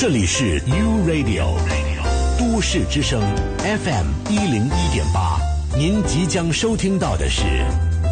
[0.00, 1.44] 这里是 U Radio
[2.38, 3.20] 都市之声
[3.58, 5.38] FM 一零一点八，
[5.76, 7.42] 您即将收听到的是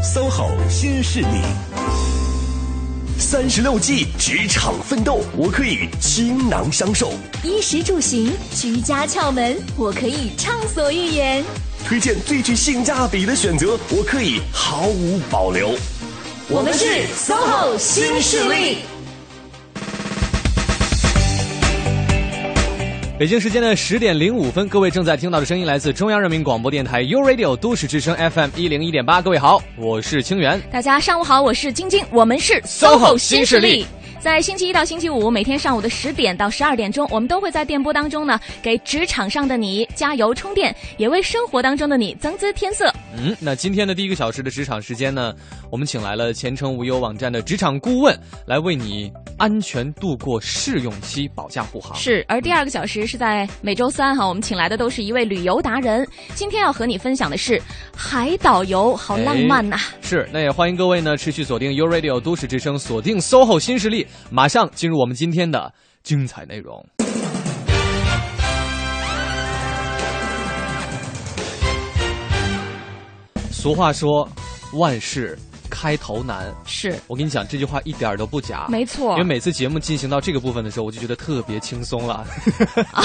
[0.04, 1.40] SOHO 新势力。
[3.18, 7.08] 三十六计，职场奋斗，我可以倾囊相授；
[7.42, 11.42] 衣食住行，居家窍门，我可以畅所欲言；
[11.86, 15.70] 推荐最具性价比的选择，我可以毫无保留。
[16.50, 16.84] 我们是
[17.16, 18.78] SOHO 新势力。
[23.18, 29.20] 北京时间的十点零五分，各位正在听到的声音来自中央人民广播电台 u Radio 都市之声 FM 一零一点八。
[29.20, 30.62] 各位好，我是清源。
[30.70, 33.84] 大家上午好，我是晶晶，我们是 SOHO 新势力。
[34.20, 42.92] 在星期一到星期五，每天上午的十点到十二点钟，我们都会在电波当中呢，给职场上的你加油充电，也为生活当中的你增姿添色。
[43.16, 45.32] 嗯，那今天的第一个小时的职场时间呢，
[45.70, 51.96] 我们请来了前程无忧网站的职场顾问，来为你安全度过试用期，保驾护航。
[51.96, 57.60] 是，而第二个小时是在每周三哈，我们请来的都是一位旅游达人，今天要和你分享的是
[57.96, 59.78] 海岛游，好浪漫呐！
[60.02, 65.72] 是，那也欢迎各位呢持续锁定 U Radio 都市之声，锁定 SOHO 新势力，马上进入我们今天的
[66.02, 66.84] 精彩内容。
[73.50, 74.28] 俗话说，
[74.74, 75.36] 万事
[75.70, 76.52] 开头难。
[76.66, 78.66] 是我跟你讲，这句话一点都不假。
[78.68, 82.26] 没错，因为每次节目进行到这个部分的时候，我就觉得特别轻松了。
[82.92, 83.04] 啊，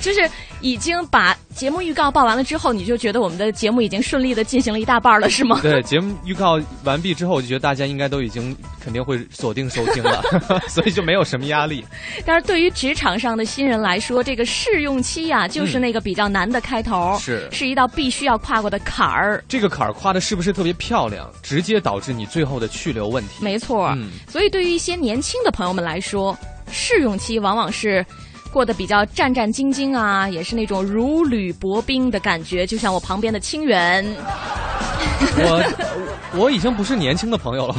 [0.00, 0.28] 就是
[0.60, 5.58] 已经把节目预告报完了之后，你就觉得我们的节目已经顺利的进行了一大半了，是吗？
[5.62, 10.22] 对，节目预告完毕之后，我就觉得大家应该都已经肯定会锁定收听了，
[10.68, 11.84] 所以就没有什么压力。
[12.24, 19.42] 但是对于职场上的新人来说，这个试用期呀，就是那个比较难的开头，是是一道必须要跨过的坎儿。
[19.48, 21.28] 这个坎儿跨的是不是特别漂亮？
[21.42, 23.30] 直接导致你最后的去留问题。
[23.40, 26.36] 没错，嗯所以对于一些年轻的朋友们来说，
[26.70, 28.04] 试用期往往是
[28.52, 32.66] 过得比较战战兢兢啊，也是那种如履薄冰的感觉。
[32.66, 34.04] 就像我旁边的清源
[35.36, 35.64] 我
[36.38, 37.74] 我已经不是年轻的朋友了，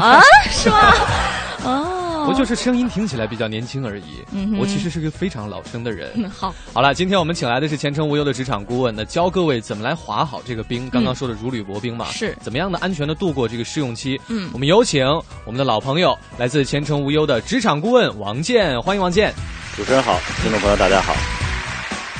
[0.00, 0.94] 啊，是吗？
[1.64, 1.99] 哦，
[2.30, 4.24] 我就是声音听起来比较年轻而已。
[4.30, 6.12] 嗯我其实是个非常老生的人。
[6.14, 10.88] 嗯好，好了，今天我们请来的是前程无忧的职场顾问，那教各位怎么来划好这个冰。
[10.88, 14.20] 刚刚说的如履薄冰嘛，嗯是怎么样的安全的度过这个试用期？
[14.28, 15.04] 嗯我们有请
[15.44, 19.34] 我们的老朋友，来自前程无忧的职场顾问王健，欢迎王健。
[19.76, 21.14] 主持人好，听众朋友大家好，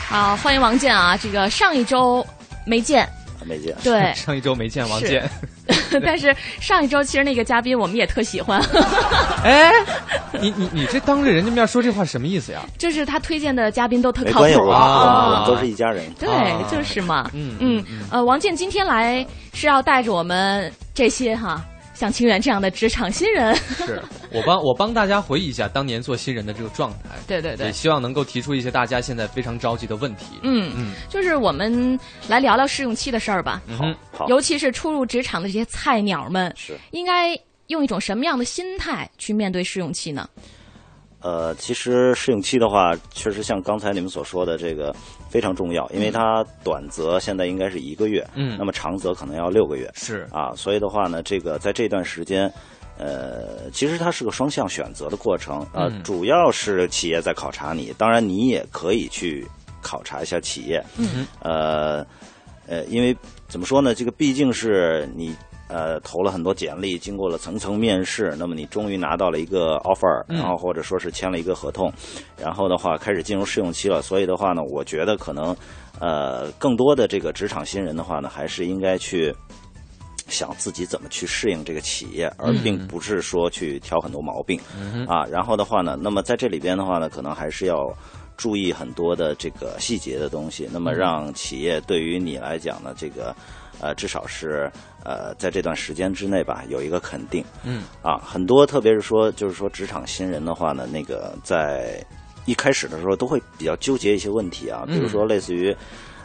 [0.09, 1.17] 好，欢迎王健啊！
[1.17, 2.27] 这个上一周
[2.67, 3.09] 没见，
[3.47, 3.75] 没见。
[3.83, 5.31] 对， 上一周没见王是健，
[6.05, 8.61] 但是上一周其实那个嘉宾我们也特喜欢，
[9.45, 9.71] 哎，
[10.41, 12.61] 你你你这当着人家面说这话什么意思呀？
[12.79, 15.05] 就是他推荐的嘉宾都特靠谱啊。
[15.05, 16.05] 我我们都是一家人。
[16.19, 17.31] 对，啊就是嘛。
[17.33, 21.65] 嗯嗯，呃，王健今天来是要带着我们这些哈，
[22.01, 24.03] 像清源这样的职场新人， 是
[24.33, 30.25] 我帮我帮大家回忆一下当年做新人的这个状态，对对对也，希望能够提出一些大家现在非常着急的问题。
[30.43, 33.61] 嗯嗯就是我们来聊聊试用期的事儿吧。
[33.69, 40.27] 嗯好，尤其是初入职场的这些菜鸟们，是应该用一种什么样的心态去面对试用期呢？
[41.21, 44.91] 呃，其实试用期的话，确实像刚才你们所说的这个
[45.31, 48.57] 非常重要，因为它短则现在应该是一个月，嗯。
[48.59, 49.91] 那么长则可能要六个月。
[49.95, 50.27] 是。
[50.31, 52.53] 啊，所以的话呢，这个在这段时间。
[53.03, 56.03] 呃，其实它是个双向选择的过程，呃，嗯。
[56.03, 59.47] 主要是企业在考察你，当然你也可以去
[59.81, 62.07] 考察一下企业，嗯，呃，
[62.67, 63.17] 呃，因为
[63.49, 65.35] 怎么说呢，这个毕竟是你
[65.71, 71.93] 呃投了很多简历，经过了层层面试，那么你终于拿到了一个 offer，嗯然后或者说是签了一个合同，
[72.37, 74.03] 然后的话开始进入试用期了。
[74.03, 75.57] 所以的话呢，我觉得可能
[76.01, 79.35] 呃更多的这个职场新人的话呢，还是应该去。
[80.29, 84.61] 想自己怎么去适应这个企业，而并不是说去挑很多毛病，
[85.09, 85.27] 啊。
[85.27, 87.93] 然后的话呢，那么在这里边的话呢，可能还是要
[88.37, 93.35] 注意很多的这个细节的东西，那么让企业对于你来讲呢，这个
[93.81, 94.71] 呃至少是
[95.05, 97.45] 呃在这段时间之内吧，有一个肯定。
[97.65, 102.05] 嗯啊，很多特别是说就是说职场新人的话呢，那个在
[102.47, 105.77] 一开始的时候都会比较纠结一些问题啊，比如说类似于。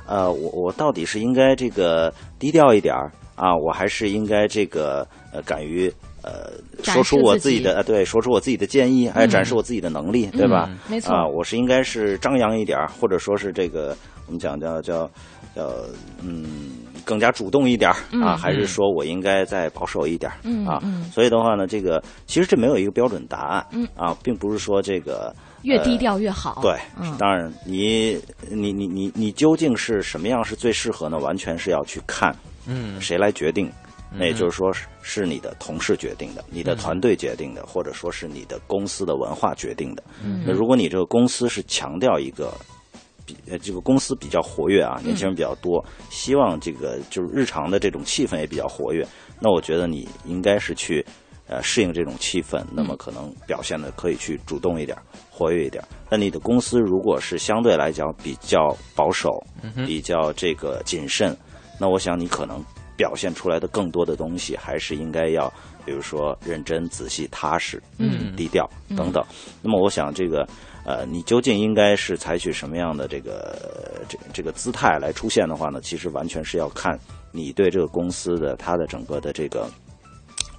[0.07, 5.03] 呃，我我到底是应该这个低调一点儿啊，我还是应该这个
[5.33, 5.91] 呃敢于
[6.21, 6.51] 呃
[6.83, 10.69] 说出示自己我自己的呃对，说出我自己的建议，哎展示我自己的能力，对吧？
[10.69, 13.97] 嗯没错啊，我是应该是张扬一点儿，或者说是这个
[14.27, 15.09] 我们讲叫叫
[15.55, 15.73] 叫
[16.21, 20.29] 嗯更加主动一点儿啊，还是说我应该再保守一点
[20.67, 20.81] 啊？
[20.83, 26.59] 嗯所以的话呢，这个其实这没有一个标准答案，嗯啊，并不是说这个越低呃调越好。
[26.61, 28.19] 对，嗯当然你
[28.49, 31.17] 你你你你究竟是什么样是最适合呢？
[31.19, 32.35] 完全是要去看
[32.67, 33.71] 嗯谁来决定
[34.17, 40.03] 那也就是说是是你的同事决定的，你的团队决定的，或者说是你的公司的文化决定的。
[40.45, 42.51] 那如果你这个公司是强调一个。
[43.25, 49.05] 比呃，这个公司比较活跃啊，年轻人比较多，希望这个就是日常的这种气氛也比较活跃。
[49.39, 51.03] 那我觉得你应该是去
[51.47, 54.95] 呃适应这种气氛，那么可能表现的可以去主动一点，
[55.31, 55.83] 活跃一点。
[56.09, 59.43] 那你的公司如果是相对来讲比较保守，
[59.87, 61.35] 比较这个谨慎，
[61.79, 62.63] 那我想你可能
[62.95, 65.51] 表现出来的更多的东西还是应该要，
[65.83, 69.25] 比如说认真、仔细、踏实、嗯低调等等。
[69.61, 70.47] 那么我想这个。
[70.85, 75.81] 呃，你究竟应该是采取什么样的这个这这个姿态来出现的话呢？
[75.81, 76.95] 其实完全是要看
[77.31, 79.67] 你对这个公司的它的整个的这个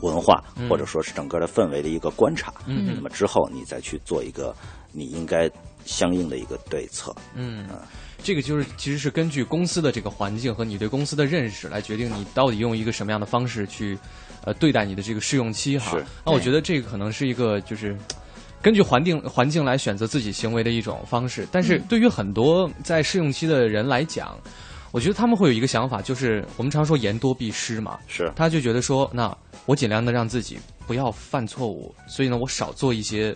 [0.00, 2.52] 文化，或者说是整个的氛围的一个观察。
[2.66, 4.52] 嗯那么之后你再去做一个
[4.90, 5.48] 你应该
[5.84, 7.14] 相应的一个对策。
[7.34, 7.68] 嗯，
[8.20, 13.96] 这个就是其实是根据公司的这个环境和你对公司的认识来决定你到底用一个什么样的方式去
[14.42, 16.04] 呃对待你的这个试用期哈是。
[16.24, 17.96] 那我觉得这个可能是一个就是。
[18.66, 24.36] 根据环境环境来选择自己行为的一种方式，但是对于很多在试用期的人来讲，
[24.90, 28.28] 我觉得他们会有一个想法，就是我们常说言多必失嘛，是。
[28.34, 29.32] 他就觉得说，那
[29.66, 33.32] 我尽量的让自己不要犯错误，所以呢，我少做一些，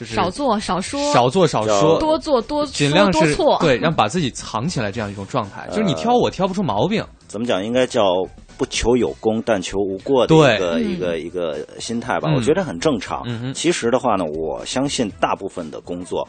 [0.00, 7.62] 就是少做少说，少做少说，多做多尽量是多错，对， 让把自己藏起来这样一种状态，就是你挑我挑不出毛病，怎么讲？
[7.62, 8.02] 应该叫
[8.56, 12.30] 不求有功，但求无过的对一个嗯一个一个心态吧。
[12.30, 13.22] 嗯我觉得很正常。
[13.26, 16.26] 嗯其实的话呢，我相信大部分的工作，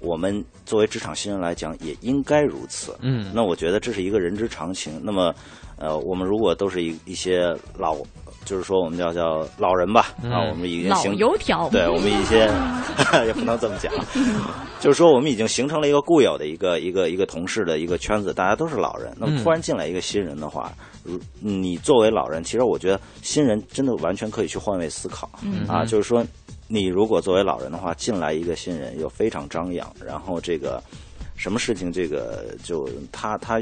[0.00, 2.94] 我们作为职场新人来讲，也应该如此。
[3.00, 5.00] 嗯那我觉得这是一个人之常情。
[5.02, 5.34] 那么，
[5.78, 7.96] 呃，我们如果都是一一些老，
[8.46, 10.30] 就是说我们叫叫老人吧，嗯。
[10.32, 12.48] 啊，我们已经老形油条，对 我们一些
[13.26, 13.92] 也不能这么讲，
[14.80, 19.12] 就是说我们已经形成了一个固有的一个一个一个同事的一个圈子，大家都是老人。
[19.18, 20.72] 那么突然进来一个新人的话，
[21.02, 25.28] 如你作为老人，其实我觉得新人真的完全可以去换位思考。
[25.68, 26.24] 啊，就是说
[26.68, 30.82] 你如果作为老人的话，进来一个新人又非常张扬，然后这个
[31.36, 33.60] 什么事情这个就他他。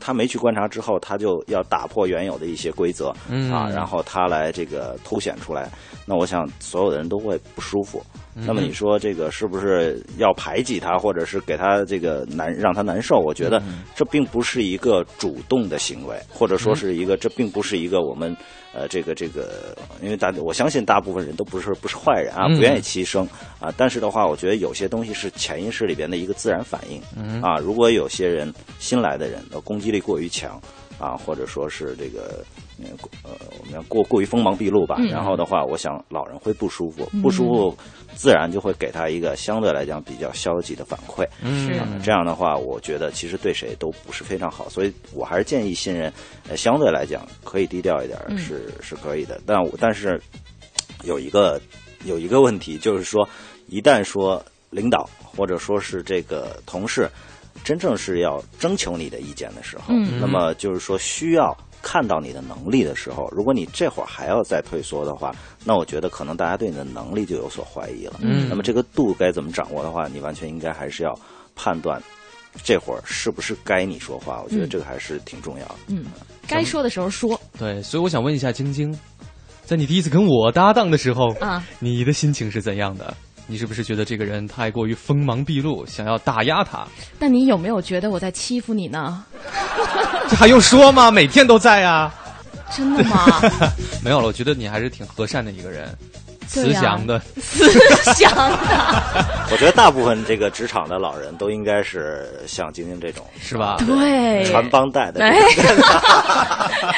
[0.00, 5.70] 他没去观察之后，他就要打破原有的一些规则，嗯啊，然后他来这个凸显出来，
[6.06, 8.02] 那我想所有的人都会不舒服。
[8.34, 13.18] 那么你说这个是不是要排挤他，或者是给他这个难让他难受？
[13.18, 13.60] 我觉得
[13.94, 18.34] 这并不是一个主动的行为，或者说是一个这并不是一个我们
[18.72, 23.26] 呃这个这个，因为大我相信大部分人都不是不是坏人啊，嗯不愿意牺牲
[23.58, 23.72] 啊。
[23.76, 27.58] 但是的话，我觉得有些东西是潜意识里边的一个自然反应啊。
[27.58, 30.60] 如果有些人新来的人的攻击力过于强
[31.00, 32.44] 啊，或者说是这个。
[32.82, 32.88] 呃，
[33.24, 37.76] 呃我们要过过于锋芒毕露吧，嗯然后的话，我想老人会不舒服，不舒服，
[38.14, 41.28] 自然就会给他一个相对来讲比较消极的反馈。
[41.42, 46.10] 嗯啊这样的话，我觉得其实对谁都不是非常好，所以我还是建议新人，
[46.48, 49.38] 呃，相对来讲可以低调一点是、是可以的。
[49.44, 50.18] 但我但是
[51.04, 51.60] 有一个
[52.06, 53.28] 有一个问题，就是说，
[53.66, 57.10] 一旦说领导或者说是这个同事，
[57.64, 61.56] 真正是要征求你的意见的时候，嗯那么就是说需要。
[61.82, 65.34] 看到你的能力的时候，如果你这会儿还要再退缩的话，
[65.64, 68.20] 那我觉得可能大家对你的能力就有所怀疑了。
[68.20, 71.18] 嗯那么这个度该怎么掌握的话，你完全应该还是要
[71.56, 71.98] 判断
[72.62, 74.42] 这会儿是不是该你说话。
[74.44, 75.74] 我觉得这个还是挺重要的。
[75.86, 76.04] 嗯，
[76.46, 78.94] 该说的时候说对，所以我想问一下晶晶，
[79.64, 83.16] 在你第一次跟我搭档的时候，啊，你的心情是怎样的？
[83.50, 86.86] 你是不是觉得这个人太过于锋芒毕露，想要打压他？
[87.18, 89.24] 但你有没有觉得我在欺负你呢？
[90.30, 91.10] 这还用说吗？
[91.10, 92.14] 每天都在啊。
[92.72, 93.26] 真的吗？
[94.04, 95.92] 没有了，我觉得你还是挺和善的一个人，
[96.46, 97.20] 慈祥的。
[97.40, 97.68] 慈
[98.14, 98.56] 祥的，
[99.50, 105.24] 我觉得大部分这个职场的老人都应该是像晶晶这种，是吧对，传帮带的。
[105.24, 105.36] 哎，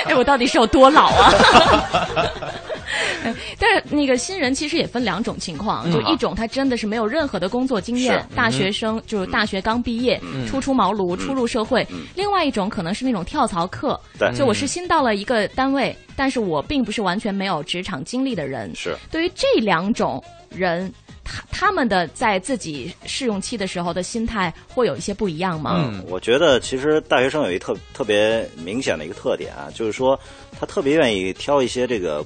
[0.04, 1.32] 哎，我到底是有多老啊？
[3.24, 11.84] 哎 但是那个新人其实也分两种情况，就一种他真的是没有任何的工作经验，大学生就是大学刚毕业，初出茅庐，初入社会；
[12.14, 14.32] 另外一种可能是那种跳槽客，对。
[14.36, 18.74] 就我是新到了一个单位，但是我并不是完全没有职场经历的人。
[18.74, 18.96] 是。
[19.10, 20.92] 对于这两种人，
[21.24, 25.84] 他他们的在自己试用期的时候的心态会有一些不一样吗？
[25.92, 30.18] 嗯我觉得其实大学生有一特特别明显的一个特点啊，就是说
[30.58, 32.24] 他特别愿意挑一些这个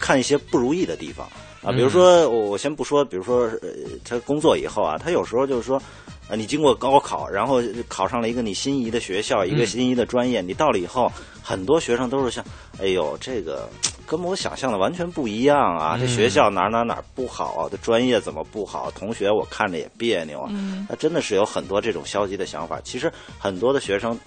[0.00, 1.26] 看一些不如意的地方
[1.62, 3.68] 啊，比如说我我先不说，比如说呃
[4.04, 5.80] 他工作以后啊，他有时候就是说。
[6.26, 12.42] 啊，你经过高考，然后考上了一个你心仪的学校，一个心仪的专业，你到了以后，很多学生都是像，
[12.80, 13.68] 哎呦，这个
[14.06, 15.98] 跟我想象的完全不一样啊！
[16.00, 17.68] 这学校哪哪哪不好啊？
[17.70, 18.90] 这专业怎么不好？
[18.92, 20.50] 同学我看着也别扭啊！
[20.88, 22.80] 那真的是有很多这种消极的想法。
[22.82, 24.18] 其实很多的学生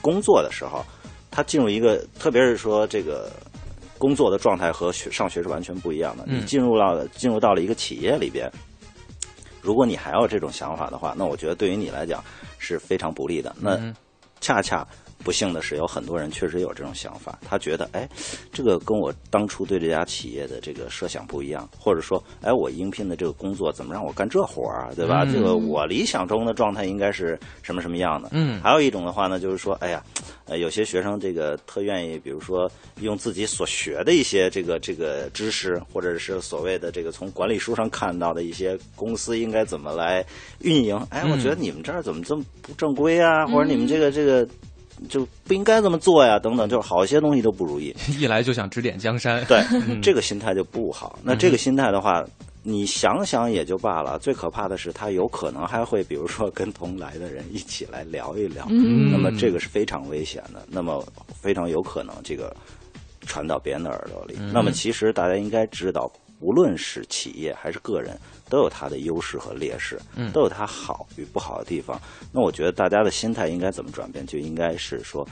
[0.00, 0.84] 工作的时候，
[1.32, 3.28] 他进入一个，特别是说这个
[4.00, 6.24] 工作的状态和学上学是完全不一样的。
[6.26, 8.50] 嗯你进入到了进入到了一个企业里边，
[9.60, 12.24] 如果你还有这种想法的话，那我觉得对于你来讲
[12.58, 13.54] 是非常不利的。
[13.60, 13.94] 那嗯
[14.40, 14.86] 恰恰
[15.22, 18.08] 不幸的是，有很多人确实有这种想法，他觉得，哎，
[18.52, 25.24] 这个跟我当初对这家企业的这个设想不一样，或者说，哎，我应聘的这个工作怎么让我干这活儿啊，对吧？
[25.24, 28.30] 嗯这个我理想中的状态应该是什么什么样的？
[28.32, 30.02] 嗯还有一种的话呢，就是说，哎呀，
[30.46, 40.24] 呃，有些学生这个特愿意，比如说用自己所学的一些这个这个知识，或者是所谓的这个从管理书上看到的一些公司应该怎么来
[40.60, 40.96] 运营。
[41.10, 43.46] 哎，我觉得你们这儿怎么这么不正规啊？
[43.46, 44.46] 或者你们这个这个
[45.08, 46.38] 就不应该这么做呀？
[46.38, 47.94] 等等，就是好些东西都不如意。
[48.18, 49.44] 一来就想指点江山。
[49.46, 49.62] 对，
[50.02, 51.18] 这个心态就不好。
[51.22, 52.24] 那这个心态的话，
[52.62, 61.02] 你想想也就罢了，最可怕的是他有可能还会，比如说跟同来的人一起来聊一聊，嗯那么这个是非常危险的，那么
[61.32, 62.54] 非常有可能这个
[63.22, 64.36] 传到别人的耳朵里。
[64.52, 68.18] 那么其实大家应该知道，无论是企业还是个人，
[68.48, 70.00] 都有它的优势和劣势，
[70.32, 72.00] 都有它好与不好的地方。
[72.32, 75.26] 那我觉得大家的心态应该怎么转变，就应该是说。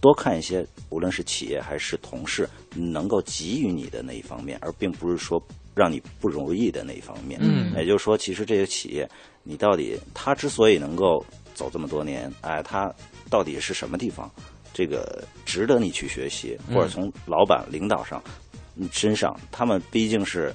[0.00, 5.40] 多看一些，无论是企业还是同事，能够给予你的那一方面，而并不是说
[5.76, 7.38] 让你不如意的那一方面。
[7.40, 9.08] 嗯也就是说，其实这些企业，
[9.44, 12.92] 你到底它之所以能够走这么多年，哎，它
[13.30, 14.28] 到底是什么地方，
[14.74, 18.32] 这个值得你去学习，或者从老板、领导上嗯
[18.90, 20.54] 身上，他们毕竟是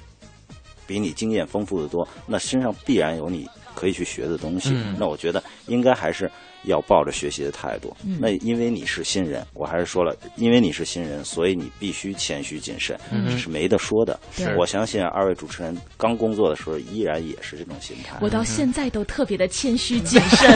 [0.86, 4.70] 比你经验丰富的多，那身上必然有你可以去学的东西。
[4.74, 6.30] 嗯那我觉得应该还是
[6.64, 7.96] 要抱着学习的态度。
[8.18, 14.18] 那因为你是新人，我还是说了，因为你是新人，所以你必须谦虚谨慎，这是没得说的。
[14.56, 18.18] 我相信二位主持人刚工作的时候，依然也是这种心态。
[18.20, 20.50] 我到现在都特别的谦虚谨慎。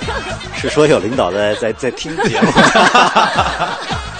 [0.54, 2.48] 是说有领导在在在听节目。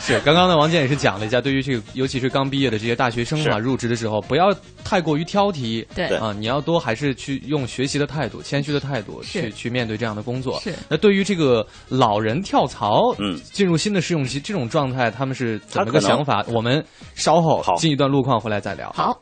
[0.00, 4.46] 是，刚刚呢，王健也是讲了一下，对于这个，尤其是刚毕业的这些大学生嘛，入职的时候不要
[4.82, 10.58] 太过于挑剔，对啊，你要多还是去用学习的态度、谦虚的态度去去面对这样的工作。
[10.60, 16.42] 是那对于这个老人跳槽，嗯进入新的试用期这种状态，他们是怎么个想法？
[16.48, 16.82] 我们
[17.14, 18.90] 稍后好进一段路况回来再聊。
[18.96, 19.14] 好，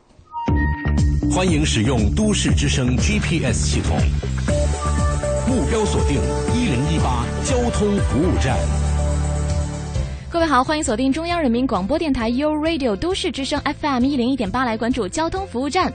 [1.29, 3.97] 欢迎使用都市之声 GPS 系统，
[5.45, 6.21] 目标锁定
[6.55, 8.57] 一零一八交通服务站。
[10.31, 15.91] 各位好，欢迎锁定中央人民广播电台 u Radio 都市之声 FM 一零一点八，来关注交通服务站。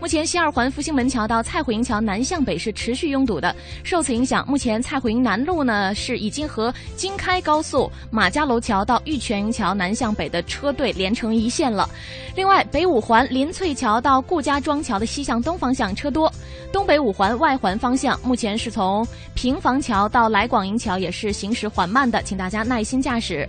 [0.00, 11.88] 目前西二环复兴门桥到蔡虎营桥南向北是持续拥堵的，受此影响，目前蔡虎营南路呢是已经和京开高速马家楼桥到玉泉营桥南向北的车队连成一线了。
[12.36, 16.32] 另外，北五环林翠桥到顾家庄桥的西向东方向车多，
[16.72, 23.48] 东北五环外环方向目前是从平房桥到来广营桥也是行驶缓慢的，请大家耐心驾驶。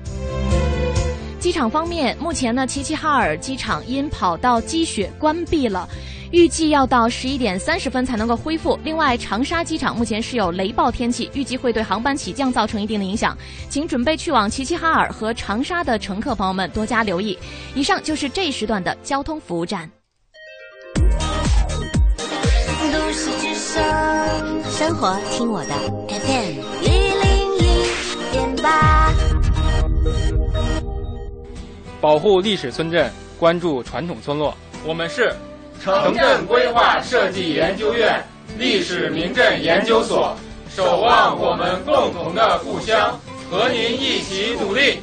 [1.39, 5.87] 机场方面，目前呢，齐齐哈尔机场因跑道积雪关闭了。
[6.31, 8.77] 预计要到十一点三十分才能够恢复。
[8.83, 17.37] 另外，长沙机场目前是有雷暴天气，预计会对航班起降造成一定的影响，请准备去往齐齐哈尔和长沙的乘客朋友们多加留意。
[17.73, 19.89] 以上就是这一时段的交通服务站。
[22.91, 23.83] 都市之声，
[24.71, 25.73] 生活听我的
[26.07, 27.83] FM 一零一
[28.31, 29.11] 点八。
[32.01, 34.55] 保护历史村镇，关注传统村落。
[34.85, 35.35] 我们是
[35.81, 38.21] 城镇规划设计研究院
[38.57, 40.35] 历史名镇研究所，
[40.75, 43.17] 守望我们共同的故乡，
[43.49, 44.99] 和您一起努力。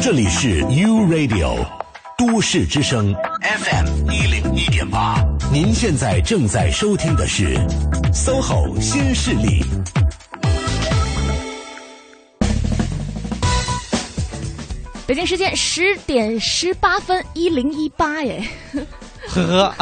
[0.00, 1.56] 这里是 U Radio
[2.16, 3.12] 都市之声
[3.42, 5.16] FM 一零一点八，
[5.52, 7.58] 您现在正在收听的是
[8.12, 9.64] SOHO 新势力。
[15.06, 18.42] 北京时间十点十八分，一零一八耶。
[19.28, 19.74] 呵呵，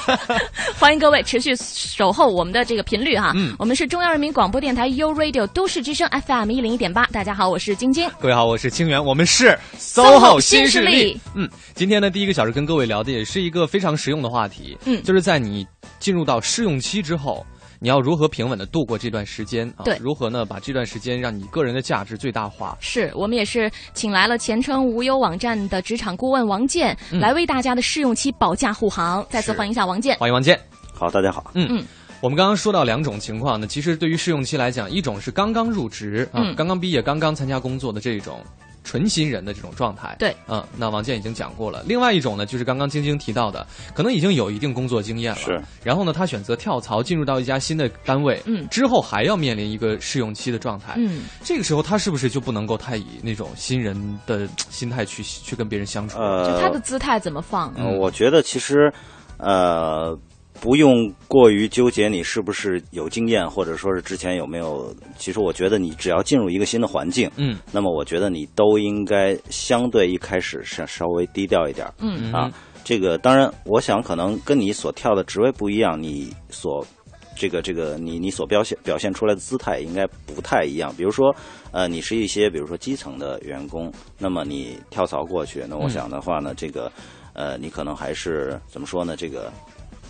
[0.78, 3.32] 欢迎各位持续守候我们的这个频率哈。
[3.36, 7.04] 嗯我们是中央人民广播电台 U Radio 都市之声 FM 一零一点八。
[7.06, 8.08] 大家好，我是晶晶。
[8.20, 11.18] 各位好，我是清源，我们是 SOHO 新新势力。
[11.34, 15.66] 嗯，今天呢，第一个小时跟各位聊的也是一个非常实用的话题，嗯就是在你
[15.98, 17.44] 进入到试用期之后。
[17.82, 19.84] 你要如何平稳的度过这段时间啊？
[19.84, 20.44] 对如何呢？
[20.44, 22.76] 把这段时间让你个人的价值最大化？
[22.78, 29.24] 是我们也是请来了前程无忧网站的职场顾问王健，嗯来为大家的试用期保驾护航。
[29.30, 30.14] 再次欢迎一下王健。
[30.18, 30.60] 欢迎王健。
[30.92, 31.50] 好，大家好。
[31.54, 31.82] 嗯嗯
[32.20, 38.44] 我们刚刚说到两种情况呢，其实对于试用期来讲，一种是刚刚入职啊，嗯刚刚毕业、刚刚参加工作的这种
[38.84, 40.16] 纯新人的这种状态。
[40.18, 41.82] 对，嗯，那王健已经讲过了。
[41.86, 45.60] 另外一种呢，就是刚刚晶晶提到的，可能已经有一定工作经验了，是。
[45.82, 56.18] 然后呢，他选择跳槽进入到一家新的单位，嗯，之后还要面临一个试用期的状态，嗯，这个时候他是不是就不能够太以那种新人的心态去去跟别人相处？
[56.18, 57.72] 呃，就他的姿态怎么放？
[57.76, 58.92] 嗯我觉得其实，
[59.38, 60.18] 呃。
[60.60, 64.94] 不用过于纠结你是不是有经验，或者说是之前有没有。
[65.16, 72.52] 其实我觉得你只要进入一个新的环境，嗯，那么我觉得你都应该相对一开始是稍微低调一点，嗯啊，
[72.84, 76.86] 这个当然，我想可能跟你所跳的职位不一样，你所
[77.34, 80.94] 这个这个你你所表现表现出来的姿态应该不太一样。
[80.94, 81.34] 比如说，
[81.72, 86.92] 呃，你是一些比如说基层的员工，那么你跳槽过去，那我想的话呢，这个
[87.32, 89.16] 呃，你可能还是怎么说呢？
[89.16, 89.50] 这个。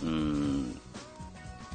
[0.03, 0.67] 嗯，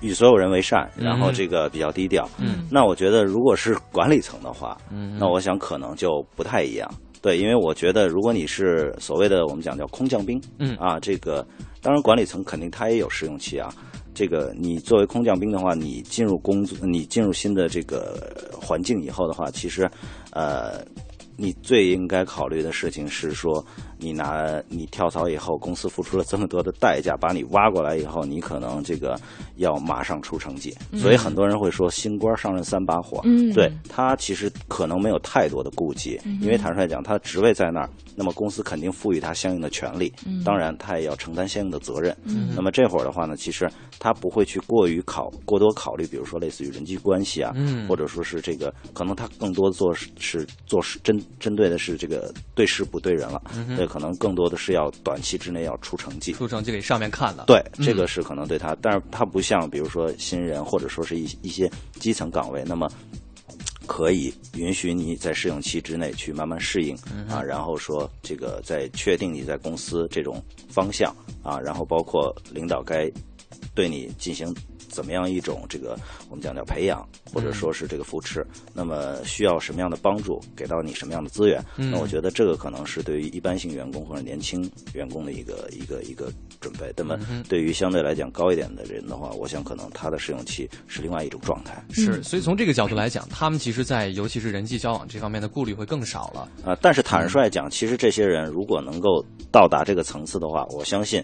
[0.01, 2.29] 与所有人为善，然后这个比较低调。
[2.37, 6.89] 嗯，那我觉得如果是管理层的话，嗯，那我想可能就不太一样。
[7.21, 11.45] 对，因为我觉得如果你是所谓的我们讲叫空降兵，嗯啊，这个
[11.81, 13.73] 当然管理层肯定他也有试用期啊。
[14.13, 19.89] 这个你作为空降兵的话，你进入工作，你进入新的这个环境以后的话，其实，
[20.31, 20.85] 呃，
[21.35, 23.65] 你最应该考虑的事情是说。
[23.97, 29.19] 你拿你跳槽以后，公司付出了这么多的代价把你挖过来以后，你可能这个
[29.55, 33.21] 要马上出成绩，所以很多人会说新官上任三把火。
[33.23, 40.11] 嗯，对他其实可能没有太多的顾忌，因为坦率讲，他的职位在那儿，那么公司肯定赋予他相应的权利，
[40.43, 42.15] 当然他也要承担相应的责任。
[42.53, 47.55] 那么这会儿的话呢，其实他不会去过于考过多考虑，比如说类似于人际关系啊，
[47.87, 53.41] 或者说是这个，可能他更多做是做事针针对的是这个对事不对人了。
[53.77, 53.84] 对。
[53.87, 57.45] 可能更多的是要短期之内要出成绩，出成绩给上面看了。
[57.47, 62.89] 对，这个是可能对他，但是他不像比如说新人或者说是一一些基层岗位，那么
[63.85, 66.95] 可以允许你在试用期之内去慢慢适应
[67.29, 73.11] 啊，然后说这个在确定你在公司这种方向啊，然后包括领导该
[73.73, 74.53] 对你进行。
[74.89, 75.97] 怎么样一种这个
[76.29, 81.63] 我们讲叫培养，或者说是这个扶持，那么需要什么样的帮助，给到你什么样的资源？
[81.75, 86.93] 那我觉得这个可能是对于一般性员工或者年轻员工的一个一个一个准备。
[86.97, 91.83] 那么对于相对来讲高一点的人的话，我想可能他的试用期是另外一种状态。
[91.91, 96.49] 是，所以从这个角度来讲，他们其实，在尤其是人际交往这方面的顾虑会更少了。
[96.63, 101.23] 啊，但是坦率讲，其实这些人如果能够到达这个层次的话，我相信。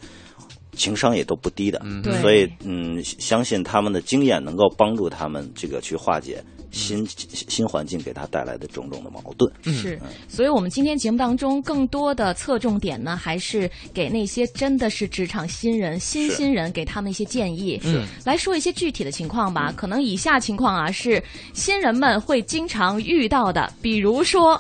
[0.74, 1.82] 情商也都不低的，
[2.22, 9.52] 所以嗯，相信他们的经验能够帮助他们这个去化解新新环境给他带来的种种的矛盾。
[9.64, 17.78] 是，所以我们今天节目当中更多的侧重点呢，还是给那些真的是职场新人、新新人，给他们一些建议。
[17.84, 19.74] 是，来说一些具体的情况吧。
[19.76, 21.22] 可能以下情况啊，是
[21.54, 24.60] 新人们会经常遇到的，比如说，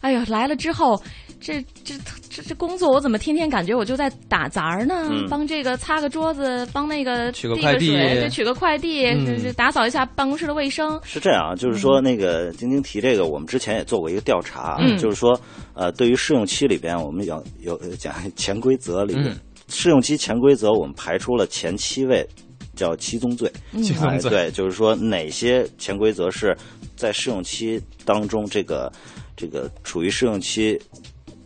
[0.00, 1.02] 哎呀，来了之后。
[1.40, 1.94] 这这
[2.38, 5.10] 这这工作，我怎么天天感觉我就在打杂呢？
[5.28, 9.06] 帮这个擦个桌子，帮那个取个快递，就取个快递，
[9.56, 11.00] 打扫一下办公室的卫生。
[11.02, 15.38] 是这样啊，就是说那个晶晶提这个，我们之前也做过一个调查，就是说
[15.74, 19.36] 呃，对于试用期里边，我们有有讲潜规则里面，
[19.68, 22.24] 试用期潜规则，我们排出了前七位，
[22.76, 23.50] 叫七宗罪。
[23.82, 26.56] 七宗罪对，就是说哪些潜规则是
[26.94, 28.92] 在试用期当中，这个
[29.36, 30.80] 这个处于试用期。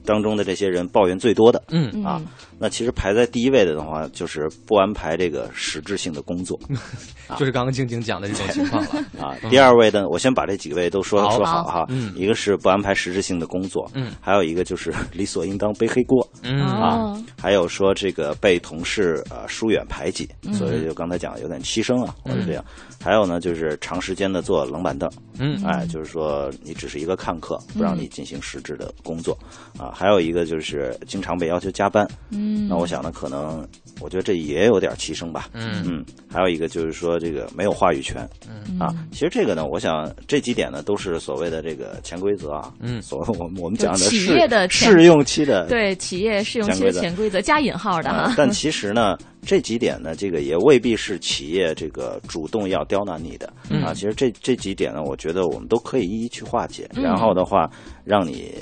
[0.05, 2.03] 当中的这些人抱怨最多的，嗯。
[2.05, 2.21] 啊，
[2.63, 6.57] 那其实排在第一位的的话，就是不安排这个实质性的工作，
[7.37, 9.35] 就是刚刚静静讲的这种情况了啊。
[9.51, 22.65] 第二位呢，我先把这几位都说说好哈，嗯，一个是不安排实质性的工作，嗯，还有一个就是 理所应当背黑锅，嗯啊，还有说这个被同事呃疏远排挤，所以就刚才讲有点牺牲啊，或者这样。
[23.01, 29.37] 还有呢，就是长时间的坐冷板凳，嗯，哎，就是说你只是一个看客，不让你进行实质的工作，
[29.77, 33.67] 啊，还有一个就是经常被要求加班，嗯，那我想呢，可能
[34.01, 49.17] 我觉得这也有点提升吧，嗯嗯，还有一个就是说这个没有话语权，嗯啊，其实这个呢，我想这几点呢都是所谓的这个潜规则啊，嗯，所我们我们讲的企业的试用期的对企业试用期的潜规则加引号的哈，但其实呢。
[49.45, 53.53] 这几点呢，这个也未必是企业这个主动要刁难你的
[53.85, 53.93] 啊。
[53.93, 57.69] 其实这这几点呢，我觉得我们都可以一一去化解，然后的话，
[58.05, 58.55] 让你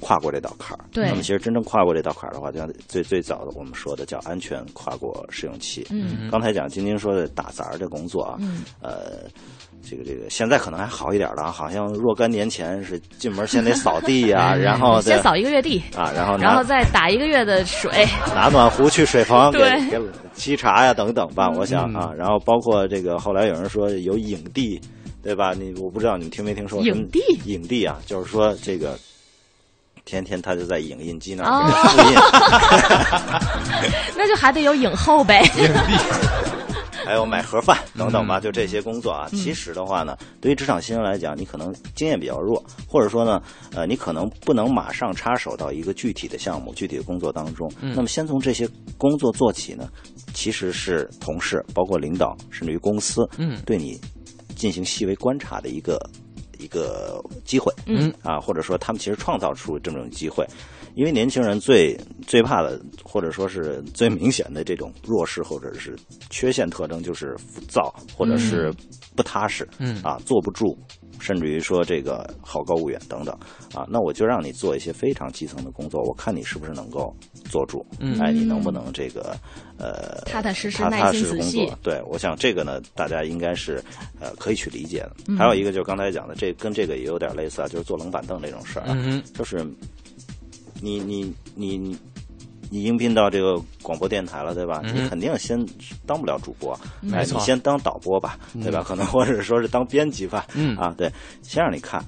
[0.00, 0.84] 跨过这道坎儿。
[0.92, 1.08] 对。
[1.08, 5.86] 那么，其实真正跨过这道坎儿的话，就像最最早的我们说的叫安全跨过试用期。
[5.90, 6.28] 嗯。
[6.30, 9.28] 刚才讲晶晶说的打杂这工作啊，嗯，呃。
[9.80, 19.98] 这个这个现在可能还好一点了，好像若干年前是进门先得扫地呀， 然后先扫一个月地啊，然后然后再打一个月的水， 拿暖壶去水房给给
[20.36, 24.78] 沏茶呀等等吧，我想啊，然后包括这个后来有人说有影帝，
[25.22, 25.52] 对吧？
[25.56, 28.98] 你我不知道你们听没听说影帝影帝啊，就是说这个
[30.08, 32.16] 天天他就在影印机那哦儿给他复印。
[34.16, 35.42] 那就还得有影后呗。
[37.04, 39.28] 还有买盒饭等等嗯吧，就这些工作啊。
[39.30, 43.40] 其实的话呢，对于职场新人来讲，你可能经验比较弱，或者说呢，
[43.74, 47.70] 呃，你可能不能马上插手到一个具体的项目、具体的工作当中。
[47.80, 48.68] 嗯那么先从这些
[48.98, 49.88] 工作做起呢，
[50.34, 53.98] 其实是同事、包括领导，甚至于公司，嗯对你
[54.54, 55.98] 进行细微观察的一个
[56.58, 57.72] 一个机会。
[57.86, 60.46] 嗯啊，或者说他们其实创造出这种机会。
[60.94, 65.96] 因为年轻人最最怕的，或者说是最明显的这种弱势或者是
[66.28, 68.72] 缺陷特征，就是浮躁，或者是
[69.14, 70.76] 不踏实，嗯啊，坐不住，
[71.20, 73.34] 甚至于说这个好高骛远等等，
[73.74, 77.14] 啊，那我就让你做一些非常基层的工作，我看你是不是能够
[77.50, 79.36] 做住，嗯哎，你能不能这个
[79.78, 81.78] 呃踏踏实实踏耐踏实实工心仔细作？
[81.82, 83.82] 对，我想这个呢，大家应该是
[84.20, 85.12] 呃可以去理解的。
[85.26, 89.64] 嗯还有一个就是刚才讲的，这跟这个也有点类似啊，就是坐冷板凳这种事儿啊，嗯就是
[90.80, 91.96] 你你你你
[92.70, 94.80] 你应聘到这个广播电台了，对吧？
[94.84, 95.58] 嗯你肯定先
[96.06, 96.78] 当不了主播，
[97.12, 98.82] 哎，你先当导播吧，对吧？
[98.82, 100.76] 可能或者说是当编辑吧，嗯。
[100.76, 101.10] 啊，对，
[101.42, 102.04] 先让你看，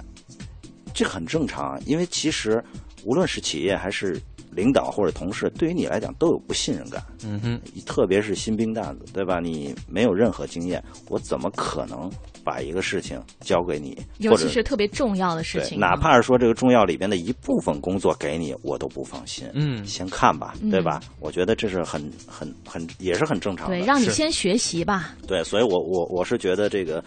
[0.93, 2.63] 这很正常，因为其实
[3.03, 4.21] 无论是企业还是
[4.51, 9.39] 领导或者同事，对于你来讲都有不信任感，嗯哼，特别是新兵蛋子，对吧？
[9.39, 12.11] 你没有任何经验，我怎么可能
[12.43, 19.47] 把一个事情交给你，尤其是特别重要的事，情，哪怕是说这个重要里边的一部分工作给你，我都不放心。
[19.53, 21.01] 嗯先看吧，嗯对吧？
[21.19, 23.77] 我觉得这是很很很也是很正常的。
[23.77, 25.15] 对，让你先学习吧。
[25.27, 27.03] 对，所以我我我是觉得这个，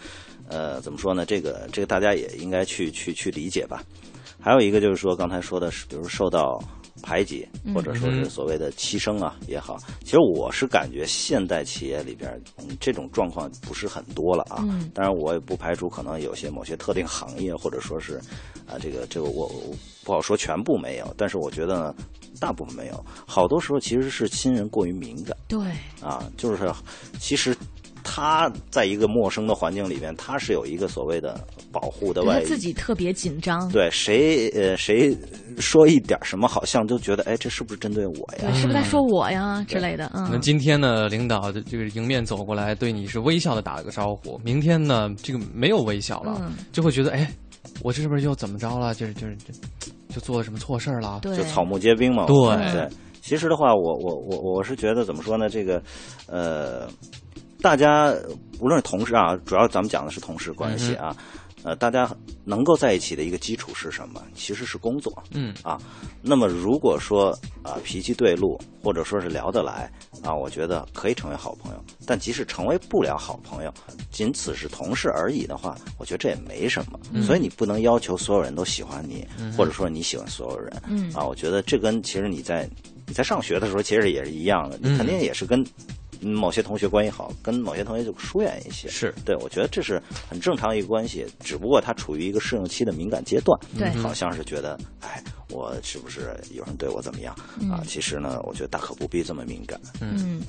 [0.47, 1.25] 呃，怎么说呢？
[1.25, 3.83] 这个这个大家也应该去去去理解吧。
[4.39, 6.61] 还有一个就是说，刚才说的是，比如受到
[7.01, 14.63] 排挤，或者说是所谓的牺牲啊也好，其实我是感觉现代企业里边，嗯，这种状况不是很多了啊。
[14.63, 18.15] 嗯当然，我也不排除可能有些某些特定行业，或者说是
[18.67, 21.95] 啊，这个这个我我不好说全部没有，但是我觉得呢，
[22.39, 23.05] 大部分没有。
[23.25, 25.35] 好多时候其实是亲人过于敏感。
[25.47, 25.59] 对，
[26.01, 26.71] 啊，就是
[27.19, 27.55] 其实
[28.05, 31.37] 他在一个陌生的环境里边，他是有一个所谓的
[31.71, 32.43] 保护的外衣。
[32.43, 33.67] 他自己特别紧张。
[33.71, 35.17] 对谁呃谁
[35.57, 38.53] 说一点什么，好像都觉得哎，这是不是针对我对，呀？
[38.53, 40.09] 是不是在说我呀之类的？
[40.13, 44.39] 嗯，今天呢，领导的这个迎面走过来，对你是微笑的打了个招呼。
[44.43, 47.29] 明天呢，这个没有微笑了，嗯就会觉得，哎，
[47.81, 48.93] 我这是不是又怎么着了？
[48.93, 49.53] 就是就是就
[50.09, 51.19] 就做了什么错事儿了？
[51.21, 52.25] 对，就草木皆兵嘛。
[52.27, 52.35] 对
[52.71, 52.87] 对，
[53.21, 55.49] 其实的话，我我我我是觉得怎么说呢？
[55.49, 55.81] 这个
[56.27, 56.87] 呃，
[57.65, 58.13] 大家
[58.59, 61.17] 无论是同事啊，主要咱们讲的是同事关系啊。
[61.63, 62.07] 呃，大家
[62.43, 64.21] 能够在一起的一个基础是什么？
[64.35, 65.11] 其实是工作。
[65.31, 65.81] 嗯啊，
[66.21, 67.31] 那么如果说
[67.63, 71.83] 啊脾气对路，或者说是聊得来啊，我觉得可以成为好朋友。
[72.05, 73.73] 但即使成为不了好朋友，
[74.11, 76.99] 仅此是同事而已的话，我觉得这也没什么。
[77.23, 80.71] 所以你不能要求所有人都喜欢你，或者说你喜欢所有人。
[80.87, 82.69] 嗯啊，我觉得这跟其实你在
[83.07, 85.65] 你在上学的时候其实也是一样的，你肯定也是跟。
[86.27, 88.87] 嗯某些同学关系好，跟某些同学就疏远一些。
[88.89, 93.57] 是对，我觉得这是很正常的一个关系，只不过他处于一个适应期的敏感阶段。
[93.77, 97.35] 对好像是觉得，哎，我是不是有人对我怎么样、
[97.71, 97.83] 啊？
[97.87, 99.79] 其实呢，我觉得大可不必这么敏感。
[100.01, 100.41] 嗯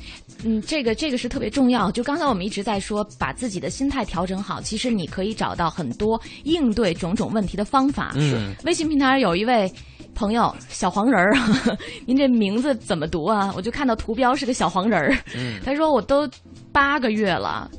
[0.42, 1.90] 嗯，这个这个是特别重要。
[1.90, 8.12] 就刚才我们一直在说，把自己的心态调整好，其实你可以找到很多应对种种问题的方法。
[8.16, 9.70] 嗯，微信平台有一位
[10.14, 11.36] 朋友小黄人儿，
[12.06, 13.52] 您这名字怎么读啊？
[13.54, 15.14] 我就看到图标是个小黄人儿。
[15.34, 16.28] 嗯他说我都
[16.72, 17.70] 八个月了，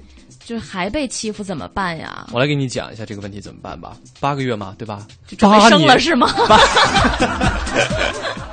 [0.47, 2.25] 就是还被欺负怎么办呀？
[2.31, 3.97] 我来给你讲一下这个问题怎么办吧。
[4.21, 5.05] 八个月嘛，对吧？
[5.37, 6.29] 准备生了是吗？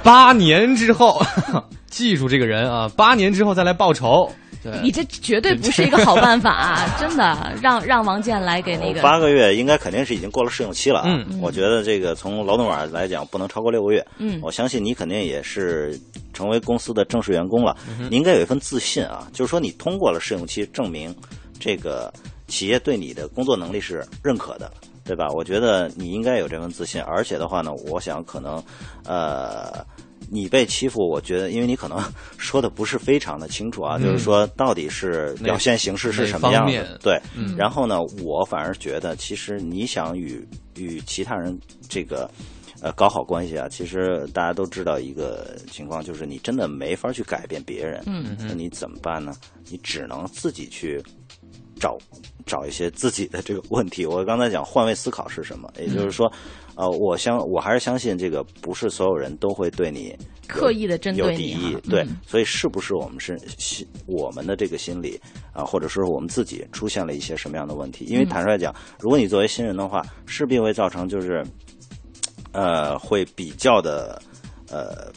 [0.02, 1.22] 八年之后，
[1.86, 4.28] 记住这个人啊，八年之后再来报仇。
[4.60, 6.96] 对，你这绝对不是一个好办法啊！
[6.98, 11.04] 真的，让 让王健来给那个八个月应该肯定是已经过了试用期了啊。
[11.06, 14.04] 嗯我觉得这个从劳动法来讲，不能超过六个月。
[14.18, 15.96] 嗯我相信你肯定也是
[16.32, 21.14] 成为公司的正式员工了，嗯你应该有一份自信啊，就是说你通过了试用期，证明
[21.58, 22.12] 这个
[22.48, 24.70] 企业对你的工作能力是认可的。
[25.06, 25.28] 对吧？
[25.28, 28.64] 我觉得你应该有这份自信，而且的话呢，我想可能，
[29.04, 29.84] 呃，
[30.30, 32.02] 你被欺负，我觉得，因为你可能
[32.38, 37.20] 说的不是非常的清楚啊，就是说到底是表现形式是什么样的，对。
[37.36, 40.42] 嗯然后呢，我反而觉得，其实你想与
[40.78, 41.54] 与其他人
[41.86, 42.30] 这个。
[42.80, 49.34] 呃，搞好关系啊，其实大家都知道一个情况，就是你真的没法去改变别人，嗯那你怎么办呢？
[49.70, 51.02] 你只能自己去
[51.78, 51.98] 找
[52.46, 54.06] 找一些自己的这个问题。
[54.06, 56.30] 我刚才讲换位思考是什么，也就是说，
[56.74, 65.20] 呃，我相我还是相信这个不是所有人都会对你刻意的针对有敌意，对嗯，所以是不是我们是心我们的这个心理
[65.52, 68.04] 啊，或者说是我们自己出现了一些什么样的问题？
[68.04, 71.44] 因为坦率讲，如果你作为新人的话，势必会造成就是。
[72.56, 74.22] 呃，会比较的
[74.70, 75.10] 呃。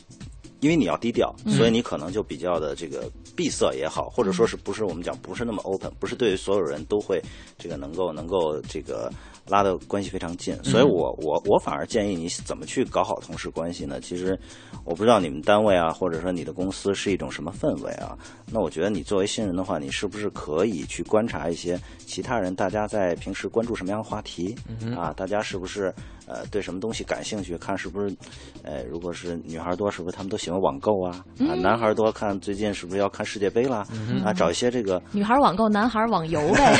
[0.60, 7.22] 因为你要低调，嗯所以你可能就比较的这个闭塞也好，或者说是不是我们讲不是那么 open，不是对于所有人都会
[7.58, 9.12] 这个能够能够这个
[9.48, 10.56] 拉的关系非常近。
[10.64, 14.02] 所以我我我反而建议你怎么去搞好同事关系呢？
[14.02, 14.38] 其实
[14.84, 18.18] 我不知道你们单位啊，或者说你的公司是一种什么氛围啊。
[18.52, 24.56] 那我觉得你作为新人的话，你是不是可以去观察一些其他人，大家在平时关注什么样的话题、
[24.96, 25.14] 啊？
[25.16, 25.94] 大家是不是
[26.28, 27.58] 呃对什么东西感兴趣？
[27.58, 28.16] 看是不是
[28.64, 31.24] 呃，如果是女孩多，是不是他们都喜欢网购啊？
[31.40, 33.88] 啊，男孩多看最近是不是要看世界杯啦？
[34.24, 36.78] 啊，找一些这个女孩网购，男孩网游呗。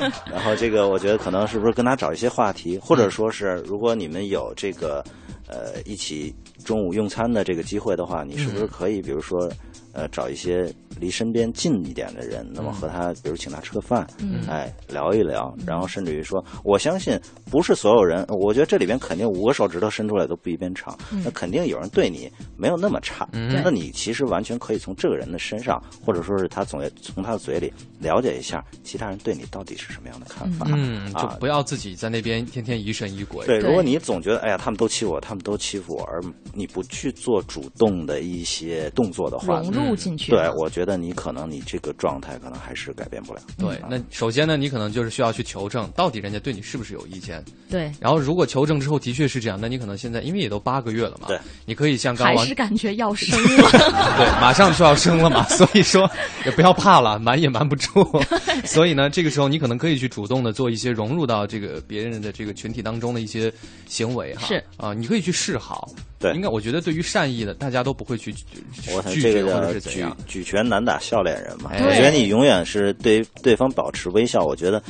[0.30, 5.02] 然后这个我觉得可能是不是跟他找一些话题，或者说是如果你们有这个
[5.48, 9.50] 呃一起中午用餐的这个机会的话，你是不是可以比如说
[9.98, 14.06] 呃找一些离身边近一点的人，那么和他比如请他吃个饭，
[14.48, 17.18] 哎聊一聊，然后甚至于说，我相信
[17.50, 33.44] 不是所有人，我觉得这里边肯定五个手指头伸出来都不一边长，那肯定有人对你没有那么差，那你其实完全可以从这个人的身上，或者说是他总从他的嘴里了解一下其他人对你到底是什么样的看法，嗯，就啊不要自己在那边天天疑神疑鬼。
[33.46, 36.20] 对，对如果你总觉得哎呀，他们都欺负我，他们都欺负我，而
[36.54, 39.60] 你不去做主动的一些动作的话，
[39.94, 40.32] 进去。
[40.32, 43.40] 对，我觉得你可能你这个状态可能还是改变不了。
[43.58, 47.44] 对，那首先呢，你可能就是需要去求证，到底人家对你是不是有意见。
[47.70, 53.70] 对，然后，如果求证之后的确是这样，那你可能现在因为也都八个月了嘛，对，你可以像刚还王是感觉要生了。
[54.16, 56.10] 对，马上就要生了嘛，所以说
[56.44, 58.06] 也不要怕了，瞒也瞒不住。
[58.64, 63.52] 所以呢，这个时候你可能可以去主动的做一些融入到这个别人的这个群体当中的一些
[63.86, 64.46] 行为哈。
[64.46, 65.90] 是啊、你可以去示好。
[66.18, 68.44] 对应该我觉得对于善意的，大家都不会去拒
[68.92, 70.16] 我这个绝或是怎样。
[70.26, 71.70] 举拳难打笑脸人嘛。
[71.72, 74.44] 哎我觉得你永远是对对方保持微笑。
[74.44, 74.82] 我觉得，唉，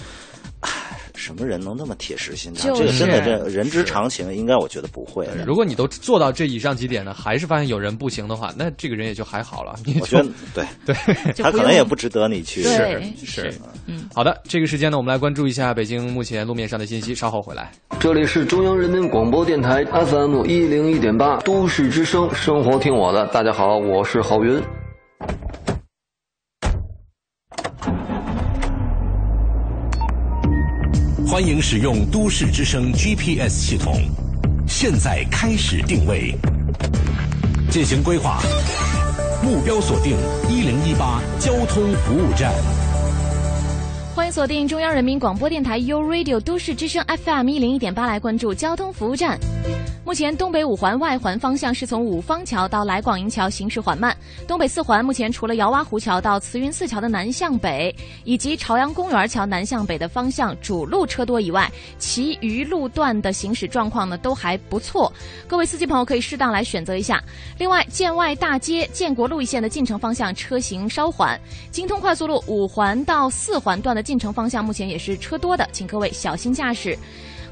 [1.19, 2.73] 什么人能那么铁石心肠？
[2.75, 5.29] 就是这个真的，这人之常情，应该我觉得不会。
[5.45, 9.75] 如果你都做到这以上几点呢，还是发现有人不行的话，那这个人也就还好了。
[9.85, 10.95] 你 我觉得对对，
[11.43, 12.63] 他可能也不值得你去。
[12.63, 13.55] 是是，
[14.15, 17.73] 好的，这个时间呢，我们来关注一下北京目前路面上的信息，稍后回来。
[17.99, 23.27] 这里是中央人民广播电台 FM 一零一点八都市之声，生活听我的。
[23.27, 24.63] 大家好，我是郝云。
[31.31, 34.01] 欢迎使用都市之声 GPS 系统，
[34.67, 36.35] 现在开始定位，
[37.71, 38.41] 进行规划，
[39.43, 40.17] 目标锁定
[40.49, 42.51] 一零一八交通服务站。
[44.19, 49.39] 欢迎锁定中央人民广播电台 u Radio 都市之声 FM 一零一点八，来关注交通服务站。
[50.05, 54.17] 目前东北五环外环方向是从五方桥到来广营桥行驶缓慢。
[54.47, 65.13] 东北四环目前除了瑶洼湖桥到慈云寺桥的南向北，以及朝阳公园桥南向北的方向主路车多以外，其余路段的行驶状况呢都还不错。
[65.47, 67.23] 各位司机朋友可以适当来选择一下。
[67.59, 71.39] 另外，建外大街建国路一线的进城方向车行稍缓，
[71.71, 76.99] 京通快速路五环到四环段的进城方向目前也是车多的，请各位小心驾驶。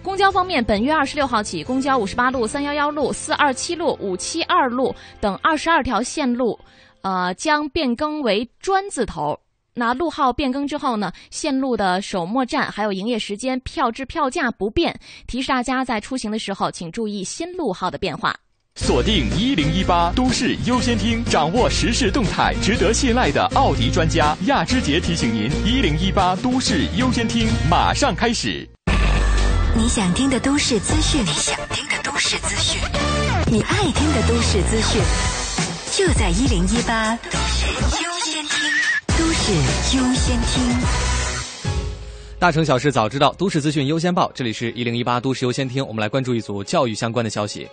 [0.02, 6.58] 公交方面，本月二十六号起，公交五十八路、三幺幺路、四二七路、五七二路等二十二条线路，
[7.02, 9.38] 呃，将变更为专字头。
[9.74, 14.98] 那路号变更之后呢，线路的首末站还有营业时间、票制票价不变。
[15.26, 18.34] 提示大家在出行的时候，请注意新路号的变化。
[18.76, 28.68] 锁定一零一八都市优先听，掌握时事动态，值得信赖的奥迪专家亚之杰提醒您：一零一八都市优先听马上开始。
[29.74, 32.78] 你想听的都市资讯，你想听的都市资讯，
[33.50, 35.02] 你爱听的都市资讯，
[35.92, 37.66] 就在一零一八都市
[38.04, 38.70] 优先听。
[39.18, 39.52] 都市
[39.96, 40.62] 优先听。
[42.38, 44.30] 大城小事早知道，都市资讯优先报。
[44.34, 47.66] 这里是一零一八都市优先听，我们来关注一组教育相关的消息。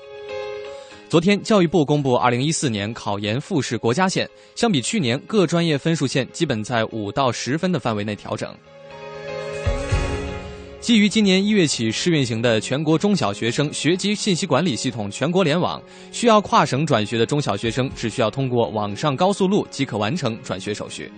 [1.14, 8.52] 昨天，教育部公布二零一四年考研复试国家线，相比去年，各专业分数线基本在五到十分的范围内调整。
[10.80, 15.80] 基于今年一月起试运行的全国中小学生学籍信息管理系统全国联网，
[16.12, 21.12] 需要跨省转学的中小学生只需要通过网上高速路即可完成转学手续。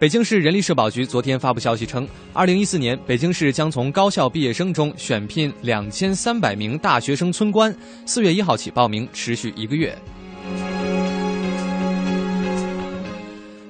[0.00, 9.94] 北京市人力社保局昨天发布消息称，二零一四年北京市将从高校毕业生中选聘两千三百名大学生村官，四月一号起报名，持续一个月。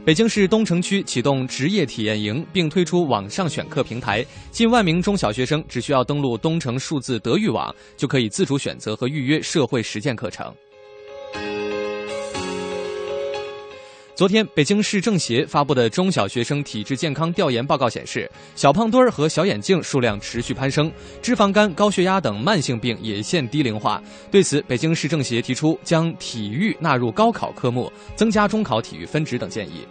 [0.05, 10.55] 北京市东城区启动职业体验营，并推出网上选课平台，近万名中小学生只需要登录东城数字德育网，就可以自主选择和预约社会实践课程。
[14.21, 23.99] 昨天，北京市政协发布的中小学生体质健康调研报告显示，小胖墩儿和小眼镜数量持续攀升，脂肪肝、高血压等慢性病也现低龄化。
[24.31, 29.87] 对此，北京市政协提出将体育纳入高考科目，增加中考体育分值等建议。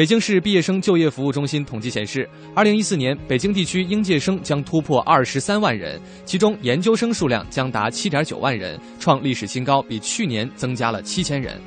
[0.00, 11.60] 北京市毕业生就业服务中心统计显示，二零一四年北京地区应届生将突破二十三万人，其中研究生数量将达七点九万人，创历史新高，比去年增加了七千人。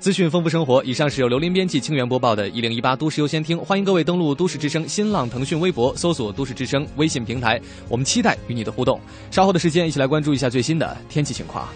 [0.00, 9.00] 资讯丰富生活，以上是由刘林编辑、清源播报的《一零一八都市优先听》，欢迎各位登录都市之声新浪、腾讯微博，搜索“都市之声”微信平台，我们期待与你的互动。
[9.30, 11.68] 稍后的时间，一起来关注一下最新的天气情况。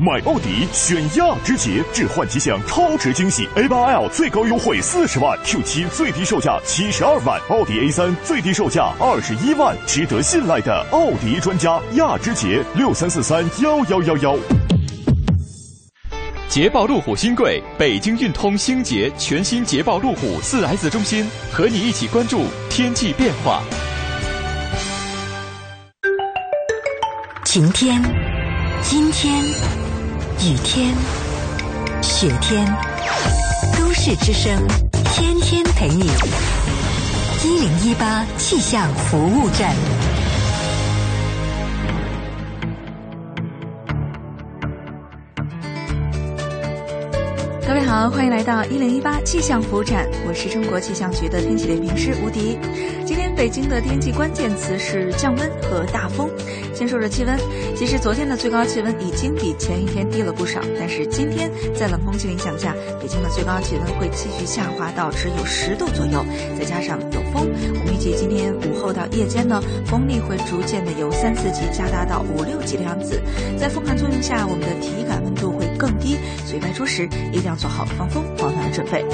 [0.00, 14.38] 买奥迪选亚之杰，置换即享超值惊喜！A 八 L 最高优惠四十万，Q 七最低售价七十二万，奥迪 A 三最低售价二十一万，值得信赖的奥迪专家亚之杰六三四三幺幺幺幺。
[16.48, 23.64] 捷豹路虎新贵，北京运通星捷全新捷豹路虎四 S 中心，和你一起关注天气变化。
[27.44, 28.00] 晴天。
[30.48, 30.94] 雨天、
[32.00, 32.64] 雪天，
[33.76, 34.50] 都市之声，
[35.12, 36.10] 天天陪你。
[37.44, 39.76] 一零一八气象服务站。
[47.68, 52.58] 各位好，欢迎来到一零一八气象服务站，我是中国气象局的天气点评师吴迪。
[53.04, 56.30] 今天北京的天气关键词是降温和大风。
[56.72, 57.38] 先说说气温，
[57.76, 66.24] 其实昨天的最高气温已经比前一天低了不少，但是今天在冷空气影响下，北京的最高气温会继续下滑到只有十度左右，
[66.58, 67.50] 再加上有风，
[67.80, 73.20] 我们预计今天午后到夜间呢，风力会逐渐的由三四级加大到五六级的样子。
[73.58, 79.04] 在风寒作用下，我们的体感温度更低，所以外出时一定要做好防风保暖的准备。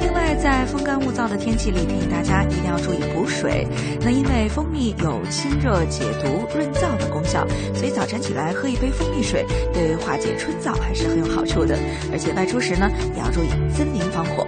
[0.00, 3.66] 另外，在风干物燥的天气里，建议大家一定要注意补水。
[4.00, 11.78] 那因为蜂蜜有清热解毒、润燥的功效，所以早晨起来喝一杯蜂蜜水，对化解春燥还是很有好处的。
[12.12, 14.46] 而且外出时呢，也要注意森林防火。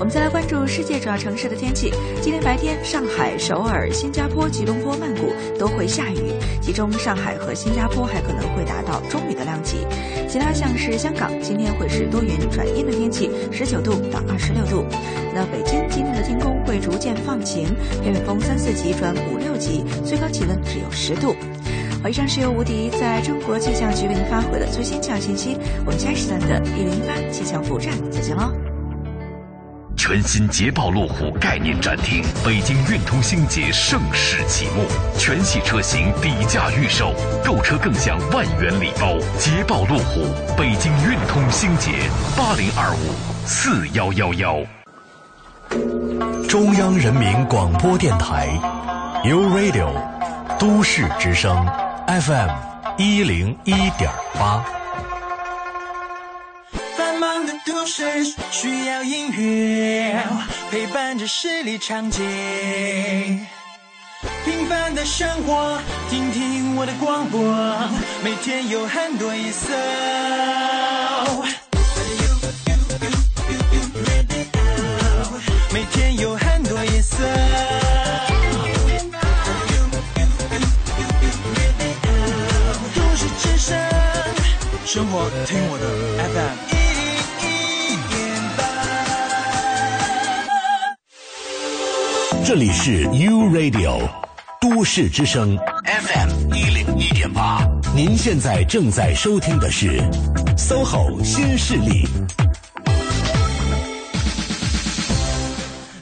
[0.00, 1.92] 我们再来关注世界主要城市的天气。
[2.22, 6.32] 今天白天，上海、首尔、新加坡、吉隆坡、曼谷都会下雨，
[6.62, 9.86] 其中上海和新加坡还可能会达到中雨的量级。
[10.26, 14.86] 其他像是香港，今天会是多云转阴的天气，十九度到二十六度。
[15.34, 17.66] 那北京今天的天空会逐渐放晴，
[18.02, 21.36] 偏北风三四级转五六级，最高气温只有十度。
[22.02, 25.58] 好，以上是由吴迪在中国气象局为您发回的最新气象信息。
[25.84, 28.50] 我们下一时段的一零一八气象服务站再见喽。
[30.02, 34.86] 全新捷豹路虎概念展厅，北京运通星捷盛世启幕，
[35.18, 37.12] 全系车型底价预售，
[37.44, 39.18] 购车更享万元礼包。
[39.38, 40.24] 捷豹路虎，
[40.56, 41.90] 北京运通星捷，
[42.34, 44.56] 八零二五四幺幺幺。
[46.48, 48.48] 中央人民广播电台
[49.26, 49.92] ，U Radio，
[50.58, 51.54] 都市之声
[52.06, 52.48] ，FM
[52.96, 54.64] 一零一点八。
[57.66, 58.04] 都市
[58.50, 60.22] 需要音乐
[60.70, 62.20] 陪伴着十里长街，
[64.44, 67.40] 平凡的生活，听听我的广播，
[68.24, 69.68] 每天有很多颜色。
[75.72, 77.24] 每天有很多颜色。
[82.94, 83.78] 都市之声，
[84.84, 85.69] 生活听
[92.50, 94.00] 这里是 U Radio
[94.60, 100.02] 都市之声 FM 一零一点八，您现在正在收听的是
[100.56, 102.04] SOHO 新势力。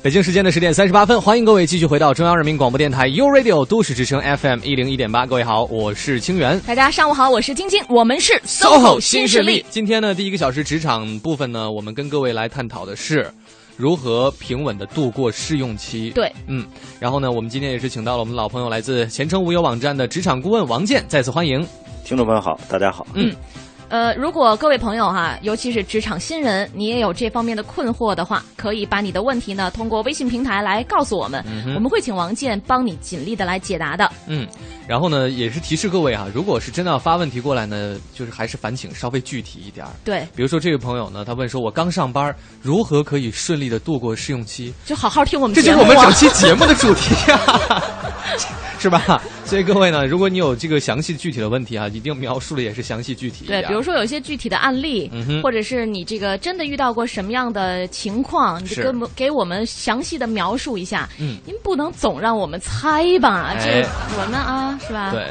[0.03, 5.27] 北京时间的十点三十八分，欢迎各位继续回到中央人民广播电台 U Radio 都市之声 FM 一零一点八。
[5.27, 6.59] 各位好，我是清源。
[6.61, 9.63] 大家上午好，我是晶晶，我们是 SOHO 新势力。
[9.69, 13.31] 今天呢，第一个小时职场部分呢，我们跟各位来探讨的是。
[13.79, 16.11] 如何平稳的度过试用期？
[16.11, 16.67] 对，嗯，
[16.99, 21.65] 然后呢，我们今天也是请到了我们老朋友，来自前程无忧网站的职场顾问王健，再次欢迎。
[22.05, 23.07] 听众朋友好，大家好。
[23.15, 23.33] 嗯。
[23.89, 31.43] 呃，如果各位朋友哈，尤其是职场新人，你也有这方面的困惑的话，可以把你的问题呢通过微信平台来告诉我们，
[31.75, 34.11] 我们会请王健帮你尽力的来解答的。
[34.27, 34.47] 嗯，
[34.87, 39.93] 然后呢，也是提示各位哈，如果是真的要发问题过来呢，就是还是烦请稍微具体一点儿。
[40.05, 44.73] 对，比如说这位朋友呢，他问说，我刚上班，如何可以顺利的度过试用期？
[44.85, 47.41] 就好好听我们，这就是我们整期节目的主题呀，
[48.79, 49.21] 是吧？
[49.45, 61.09] 所以各位呢，如果你有这个详细具体的问题啊，一定描述的也是详细具体一对，比如说有一些具体的案例，嗯或者是你这个真的遇到过什么样的情况，你就是跟我们给我们详细的描述一下。
[61.19, 63.55] 嗯，您不能总让我们猜吧？
[63.57, 63.89] 哎这
[64.21, 65.11] 我们啊，是吧？
[65.13, 65.27] 对，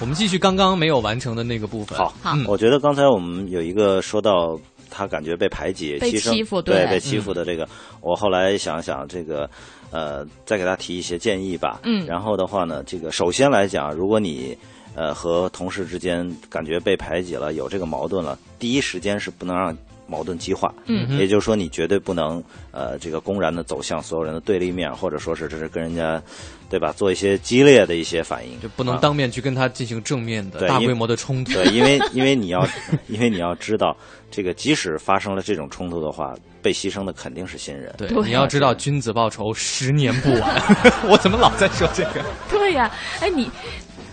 [0.00, 1.96] 我们继续刚刚没有完成的那个部分。
[1.98, 4.58] 好，好嗯我觉得刚才我们有一个说到
[4.90, 7.66] 他感觉被排挤、被欺负对对被欺负的这个，
[8.00, 9.48] 我后来想想这个。
[9.90, 11.80] 呃，再给他提一些建议吧。
[11.84, 14.56] 嗯然后的话呢，这个首先来讲，如果你
[14.94, 19.76] 呃和同事之间感觉被排挤了，有这个矛盾了，第一时间是不能让
[20.10, 20.74] 矛盾激化。
[20.86, 22.42] 嗯也就是说，你绝对不能
[22.72, 26.20] 呃这个公然的走向所有人的对立面，或者说是这是跟人家
[26.68, 31.52] 对吧做一些激烈的一些反应，就不能啊当面去跟他进行正面的大规模的冲突。
[31.52, 32.66] 对，因为 因为你要，
[33.06, 33.96] 因为你要知道，
[34.30, 37.94] 这个即使发生了这种冲突的话，被牺牲的肯定是新人。
[37.96, 40.62] 对，你要知道，君子报仇，十年不晚。
[41.08, 42.24] 我怎么老在说这个？
[42.50, 42.90] 对呀、
[43.20, 43.50] 哎你。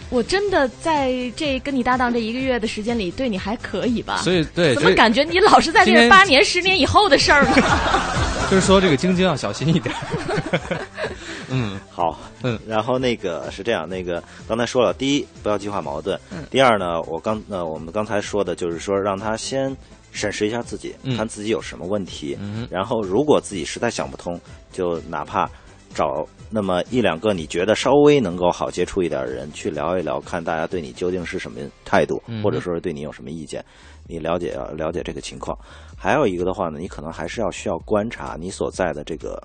[0.09, 4.17] 我真的在这跟你搭档这一个月的时间里，对你还可以吧？
[4.17, 7.55] 所以对怎么感觉你老是在这八年、十年以后的事儿呢？
[8.49, 9.93] 就是说这个晶晶要小心一点。
[11.49, 16.43] 嗯，好，嗯，然后那个是这样，那个刚才说了，第一不要激化矛盾，嗯。
[16.49, 19.75] 第二呢，我刚呃我们刚才说的就是说让他先
[20.11, 21.15] 审视一下自己，嗯。
[21.17, 22.37] 看自己有什么问题，
[22.69, 24.39] 然后如果自己实在想不通，
[24.71, 25.49] 就哪怕
[25.93, 32.43] 找那么一两个你觉得稍微能够好接触一点的人去聊一聊，看大家对你究竟是什么态度，嗯。
[32.43, 33.63] 或者说是对你有什么意见，
[34.05, 35.57] 你了解要了解这个情况。
[35.95, 39.41] 还有一个的话呢，你可能还是要需要观察你所在的这个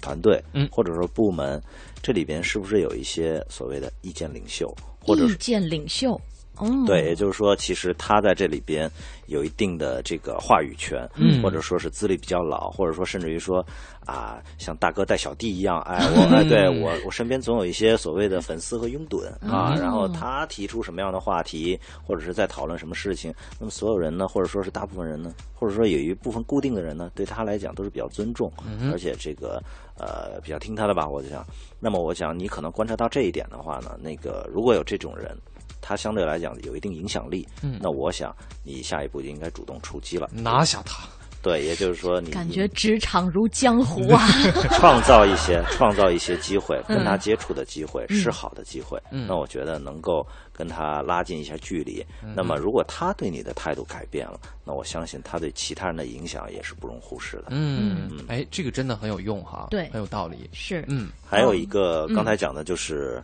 [0.00, 0.68] 团队，嗯。
[0.72, 1.62] 或者说部门，
[2.02, 6.20] 这里边是不是有一些所谓的意见领袖，或者意见领袖，
[6.58, 8.90] 哦，对，也就是说，其实他在这里边
[9.26, 11.42] 有一定的这个话语权，嗯。
[11.42, 13.64] 或者说是资历比较老，或者说甚至于说
[14.06, 29.60] 啊，像大哥带小弟一样，哎， 我哎，对我我身边总有一些所谓的粉丝和拥趸啊，嗯然后他提出什么样的话题，或者是在讨论什么事情，那么所有人呢，或者说是大部分人呢，或者说有一部分固定的人呢，对他来讲都是比较尊重，嗯而且这个
[29.98, 31.44] 呃比较听他的吧，我就想，
[31.80, 35.36] 那么我想你可能观察到这一点的话呢，那个如果有这种人。
[35.82, 41.06] 他相对来讲有一定影响力，嗯那我想你下一步就应该主动出击了，拿下他。
[41.42, 44.28] 对，也就是说你感觉职场如江湖啊！
[44.78, 48.96] 创造一些创造一些机会，嗯跟他接触的机会、嗯是好的机会。
[49.10, 52.00] 嗯那我觉得能够跟他拉近一下距离。
[52.22, 57.46] 嗯那么如果他对你的态度改变了，那我相信他对其他人的影响也是不容忽视的。
[57.48, 60.48] 嗯，哎，这个真的很有用哈，对很有道理。
[60.52, 63.20] 是，嗯，还有一个嗯刚才讲的就是，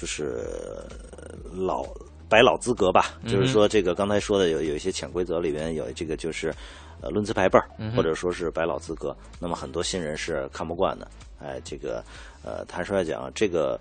[0.00, 0.44] 就是
[1.10, 1.84] 呃老
[2.28, 6.54] 百老资格吧，就是说这个刚才说的有有一些潜规则里边有这个就是
[7.00, 11.08] 呃论资排辈儿嗯或者说是百老资格，那么很多新人是看不惯的。
[11.40, 12.04] 哎，这个
[12.44, 13.78] 呃坦率讲，这个。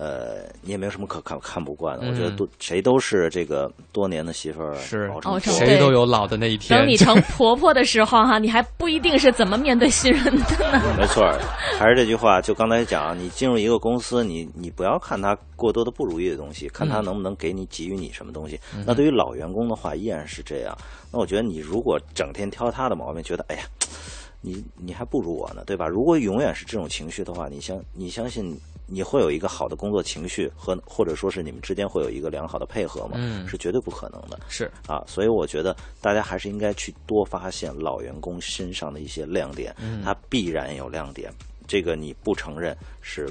[0.00, 2.06] 呃，你也没有什么可看看不惯的。
[2.06, 6.78] 我觉得嗯多谁都是这个多年的媳妇儿是熬成谁都有老的那一天。
[6.78, 10.80] 等你成婆婆的时候哈，你还不一定是怎么面对新人的呢。
[10.96, 11.24] 没错，
[11.76, 18.58] 还是这句话，就刚才讲，你进入一个公司，你你不要看他过多的不如意的东西，看他嗯能不能给你给予你什么东西。
[18.76, 20.78] 嗯那对于老员工的话，依然是这样。
[21.12, 23.62] 那我觉得你如果整天挑他的毛病，觉得哎呀，
[24.40, 25.88] 你你还不如我呢，对吧？
[25.88, 28.56] 如果永远是这种情绪的话，你相你相信
[28.88, 33.12] 你会有一个好的工作情绪和或者说是你们之间会有一个良好的配合吗？
[33.16, 34.40] 嗯是绝对不可能的。
[34.48, 41.32] 是啊，所以我觉得大家还是应该去多发现老员工身上的一些亮点，嗯他必然有亮点，
[41.66, 43.28] 这个你不承认是。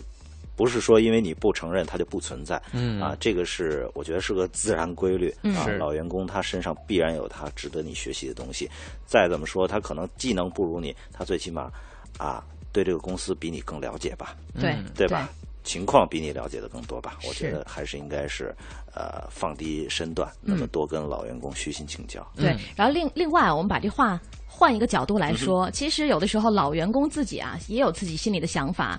[0.55, 5.77] 不是说因为你不承认它就不存在，嗯啊，这个是我觉得是个自然规律、嗯啊是。
[5.77, 8.67] 老员工他身上必然有他值得你学习的东西，
[9.05, 11.71] 再怎么说他可能技能不如你，他最起码
[12.17, 12.43] 啊
[12.73, 15.29] 对这个公司比你更了解吧，对嗯对吧？
[15.67, 17.17] 情况比你了解的更多吧？
[17.27, 18.55] 我觉得还是应该是
[18.95, 22.25] 呃放低身段，那么多跟老员工虚心请教。
[22.37, 28.97] 对嗯，然后另另外，我们把这话换一个角度来说，其实有的时候老员工自己啊，也有自己心里的想法，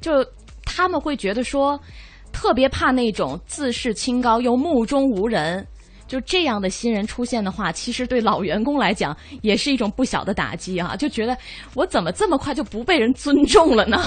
[0.00, 0.24] 就
[0.64, 1.80] 他们会觉得说，
[2.30, 5.66] 特别怕那种自视清高又目中无人。
[6.10, 10.96] 就这样的新人出现的话，其实对老员工来讲也是一种不小的打击啊！
[10.96, 11.38] 就觉得
[11.74, 14.02] 我怎么这么快就不被人尊重了呢？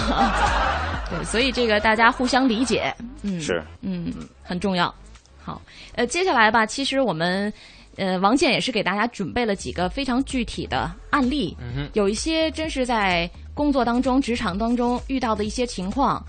[1.10, 4.94] 对，所以这个大家互相理解，嗯，是，嗯，很重要。
[5.42, 5.62] 好，
[5.96, 7.52] 呃，接下来吧，其实我们
[7.96, 16.22] 呃王健也是给大家准备了几个非常具体的案例，嗯有一些真是在工作当中、职场当中遇到的一些情况。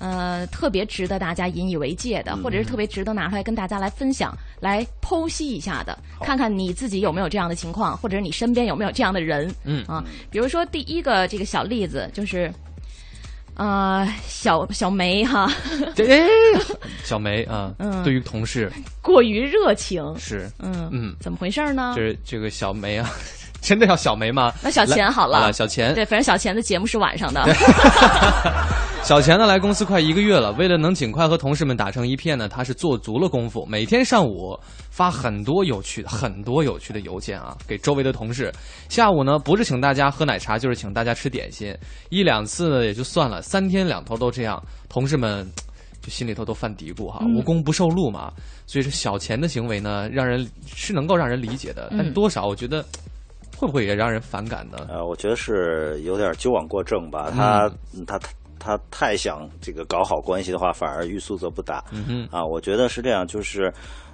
[0.00, 9.54] 呃，特别值得大家引以为戒的，或者是特别值得拿出来跟大家来分享、来剖析一下的，看看你自己有没有这样的情况，或者是你身边有没有这样的人。
[9.64, 12.50] 嗯啊，比如说第一个这个小例子就是，
[13.56, 15.52] 呃，小小梅哈，
[15.94, 16.26] 这
[17.04, 18.02] 小梅啊，嗯。
[18.02, 18.72] 对于同事。
[19.02, 21.92] 过于热情，是，嗯嗯，怎么回事呢？
[21.94, 23.10] 就是这个小梅啊，
[23.60, 24.52] 真的叫小梅吗？
[24.62, 27.42] 那小钱好了，小钱，对，反正小钱的节目是晚上的，
[29.04, 34.58] 小钱呢来公司快一个月了，为了能尽快和同事们打成一片呢，他是做足了功夫，每天上午
[34.90, 38.52] 发很多有趣的、很多有趣的邮件啊，给周围的同事。
[38.88, 41.76] 下午呢，不是请大家喝奶茶，就是请大家吃点心，
[42.08, 45.46] 一两次呢也就算了，三天两头都这样，同事们
[46.02, 48.32] 就心里头都犯嘀咕哈，嗯无功不受禄嘛。
[48.66, 52.84] 所以说小钱的行为呢，让人是能够让人理解的，但嗯多少我觉得
[53.60, 54.86] 会不会也让人反感呢？
[54.88, 57.30] 呃，我觉得是有点纠枉过正吧。
[57.30, 57.70] 他、
[58.06, 61.84] 他他他太想这个搞好关系的话，反而欲速则不达。
[61.92, 63.70] 嗯嗯啊，我觉得是这样，就是。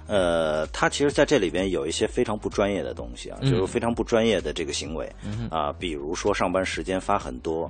[0.09, 7.69] 呃，他其实在这里边有一些非常不专业的东西啊，嗯就是非常不专业的这个行为嗯啊，比如说上班时间发很多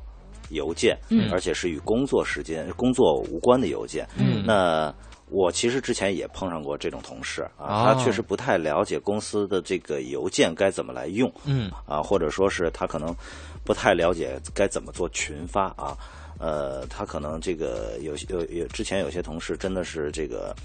[0.49, 4.07] 邮件，嗯而且是与工作时间、工作无关的邮件。
[4.19, 4.93] 嗯那
[5.30, 11.32] 我其实之前也碰上过这种同事啊，哦他确实不太了解公司的这个邮件该怎么来用。
[11.45, 13.15] 嗯啊，或者说是他可能
[13.63, 15.97] 不太了解该怎么做群发啊，
[16.39, 20.55] 呃，他可能这个有有有之前有些同事真的是这个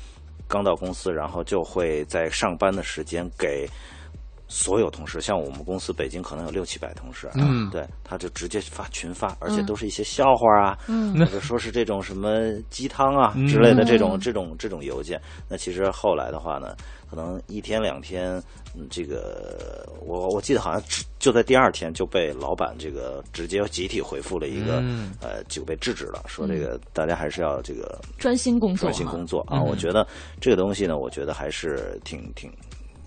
[0.47, 3.69] 刚到公司，然后就会在上班的时间给。
[4.53, 15.19] 所有同事，像我们公司北京可能有六七百同事啊，嗯对，他就直接发群发，而且嗯都是一些笑话啊，嗯或者 说是这种什么鸡汤啊嗯之类的这种嗯这种这种邮件。
[15.49, 16.77] 那其实后来的话呢，
[17.09, 18.35] 可能一天两天，
[18.77, 20.83] 嗯，这个我我记得好像
[21.19, 29.57] 就在第二天就被老板这个直接集体回复了一个，嗯呃，就被制止了，说这个大家还是要这个专心工作专心工作啊。
[29.59, 30.07] 嗯我觉得
[30.41, 32.53] 这个东西呢，我觉得还是挺挺。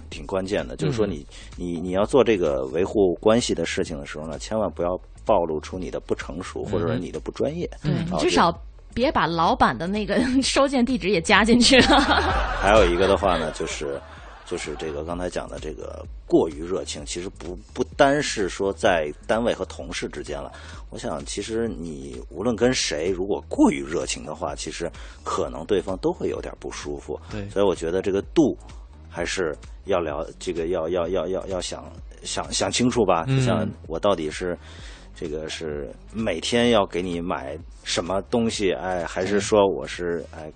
[0.09, 1.27] 挺关键的，就是说嗯你、
[1.57, 7.69] 你你要做这个维护关系的事情的时候呢，千万不要暴露出你的不成熟或者说你的不专业。
[7.81, 8.55] 对啊你至少
[8.93, 11.99] 别把老板的那个 收件地址也加进去了。
[12.61, 13.99] 还有一个的话呢，就是
[14.45, 20.51] 就是这个刚才讲的这个过于热情，其实不不单是说在单位和同事之间了。
[20.91, 24.89] 我想，其实你无论跟谁，如果过于热情的话，其实
[25.23, 27.19] 可能对方都会有点不舒服。
[27.29, 28.57] 对所以我觉得这个度
[29.09, 29.53] 还是
[29.85, 31.83] 要聊，这个要要要要要想
[32.23, 33.25] 想想清楚吧。
[33.27, 34.57] 嗯就像我到底是。
[35.17, 38.73] 这个是每天要给你买什么东西？
[38.73, 40.51] 哎，还是说我是哎，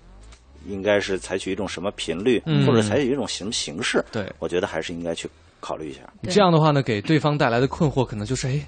[0.66, 4.04] 应该是采取一种什么频率，嗯或者采取一种什么形式？
[4.12, 5.26] 对，我觉得还是应该去
[5.60, 6.00] 考虑一下。
[6.24, 8.60] 这样的话呢，给对方带来的困惑可能就是，哎，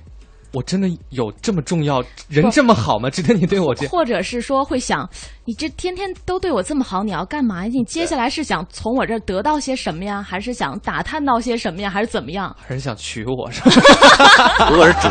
[0.52, 3.08] 我真的有这么重要，人这么好吗？
[3.08, 3.90] 值得你对我这样？
[3.90, 5.08] 或者是说会想，
[5.44, 7.64] 你这天天都对我这么好，你要干嘛？
[7.64, 10.22] 你接下来是想从我这儿得到些什么呀？
[10.22, 11.88] 还是想打探到些什么呀？
[11.90, 12.54] 还是怎么样？
[12.66, 14.68] 还是想娶我是吧？
[14.70, 15.08] 如果是只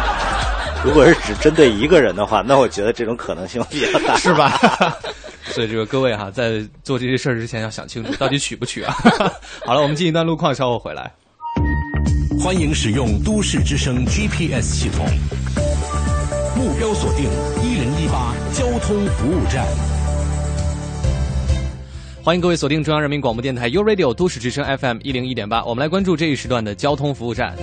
[0.83, 4.51] 如果是只针对一个人的话，那我觉得这种可能性比较大，是吧？
[5.43, 8.95] 所以这个各位哈、在做这些事儿之前要想清楚，到底娶不娶啊？
[9.65, 11.11] 好了，我们进一段路况，稍后回来。
[12.39, 15.05] 欢迎使用都市之声 GPS 系统，
[16.55, 17.25] 目标锁定
[17.61, 19.67] 一零一八交通服务站。
[22.23, 27.53] 欢迎各位锁定中央人民广播电台 u Radio 都市之声 FM 一零一点八，我们来关注这一时段的交通服务站。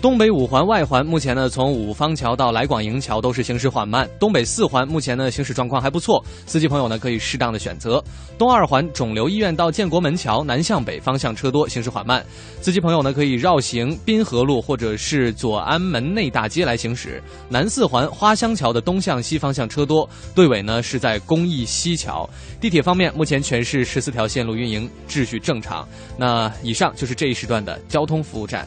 [0.00, 4.08] 东北五环外环目前呢，从五方桥到来广营桥都是行驶缓慢。
[4.18, 8.02] 东北四环目前呢行驶状况还不错，司机朋友呢可以适当的选择。
[8.38, 12.24] 东二环肿瘤医院到建国门桥南向北方向车多，行驶缓慢，
[12.62, 17.22] 司机朋友呢可以绕行滨河路或者是左安门内大街来行驶。
[17.50, 22.26] 南四环花乡桥的东向西方向车多，队尾呢是在公益西桥。
[22.58, 25.86] 地铁方面，目前全市十四条线路运营秩序正常。
[26.16, 28.66] 那以上就是这一时段的交通服务站。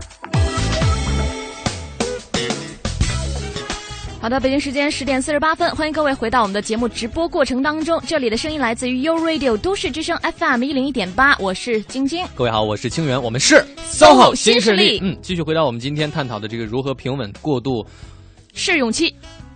[4.21, 7.99] 好的，北京时间十点四十八分，欢迎各位回到我们的节目直播过程当中。
[8.05, 12.23] 这里的声音来自于 U Radio 都市之声 FM 一零一点八，我是晶晶。
[12.35, 13.55] 各位好，我是清源，我们是
[13.87, 17.83] SOHO 新新势力嗯，继续回到我们今天探讨的这个如何平稳过渡
[18.53, 19.11] 试用期，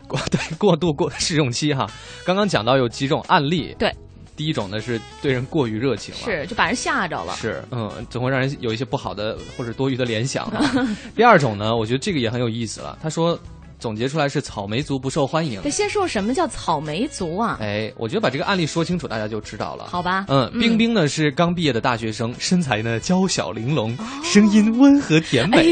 [0.07, 1.85] 过 对过渡过试用期哈。
[2.25, 3.93] 刚刚讲到有几种案例，对，
[4.35, 7.35] 第一种呢是对人过于热情了，是就把人吓着了。
[7.35, 10.87] 是，嗯，总会让人有一些不好的或者多余的联想啊。
[11.15, 12.97] 第二种呢，我觉得这个也很有意思了。
[12.99, 13.39] 他说，
[13.79, 15.69] 总结出来是草莓族不受欢迎得。
[15.69, 17.57] 先说什么叫草莓族啊？
[17.61, 19.85] 哎，我觉得把这个案例说清楚，大家就知道了。
[19.87, 25.67] 好吧，嗯，冰冰呢是刚毕业的大学生，身材呢娇小玲珑，声音温和甜美。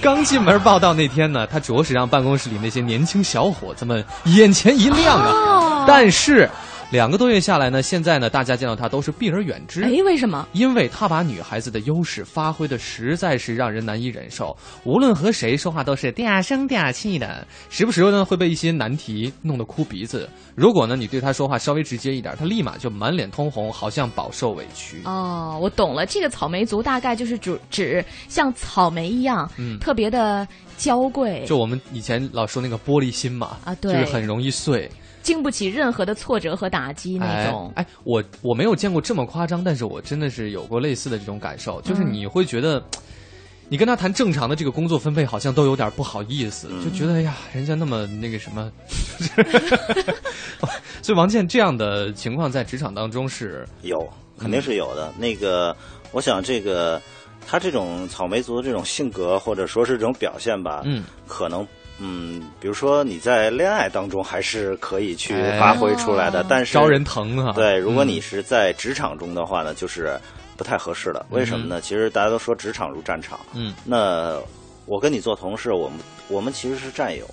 [0.00, 5.30] 刚进门报道那天呢，她着实让办公室里那些年轻小伙子们眼前一亮啊。
[5.30, 6.48] 哦但是
[6.90, 9.84] 两个多月下来呢，现在呢，大家见到他都是避而远之。
[9.84, 10.48] 哎，为什么？
[10.52, 20.28] 因为他把女孩子的优势发挥的实在是让人难以忍受，无论和谁说话都是嗲声嗲气的，时不时呢会被一些难题弄得哭鼻子。
[20.56, 25.00] 如果呢你对他说话稍微直接一点，他立马就满脸通红，好像饱受委屈。
[25.04, 34.90] 哦，我懂了，这个草莓族大概就是指指像草莓一样，嗯特别的娇贵，就我们以前老说那个玻璃心嘛，啊对就是很容易碎
[35.22, 37.72] 经不起任何的挫折和打击那种。
[37.74, 37.82] 哎。
[37.82, 42.82] 哎，我我没有见过这么夸张，但是我真的是有过类似的这种感受，就是嗯你会觉得。
[43.72, 48.68] 你跟他谈正常的这个工作分配，好像都有点不好意思，就觉得哎呀，人家那么那个什么，
[51.00, 53.96] 所以王健这样的情况在职场当中是有，
[54.36, 55.12] 肯定是有的。
[55.16, 55.76] 那个，
[56.10, 57.00] 我想这个
[57.46, 61.64] 他这种草莓族的这种性格，或者说是这种表现吧，嗯，可能。
[62.00, 67.52] 嗯，比如说你在恋爱当中还是可以去哎发挥出来的，但是招人疼啊。
[67.52, 70.18] 对，如果嗯你是在职场中的话呢，就是
[70.56, 71.26] 不太合适的。
[71.30, 71.80] 为什么呢？
[71.80, 74.40] 其实大家都说职场如战场，嗯，那
[74.86, 75.98] 我跟你做同事，我们
[76.28, 77.26] 我们其实是战友，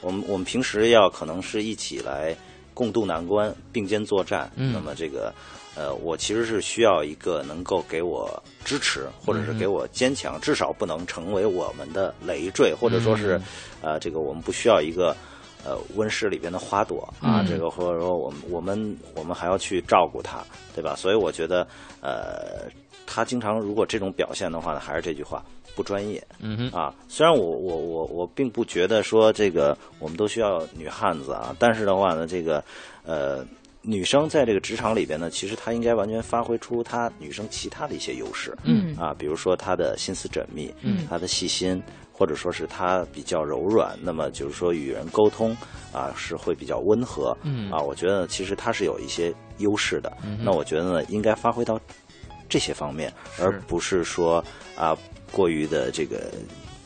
[0.00, 2.34] 我们我们平时要可能是一起来
[2.74, 4.50] 共度难关，并肩作战。
[4.56, 5.32] 嗯那么这个
[5.74, 13.40] 呃，我其实是需要一个能够给我支持，或者是给我坚强，至少不能成为我们的累赘，或者说是、
[13.80, 15.16] 呃，这个我们不需要一个。
[15.64, 20.42] 呃，温室里边的花朵啊，嗯这个或者说我们我们我们还要去照顾它，
[20.74, 20.96] 对吧？
[20.96, 21.64] 所以我觉得，
[22.00, 22.68] 呃，
[23.06, 25.40] 他经常如果这种表现的话呢，还是这句话，
[25.74, 26.22] 不专业。
[26.40, 32.62] 嗯哼啊，虽然我我我我并不觉得说这个我们都需要女汉子啊，但是的话呢，这个
[33.04, 33.44] 呃，
[33.82, 38.56] 女生在这个职场里边呢，其实她应该完全发挥出她女生其他的一些优势。
[38.64, 41.82] 嗯啊，比如说她的心思缜密，嗯她的细心。
[42.14, 45.56] 或者说是她比较柔软，那么就是说与人沟通
[45.92, 50.12] 啊是会比较温和，嗯啊，我觉得其实她是有一些优势的。
[50.22, 51.80] 嗯那我觉得呢，应该发挥到
[52.52, 54.44] 这些方面，而不是说
[54.76, 54.94] 啊
[55.30, 56.30] 过于的这个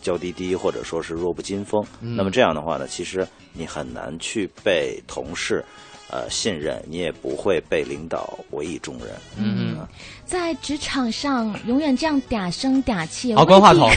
[0.01, 1.85] 娇滴滴，或者说是弱不禁风。
[2.01, 5.65] 嗯那么这样的话呢，其实你很难去被同事
[6.11, 9.09] 呃信任，你也不会被领导委以重任。
[9.39, 9.89] 嗯啊
[10.25, 13.95] 在职场上永远这样嗲声嗲气，好关话筒我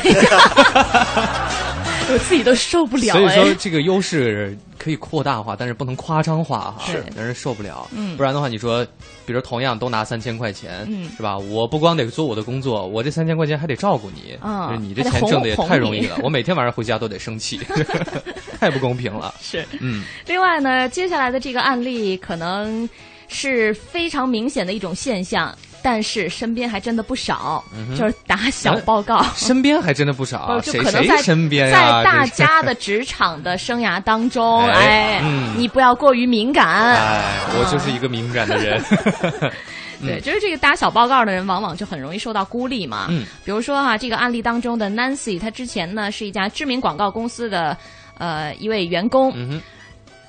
[2.27, 3.55] 自己都受不了所以说哎。
[3.59, 7.87] 这个优势可以扩大化，但是不能夸张化哈，是让人受不了。
[7.93, 8.85] 嗯不然的话，你说，
[9.25, 11.35] 比如同样都拿三千块钱，嗯是吧？
[11.35, 17.59] 我不光得做我的工作，我这三千块钱还得照顾你，嗯就是你这钱挣的也太容易了，我每天晚上回家都得生气，
[18.59, 19.33] 太不公平了。
[19.41, 22.87] 是，嗯，另外呢，接下来的这个案例可能
[23.27, 29.23] 是非常明显的一种现象，但是身边还真的不少，嗯就是打小报告。
[29.35, 31.79] 身边还真的不少 就谁谁可能在身边在？
[32.03, 36.67] 大家的职场的生涯当中，哎哎，嗯你不要过于敏感。
[36.67, 38.81] 哎，我就是一个敏感的人。
[40.01, 43.07] 对，就是这个打小报告的人，往往就很容易受到孤立嘛。
[43.09, 47.77] 嗯，比如说哈、这个案例当中的 Nancy，她之前呢是一家知名广告公司的
[48.19, 49.31] 呃一位员工。
[49.35, 49.61] 嗯哼。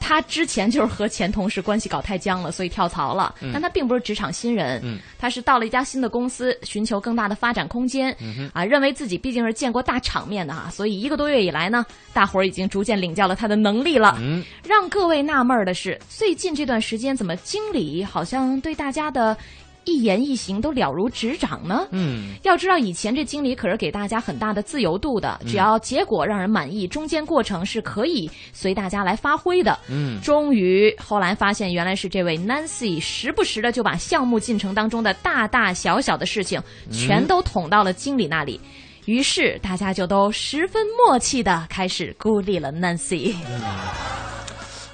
[0.03, 3.32] 她之前就是和前同事关系搞太僵了，所以跳槽了。
[3.43, 8.16] 嗯但他并不是职场新人，嗯她是到了一家新的公司，寻求更大的发展空间。
[8.18, 11.84] 嗯啊，认为自己毕竟是见过大场面的哈，所以一个多月以来呢，
[12.14, 14.16] 大伙儿已经逐渐领教了他的能力了。
[14.20, 19.36] 嗯，让各位纳闷儿的是，最近这段时间怎么经理好像对大家的
[19.84, 21.86] 一言一行都了如指掌呢？
[21.90, 29.78] 嗯，要知道，以前这经理可是给大家很大的自由度的，只要结果让人满意，中间过程是可以随大家来发挥的。
[29.88, 38.60] 嗯终于后来发现，原来是这位 Nancy 时不时的就把项目进程当中的大大小小的事情嗯全都捅到了经理那里。
[39.06, 43.34] 于是大家就都十分默契的开始孤立了 Nancy。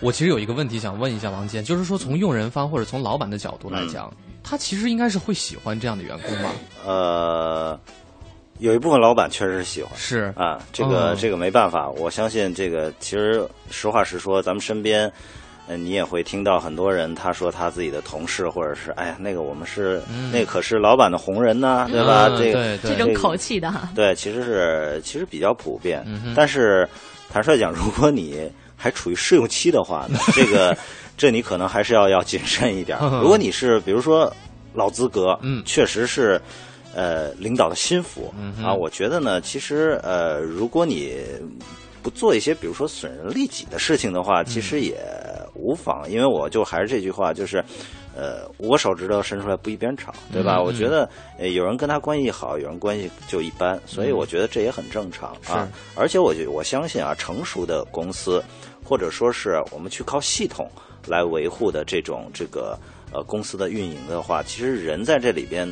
[0.00, 4.12] 我其实有一个问题想问一下王健，就是说从用人方或者从老板的角度来讲，
[4.48, 6.52] 他其实应该是会喜欢这样的员工吧？
[6.86, 7.78] 呃，
[8.58, 15.12] 有一部分老板确实是喜欢，是啊，这个、嗯这个没办法，我相信这个其实实话实说，咱们身边。
[15.68, 22.28] 呃，你也会听到很多人他说他自己的同事，或者是哎呀，那个我们是、嗯那可是老板的红人呐、对吧？
[22.30, 23.88] 嗯这个对对这种口气的哈。
[23.92, 26.04] 对，其实是其实比较普遍。
[26.06, 26.88] 嗯但是
[27.28, 30.76] 坦率讲，如果你还处于试用期的话呢， 这个
[31.16, 32.96] 这你可能还是要要谨慎一点。
[33.20, 34.32] 如果你是比如说
[34.74, 36.40] 老资格，嗯确实是。
[36.98, 41.18] 呃，领导的心腹、嗯啊，我觉得呢，其实呃，如果你
[42.02, 44.96] 不做一些比如说损人利己的事情的话，其实也
[45.52, 46.10] 无妨。
[46.10, 47.62] 因为我就还是这句话，就是。
[48.16, 50.56] 呃，我手指头伸出来不一边长，对吧？
[50.56, 51.08] 嗯我觉得，
[51.38, 55.68] 呃，有人跟他关系好，有人关系就一般，所以嗯我觉得这也很正常啊。
[55.94, 58.42] 而且我觉我相信啊，成熟的公司，
[58.82, 60.66] 或者说是我们去靠系统
[61.06, 62.78] 来维护的这种这个
[63.12, 65.68] 呃公司的运营的话，其实人在这里边，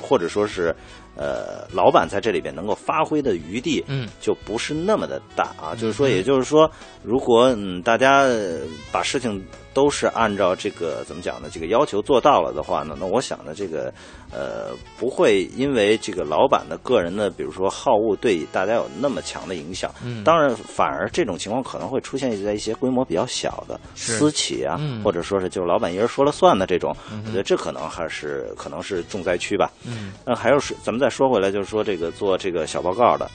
[0.00, 0.72] 或者说是
[1.16, 5.74] 呃老板在这里边能够发挥的余地，嗯，就不是那么的大啊。
[5.74, 6.70] 就是说，也就是说，
[7.02, 8.60] 如果嗯大家呃
[8.92, 9.44] 把事情
[9.76, 11.50] 都是按照这个怎么讲呢？
[11.52, 13.92] 这个要求做到了的话呢，那我想呢，这个
[14.32, 19.94] 呃不会因为这个老板的个人的，比如说好恶对大家有那么强的影响。
[20.02, 29.70] 嗯当然，反而这种情况可能会出现在一些规模比较小的私企啊，嗯或者说是就是老板一人说了算的这种，嗯我觉得这可能还是可能是重灾区吧。
[29.84, 33.30] 嗯那还有是，咱们再说回来，就是说这个做这个小报告的，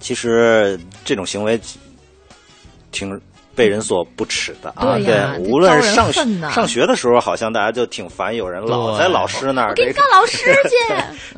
[0.00, 1.60] 其实这种行为
[2.90, 3.20] 挺
[3.58, 4.96] 被人所不耻的啊。
[4.98, 6.12] 对无论是上
[6.52, 10.94] 上学的时候，好像大家就挺烦，有人老在老师那儿我给告老师 去。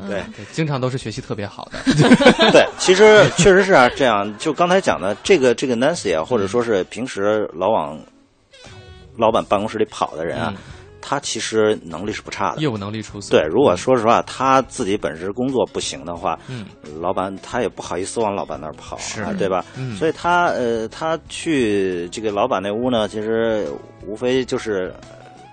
[0.07, 0.21] 对。
[0.37, 1.79] 对，经常都是学习特别好的。
[2.53, 7.99] 对，其实确实是啊，这样就刚才讲的这个这个 Nancy 啊，或者说是平时老往
[9.17, 10.53] 老板办公室里跑的人啊，
[11.01, 13.31] 他其实能力是不差的，嗯业务能力出色。
[13.31, 16.65] 对，如果说实话，他自己本身工作不行的话，嗯，
[17.01, 19.65] 老板他也不好意思往老板那儿跑，是啊，对吧？
[19.77, 23.67] 嗯所以他呃，他去这个老板那屋呢，其实
[24.05, 24.93] 无非就是。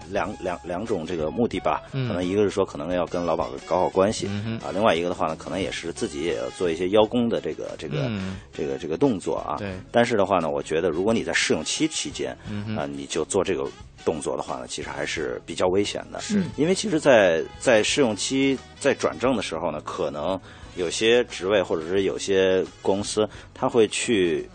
[0.08, 9.56] 呃两两两种这个目的吧，嗯可能一个是说可能要跟老板搞好关系、嗯啊，另外一个的话呢，可能也是自己也要做一些邀功的这个这个、嗯这个这个动作啊。
[9.58, 12.36] 对但是的话呢，我觉得如果你在试用期期间，
[12.76, 13.64] 啊、你就做这个
[14.04, 16.20] 动作的话呢，其实还是比较危险的。
[16.20, 20.40] 是因为其实在，在试用期在转正的时候呢，可能
[20.76, 24.48] 有些职位或者是有些公司，他会去。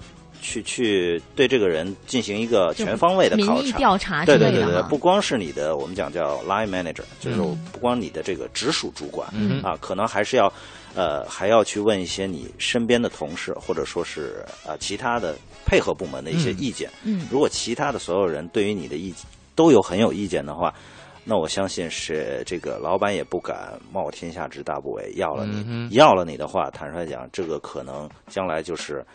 [0.44, 9.62] 去去对这个人进行一个全方位的考察、民意调查对对对不光是你的我们讲叫 line manager，就是嗯不光你的这个直属主管、嗯。
[9.64, 10.52] 啊，可能还是要
[10.94, 15.36] 呃还要去问一些你身边的同事或者说是呃其他的
[15.66, 16.60] 配合部门的一些嗯。
[16.60, 16.90] 意见。
[17.04, 17.26] 嗯。
[17.32, 19.26] 如果其他的所有人对于你的意见
[19.56, 20.74] 都有很有意见的话，
[21.24, 29.06] 那我相信是这个老板也不敢冒天下之大不韪要了你，嗯要了你的话，坦率讲，这个可能将来就是。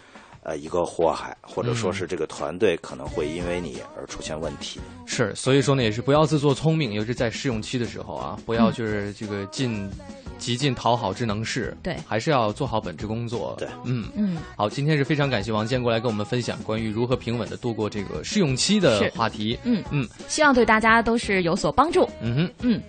[0.49, 4.80] 呃，一个祸害，或者说是这个团队可能会因为你而出现问题。
[5.05, 9.90] 是，所以说呢，也是不要自作聪明，尤其是在试用期的时候啊，不要就是这个尽
[10.38, 13.55] 极尽讨好之能事，对还是要做好本职工作。
[13.59, 19.59] 对，嗯嗯，好，今天是非常感谢王健过来跟我们分享关于如何平稳的度过这个试用期的话题。
[19.64, 22.09] 嗯嗯希望对大家都是有所帮助。
[22.22, 22.82] 嗯哼，嗯。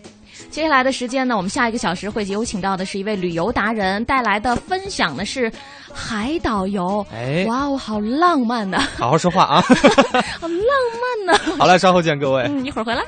[0.49, 5.51] 接下来的时间呢，我们下一个小时会有请到的是一位旅游达人带来的分享呢是
[5.93, 7.05] 海岛游。
[7.13, 9.61] 哎哇哦，好浪漫呐、好好说话啊。
[10.39, 10.59] 好浪
[11.27, 12.43] 漫呐、好了，稍后见各位。
[12.47, 13.03] 嗯，一会儿回来。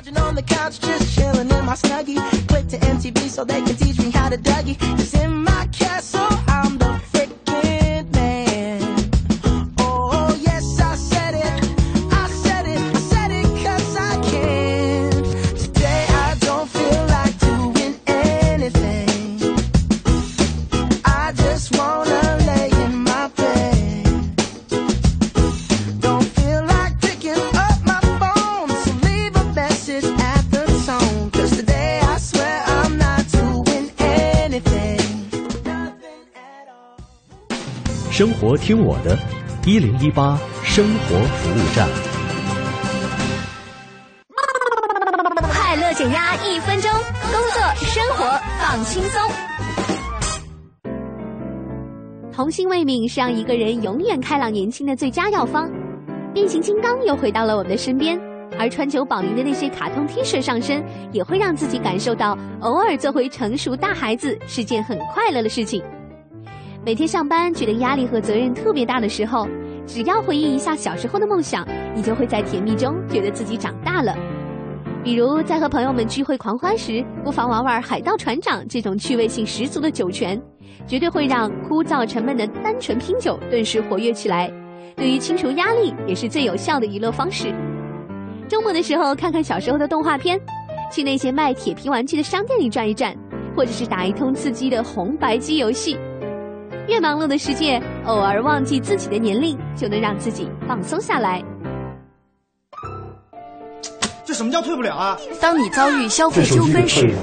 [38.21, 39.17] 生活听我的，
[39.65, 41.89] 一零一八生活服务站。
[45.51, 49.19] 快乐减压一分钟，工作生活放轻松。
[52.31, 55.67] 童心未泯是让一个人永远开朗年轻的最佳药方。
[56.31, 58.21] 变形金刚又回到了我们的身边，
[58.59, 65.83] 而川久保玲的那些卡通 T 恤上身，也会让自己感受到偶尔做回成熟大孩子是件很快乐的事情。
[66.83, 69.47] 每天上班觉得压力和责任特别大的时候，
[69.85, 71.63] 只要回忆一下小时候的梦想，
[71.95, 74.15] 你就会在甜蜜中觉得自己长大了。
[75.03, 80.41] 比如在和朋友们聚会狂欢时，不妨玩玩海盗船长这种趣味性十足的酒泉，
[80.87, 84.51] 绝对会让枯燥沉闷的单纯拼酒顿时活跃起来。
[84.95, 87.53] 对于清除压力，也是最有效的娱乐方式。
[88.47, 90.39] 周末的时候，看看小时候的动画片，
[90.91, 93.15] 去那些卖铁皮玩具的商店里转一转，
[93.55, 95.95] 或者是打一通刺激的红白机游戏。
[96.87, 101.41] 越忙碌的世界，偶尔忘记自己的年龄，就能让自己放松下来。
[104.25, 105.17] 这什么叫退不了啊？
[105.39, 107.13] 当你遭遇消费纠纷时，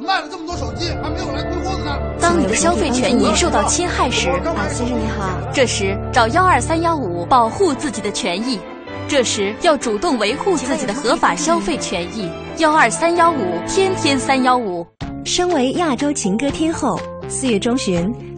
[0.00, 1.98] 卖了这么多手机，还没有来退货的呢。
[2.20, 8.58] 当当你的消费权益受到侵害时，啊，先生你好，这时找幺二三幺五保护自己的权益。
[9.06, 12.30] 这时要主动维护自己的合法消费权益。
[12.56, 14.86] 幺二三幺五，天天三幺五。
[15.26, 16.98] 身为亚洲情歌天后，
[17.28, 18.31] 四月中旬，她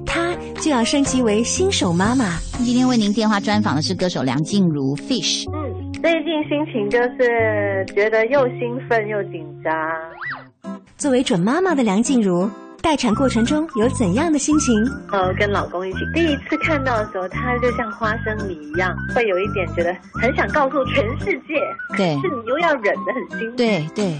[0.65, 2.39] 就要升级为新手妈妈。
[2.65, 5.45] 今天为您电话专访的是歌手梁静茹 Fish。
[5.53, 9.71] 嗯，最近心情就是觉得又兴奋又紧张。
[10.97, 12.49] 作为准妈妈的梁静茹，
[12.81, 14.75] 待产过程中有怎样的心情？
[15.13, 21.61] 呃，跟老公一起，第一次看到的时候，他就像花生米一样，会有一点觉得很想告诉全世界，
[21.95, 23.57] 对，是你又要忍得很辛苦。
[23.59, 24.19] 对对。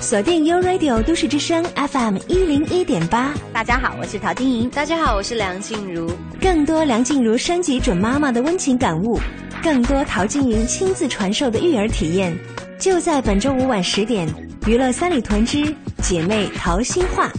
[0.00, 3.34] 锁定 U Radio 都市之声 FM 一零一点八。
[3.52, 4.70] 大家好，我是陶晶莹。
[4.70, 6.10] 大家好，我是梁静茹。
[6.40, 9.20] 更多梁静茹升级准妈妈的温情感悟，
[9.62, 12.34] 更多陶晶莹亲自传授的育儿体验，
[12.78, 14.26] 就在本周五晚十点，
[14.66, 17.30] 娱乐三里屯之姐妹淘心话。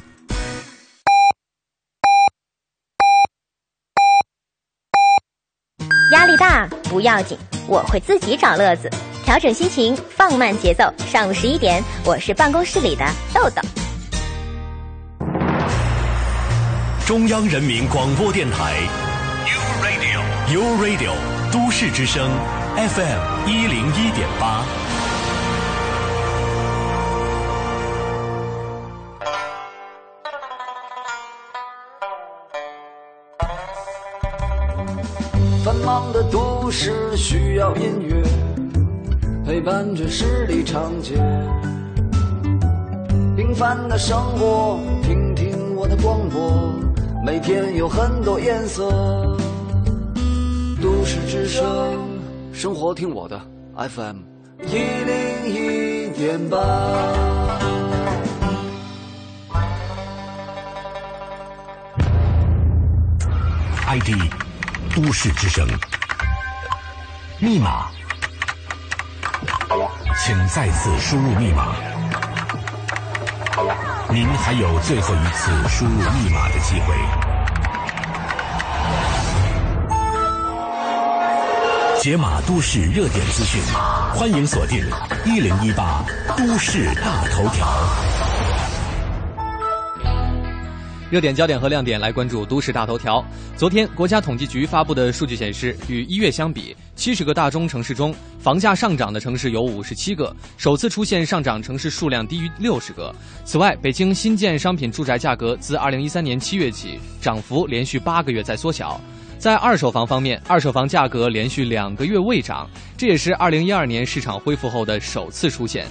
[6.14, 7.36] 压力大不要紧，
[7.68, 8.88] 我会自己找乐子。
[9.32, 10.84] 调整心情，放慢节奏。
[11.10, 13.62] 上午十一点，我是办公室里的豆豆。
[17.08, 18.76] 中央人民广播电台
[19.48, 21.14] ，U Radio，U Radio，
[21.50, 22.30] 都市之声
[22.76, 24.66] ，FM 一零一点八。
[35.64, 38.41] 繁忙的都市需要音乐。
[39.52, 41.16] 陪伴着十里长街，
[43.36, 46.74] 平凡的生活，听听我的广播，
[47.22, 48.90] 每天有很多颜色。
[50.82, 52.00] 都市之声，
[52.54, 53.38] 生活听我的
[53.76, 54.20] FM
[54.68, 56.58] 一零一点八。
[63.86, 64.12] ID
[64.96, 65.68] 都市之声，
[67.38, 67.90] 密码。
[70.20, 71.76] 请再次输入密码。
[74.12, 76.94] 您还有最后一次输入密码的机会。
[82.02, 83.62] 解码都市热点资讯，
[84.14, 84.84] 欢迎锁定
[85.26, 86.04] 一零一八
[86.36, 87.68] 都市大头条。
[91.10, 93.24] 热点焦点和亮点来关注都市大头条。
[93.58, 103.14] 昨天，国家统计局发布的数据显示，与一月相比，七十个大中城市中，房价上涨的城市有五十七个，首次出现上涨城市数量低于六十个。
[103.46, 109.00] 此外，北京新建商品住宅价格自二零一三年七月起，涨幅连续八个月在缩小。
[109.38, 112.68] 在二手房方面，二手房价格连续两个月未涨，
[112.98, 115.86] 这也是二零一二年市场恢复后的首次出现。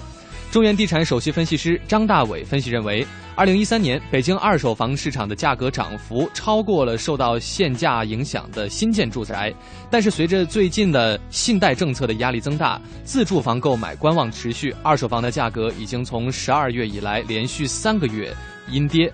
[0.51, 9.55] 中原地产首席分析师张大伟分析认为，二零一三年北京二手房市场的价格涨幅超过了受到限价影响的新建住宅，
[9.89, 18.35] 但是随着最近的信贷政策的压力增大，自住房购买观望持续，二手房的价格已经从十二月以来连续三个月
[18.69, 19.13] 阴跌。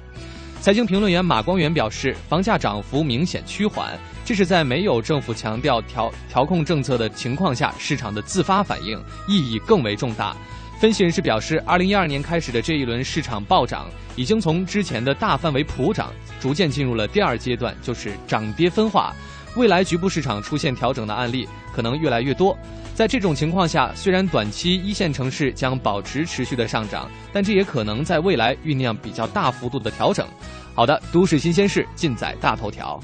[0.62, 3.93] 财经评论员马光远表示，房价涨幅明显趋缓，
[4.24, 10.34] 这是在没有政府强调调调控政策的情况下，市场的自发反应，意义更为重大。
[10.79, 19.14] 分析人士表示，二零一二年开始的这一轮市场暴涨，已经从之前的大范围普涨，逐渐进入了第二阶段，就是涨跌分化。
[19.57, 22.55] 未来局部市场出现调整的案例可能越来越多。
[22.95, 30.27] 在这种情况下，虽然短期一线城市将保持持续的上涨，但这也可能在未来酝酿比较大幅度的调整。
[30.74, 33.01] 好的，都市新鲜事尽在大头条。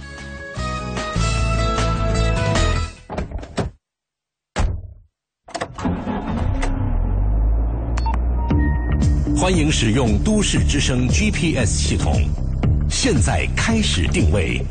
[9.43, 12.15] 欢迎使用都市之声 GPS 系统，
[12.89, 14.63] 现在开始定位，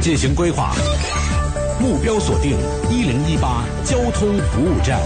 [0.00, 0.72] 进行规划，
[1.80, 2.52] 目标锁定
[2.88, 5.00] 一零一八交通服务站。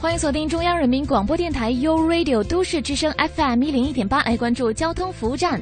[0.00, 5.60] 欢迎锁定中央人民广播电台 U Radio 都市之声 FM 一零一点八，来关注交通服务站。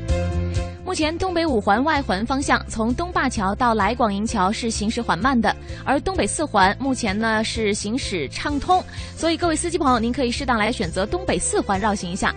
[0.94, 5.52] 目前东北五环外环方向从东灞桥到来广营桥是行驶缓慢的，
[5.84, 8.80] 而东北四环目前呢是行驶畅通，
[9.16, 12.32] 所以各位司机朋友，您可以适当来选择东北四环绕行一下。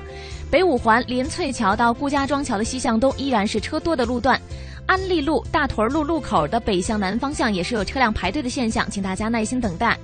[0.49, 4.41] 北五环连翠桥到顾家庄桥的西向东依然是车多的路段，
[4.88, 9.95] 安利路大屯路路口的北向南方向也是有车辆排队的现象，请大家耐心等待。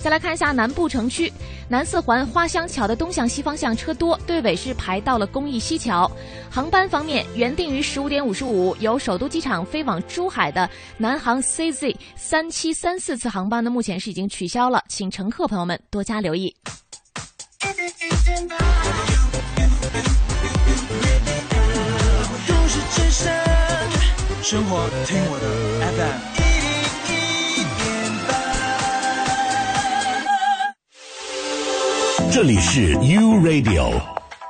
[0.00, 1.30] 再来看一下南部城区
[1.68, 6.10] 南四环花乡桥的东向西方向车多队尾是排到了公益西桥。
[6.50, 16.54] 航班方面原定于十五点五十五由首都机场飞往珠海的南航 cz 三七三四次航班呢目前是已经取消了请乘客朋友们多加留意。
[24.42, 25.46] 生活听我的
[25.92, 26.29] fm
[32.32, 34.00] 这里是 U Radio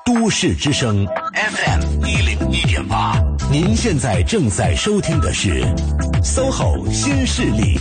[0.04, 3.18] 都市之声 FM 一零一点八，
[3.50, 5.64] 您现在正在收听的是
[6.22, 7.78] SOHO 新势力。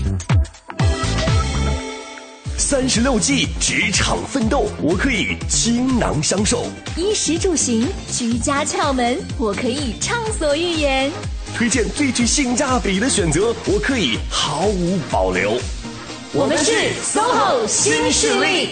[2.57, 6.59] 三十六计，职场奋斗，我可以倾囊相授；
[6.95, 11.11] 衣食住行，居家窍门，我可以畅所欲言；
[11.57, 15.59] 推荐最具性价比的选择，我可以毫无保留。
[16.31, 16.71] 我们是
[17.03, 18.69] SOHO 新势力。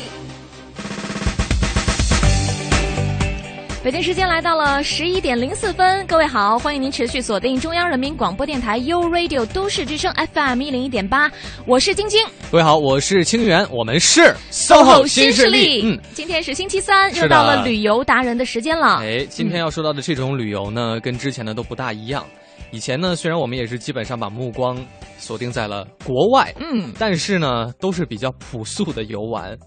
[3.88, 11.32] 北京时间来到了十一点零四分，各位好，欢迎您持续锁定中央人民广播电台 U Radio 都市之声 FM 一零一点八，
[11.66, 12.22] 我是晶晶。
[12.52, 15.84] 各位好，我是清源，我们是 SOHO 新势力。
[15.86, 18.98] 嗯，今天是星期三，又到了旅游达人的时间了。
[18.98, 22.26] 哎，今天要说到的这种旅游呢，跟之前的都不大一样。
[22.72, 24.78] 以前呢，虽然我们也是基本上把目光
[25.18, 29.58] 锁定在了国外，嗯，但是呢，都是比较朴素的游玩，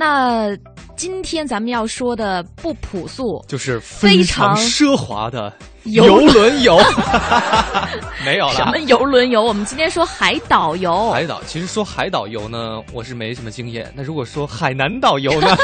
[0.00, 0.56] 那
[0.96, 6.80] 今天咱们要说的不朴素，就是非常奢华的游游轮游。
[8.24, 9.42] 没有了，什么游轮游？
[9.42, 11.10] 我们今天说海岛游。
[11.10, 13.92] 海岛，其实说海岛游呢，我是没什么经验。
[13.94, 15.54] 那如果说海南岛游呢？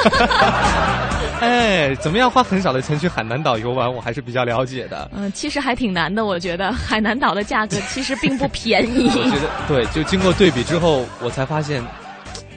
[1.40, 5.10] 哎，怎么样花很少的钱去海南岛游玩，我还是比较了解的。
[5.16, 9.08] 嗯，其实还挺难的，我觉得海南岛的价格其实并不便宜。
[9.08, 11.82] 我觉得对，就经过对比之后，我才发现，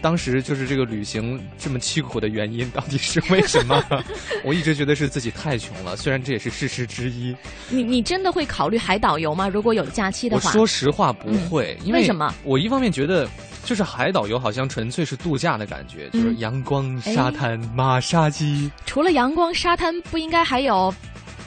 [0.02, 3.84] 当时就是这个旅行这么凄苦的原因到底是为什么？
[4.44, 7.36] 我一直觉得是自己太穷了，虽然这也是事实之一。
[7.70, 9.48] 你你真的会考虑海岛游吗？
[9.48, 12.34] 如果有假期的我话，说实话不会，因为为什么？
[12.44, 13.28] 我一方面觉得。
[13.66, 18.72] 就是海岛游好像纯粹是度假的感觉，就是阳光、哎沙滩、马杀鸡。
[18.86, 20.92] 除了阳光沙滩，不应该还有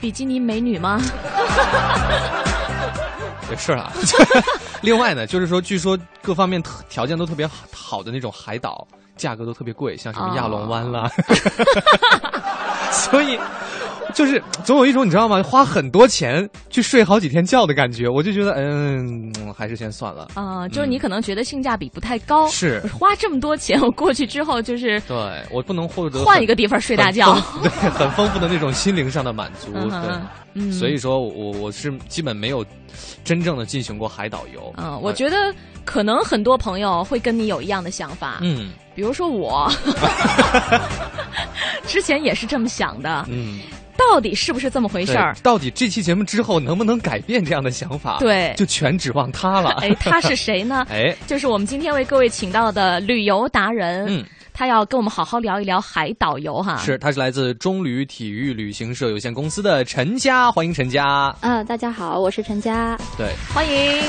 [0.00, 1.00] 比基尼美女吗？
[3.53, 3.92] 也是啦。
[4.80, 8.86] 另外呢，就是说，据说各方面特条件都特别好好的那种海岛，
[9.16, 11.11] 价格都特别贵，像什么亚龙湾啦。
[12.90, 13.38] 所以，
[14.14, 15.42] 就是总有一种你知道吗？
[15.42, 20.28] 花很多钱去睡好几天觉的感觉，我就觉得，嗯，还是先算了。
[20.34, 25.16] 啊、就是你可能觉得性价比不太高，是花这么多钱，我过去之后就是对
[25.50, 29.70] 我不能获得换一个地方睡大觉，对，很丰富的那种心灵上的满足。
[29.74, 30.10] 嗯对，
[30.54, 32.64] 嗯所以说我我是基本没有
[33.24, 34.72] 真正的进行过海岛游。
[34.76, 35.36] 嗯，我觉得
[35.84, 39.70] 可能很多朋友会跟你有一样的想法，嗯，比如说我，
[41.86, 43.60] 之前也是这么想的，嗯，
[43.97, 45.34] 到底是不是这么回事儿？
[45.43, 48.18] 到底这期节目之后能不能改变这样的想法？
[48.20, 49.70] 对就全指望他了。
[49.82, 50.86] 哎，他是谁呢？
[50.90, 56.76] 哎，就是我们今天为各位请到的旅游达人，嗯，他要跟我们好好聊一聊海岛游哈。
[56.78, 61.34] 是，他是来自中旅体育旅行社有限公司的陈佳，欢迎陈佳。
[61.40, 62.99] 嗯，大家好，我是陈佳。
[63.16, 64.03] 对，欢迎。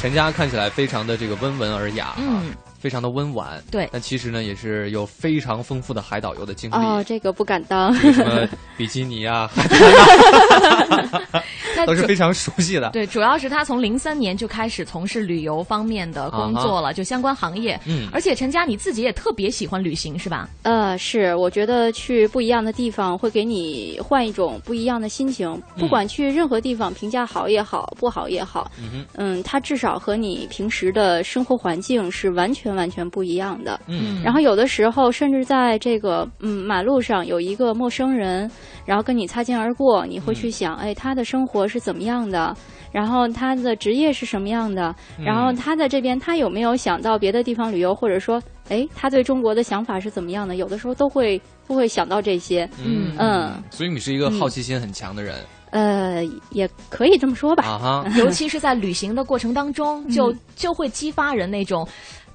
[0.00, 3.62] 陈佳看起来非常的这个温文尔雅，嗯，非常的温婉。
[3.70, 6.74] 对但其实呢，也是有非常丰富的海岛游的经历。
[6.74, 7.92] 哦，这个不敢当。
[7.94, 8.46] 什么
[8.76, 11.42] 比基尼啊、 海滩啊，
[11.86, 12.90] 都是非常熟悉的。
[12.90, 17.78] 对，主要是他从零三年就开始从事旅游方面的工作了，就相关行业。
[17.86, 20.48] 嗯而且陈佳你自己也特别喜欢旅行，是吧？
[20.62, 25.60] 呃，是，我觉得去不一样的地方会给你换一种不一样的心情。
[25.78, 33.78] 不管去任何地方，评价好也好，不好也好，嗯嗯，它至少和你平时的生活环境是完全完全不一样的。
[33.86, 38.50] 嗯然后有的时候，甚至在这个嗯马路上有一个陌生人，
[38.84, 42.56] 然后跟你擦肩而过，你会去想，哎，他的生活是怎么样的？
[42.92, 44.94] 然后他的职业是什么样的？
[45.22, 50.56] 然后他在这边，他有没有想到别的地方旅游，或者说，哎，他对中国的想法是怎么样的？
[50.56, 52.68] 有的时候都会都会想到这些。
[52.82, 55.34] 嗯嗯，所以你是一个好奇心很强的人。
[55.70, 57.64] 呃，也可以这么说吧。
[57.66, 61.86] 啊哈 尤其是在旅行的过程当中，就就会激发人那种。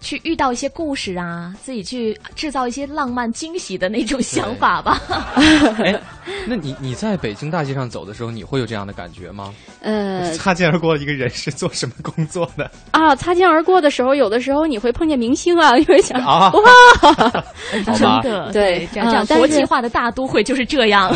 [0.02, 5.00] 去遇到一些故事啊，自己去制造一些浪漫惊喜的那种想法吧。
[5.80, 5.98] 哎，
[6.48, 9.54] 那你你在北京大街上走的时候，你会有这样的感觉吗？
[9.82, 12.70] 呃，擦肩而过的一个人是做什么工作的？
[12.92, 21.12] 啊，擦肩而过的时候，有的时候你会碰见明星啊， 你会想啊哇，真的，对这样国际化的大都会就是这样。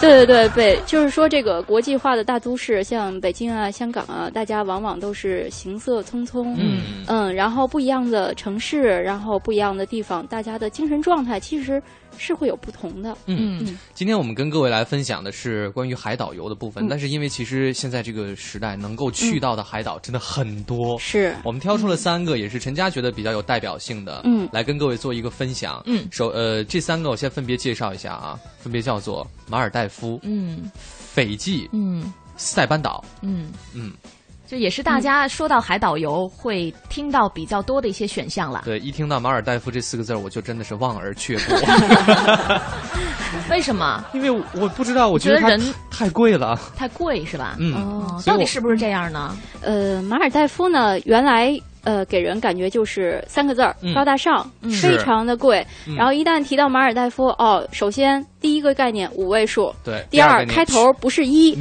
[0.00, 11.80] 对对对对，就是说这个国际化的大都市，像北京啊、香港啊，大家往往都是行色匆匆，嗯嗯，然后不一样的城市，然后不一样的地方，大家的精神状态其实
[12.18, 13.16] 是会有不同的。
[13.26, 16.88] 嗯，今天我们跟各位来分享的是关于海岛游的部分，嗯。
[16.88, 21.34] 但是因为其实现在这个时代能够去到的海岛真的很多，是。
[21.44, 24.48] 我们挑出了三个，也是陈佳觉得比较有代表性的，嗯。
[24.52, 25.82] 来跟各位做一个分享。
[25.86, 26.08] 嗯。
[26.10, 30.70] 首呃这三个我先分别介绍一下啊，分别叫做马尔代夫、嗯。
[30.74, 32.12] 斐济、嗯。
[32.38, 33.02] 塞班岛。
[33.22, 33.90] 嗯，嗯，
[34.46, 38.62] 这也是大家说到海岛游会听到比较多的一些选项了。
[38.64, 41.54] 对，一听到马尔代夫这四个字儿，我就真的是望而却步。
[43.50, 44.04] 为什么？
[44.12, 46.58] 因为我不知道，我它觉得人太贵了。
[46.76, 47.56] 太贵是吧？
[47.58, 49.36] 嗯到底是不是这样呢？
[49.62, 55.64] 呃，马尔代夫呢，原来呃给人感觉就是三个字儿、嗯高大上，嗯非常的贵。
[55.86, 61.56] 嗯然后一旦提到马尔代夫，哦，首先第一个概念五位数，对第二开头不是一。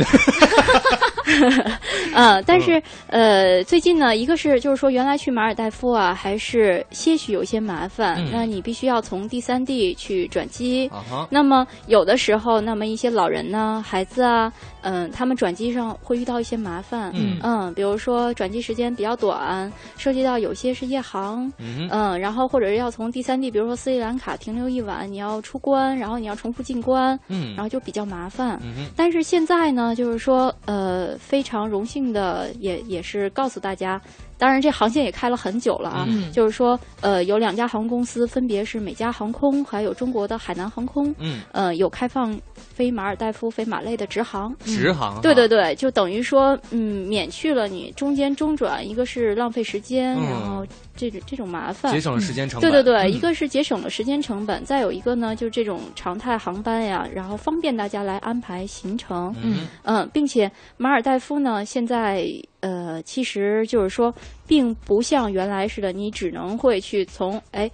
[2.13, 8.29] 嗯， 但是呃，最近呢，一个是就是说，原来去马尔代夫啊，还是些许有些麻烦，嗯。
[8.31, 10.87] 那你必须要从第三地去转机。
[10.89, 11.27] 啊哈。
[11.31, 17.11] 那么有的时候，那么一些老人呢、孩子啊，嗯，他们转机上会遇到一些麻烦，
[17.41, 17.73] 嗯。
[17.73, 22.19] 比如说转机时间比较短，涉及到有些是夜航，嗯。
[22.19, 28.59] 然后或者是要从第三地，比如说斯里兰卡停留一晚，你要出关，然后你要重复进关，嗯然后就比较麻烦。
[28.63, 34.01] 嗯但是现在呢，就是说，呃，非常荣幸的，也也是告诉大家，
[34.37, 36.31] 当然这航线也开了很久了啊，嗯。
[36.31, 41.41] 就是说，呃，有两家航空公司，分别是美加航空还有中国的海南航空，嗯。
[41.51, 44.53] 呃，有开放飞马尔代夫、飞马累的直航。
[44.65, 45.19] 直航啊。
[45.21, 50.23] 对对对，就等于说，嗯，免去了你中间中转，一个是浪费时间，嗯。
[50.23, 50.65] 然后
[50.95, 52.69] 这种这种麻烦，节省了时间成本。
[52.69, 53.11] 对对对，嗯。
[53.13, 59.33] 一个是节省了时间成本，再有一个呢，就是这种常态航班呀，然后方便大家来安排行程。
[59.41, 59.67] 嗯。
[59.83, 62.27] 嗯，并且马尔代夫呢，现在
[62.65, 64.13] 呃，其实就是说，
[64.47, 67.69] 并不像原来似的，你只能会去从哎。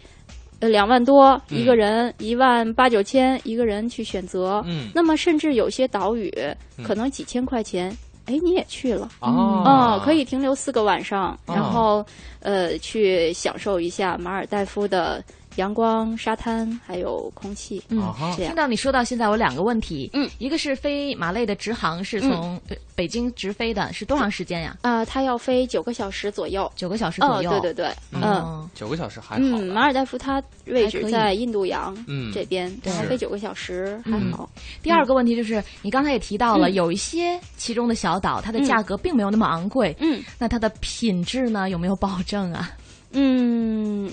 [0.60, 4.64] 呃，两万多嗯一个人，一万八九千一个人去选择。
[4.68, 6.32] 嗯那么甚至有些岛屿
[6.78, 7.90] 嗯可能几千块钱，
[8.28, 12.06] 哎，你也去了哦啊可以停留四个晚上，哦然后
[12.42, 15.24] 呃，去享受一下马尔代夫的
[15.56, 17.82] 阳光、沙滩还有空气。
[17.90, 24.78] 嗯啊听到你说到现在，我有两个问题，嗯，一个是飞马累的直航是从呃北京直飞的，是多长时间呀？
[24.82, 27.52] 啊、它要飞九个小时左右，九个小时左右。
[27.52, 28.22] 哦、对对对，嗯。
[28.24, 29.42] 嗯，九个小时还好。
[29.42, 32.32] 嗯，马尔代夫它位置在印度洋嗯。
[32.34, 32.92] 这边，对。
[33.08, 34.32] 飞九个小时还嗯。
[34.32, 34.50] 好。
[34.82, 36.74] 第二个问题就是，你刚才也提到了，嗯。
[36.74, 42.72] 有一些其中的小岛，它的价格并没有那么昂贵，嗯，那它的品质呢有没有保证啊？
[43.14, 44.10] 嗯，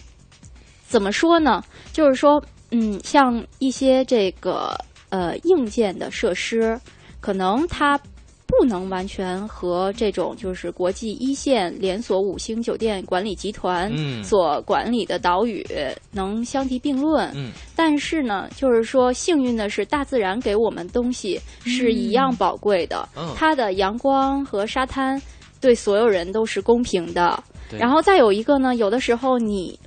[0.88, 1.62] 怎么说呢？
[1.92, 4.74] 就是说，嗯，像一些这个
[5.10, 6.80] 呃硬件的设施，
[7.20, 8.00] 可能它
[8.46, 15.62] 不能完全和这种就是国际一线连锁五星酒店管理集团嗯所管理的岛屿
[16.10, 17.30] 能相提并论。
[17.34, 25.20] 嗯但是呢，就是说幸运的是，大自然给我们东西是一样宝贵的，嗯它的阳光和沙滩
[25.60, 27.44] 对所有人都是公平的。
[27.70, 29.78] 对然后再有一个呢，有的时候你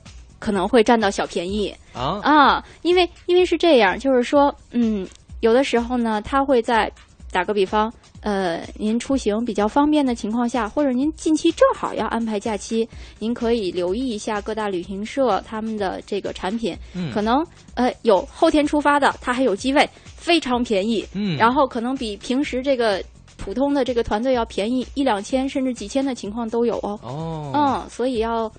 [0.41, 1.73] 可能会占到小便宜。
[1.93, 2.19] 啊？
[2.23, 5.07] 啊，因为因为是这样，就是说，嗯，
[5.41, 6.91] 有的时候呢，他会在
[7.31, 12.87] 打个比方，呃，您出行比较方便的情况下，或者您近期正好要安排假期，
[13.19, 17.11] 您可以留意一下各大旅行社他们的这个产品，嗯。
[17.13, 21.37] 可能呃有后天出发的，它还有机位，非常便宜，嗯。
[21.37, 23.01] 然后可能比平时这个。
[23.37, 26.99] 普通的这个团队要便宜一两千甚至几千的情况都有哦。
[27.01, 28.51] 哦，嗯，所以要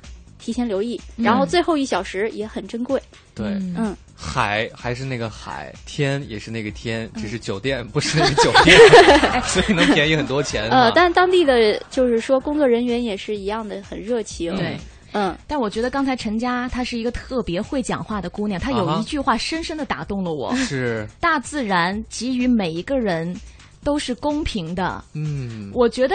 [0.42, 1.00] 提前留意。
[1.16, 3.00] 嗯然后最后一小时也很珍贵。
[3.34, 8.76] 对，嗯，海还是那个海，天也是那个天，只是酒店不是那个酒店，
[9.46, 10.68] 所以能便宜很多钱。
[10.68, 14.54] 呃，啊但当地的就是说工作人员也是一样的，很热情。
[14.56, 14.76] 对，
[15.12, 23.34] 嗯，但我觉得刚才陈佳她是一个特别会讲话的姑娘，她有一句话深深的打动了我： 是，大自然给予每一个人
[23.82, 25.02] 都是公平的。
[25.14, 26.14] 嗯，我觉得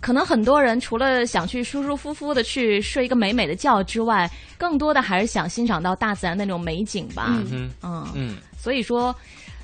[0.00, 7.26] 可能很多人除了想去舒舒服服的去睡一个美美的觉之外，更多的还是想欣赏到大自然的那种美景吧。
[7.28, 9.14] 嗯哼嗯嗯，所以说。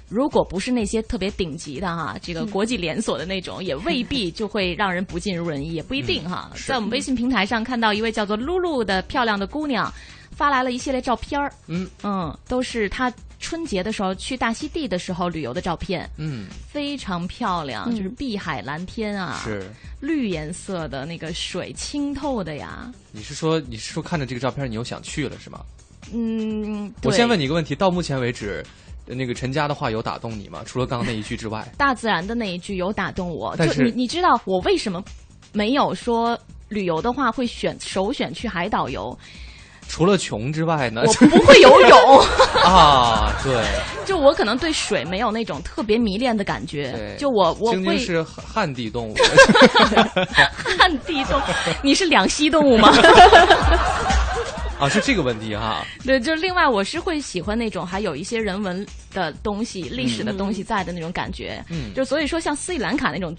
[0.08, 6.48] 如果不是那些特别顶级的哈，这个嗯国际连锁的那种，也未必就会让人不尽如人意，也不一定哈。
[6.52, 9.92] 嗯在我们微信平台上看到一位叫做露露的漂亮的姑娘，
[10.30, 19.70] 发来了一系列照片儿，嗯嗯，都是她春节的时候去大溪地的时候旅游的照片，嗯，非常漂亮，嗯就是碧海蓝天啊，是。
[20.00, 22.92] 绿颜色的那个水，清透的呀。
[23.12, 25.60] 你是说你是说看着这个照片你又想去了是吗？
[26.12, 28.64] 嗯，我先问你一个问题，到目前为止，
[29.06, 30.62] 呃那个陈佳的话有打动你吗？
[30.66, 33.54] 除了刚刚那一句之外， 大自然的那一句有打动我。
[33.58, 35.02] 但就是你你知道我为什么
[35.52, 36.38] 没有说
[36.68, 39.18] 旅游的话会选首选去海岛游？
[39.88, 41.02] 除了穷之外呢？
[41.06, 42.20] 我 不会游泳
[42.64, 43.64] 啊，对，
[44.04, 47.16] 就我可能对水没有那种特别迷恋的感觉对。
[47.18, 49.14] 就我我会是旱地动物，
[50.78, 51.44] 旱地动物，
[51.82, 52.92] 你是两栖动物吗？
[54.78, 55.84] 啊，是这个问题哈。
[56.04, 58.84] 对，就是另外我是会喜欢那种还有一些人文
[59.14, 61.64] 的东西、历史的东西在的那种感觉。
[61.70, 63.34] 嗯就所以说像斯里兰卡那种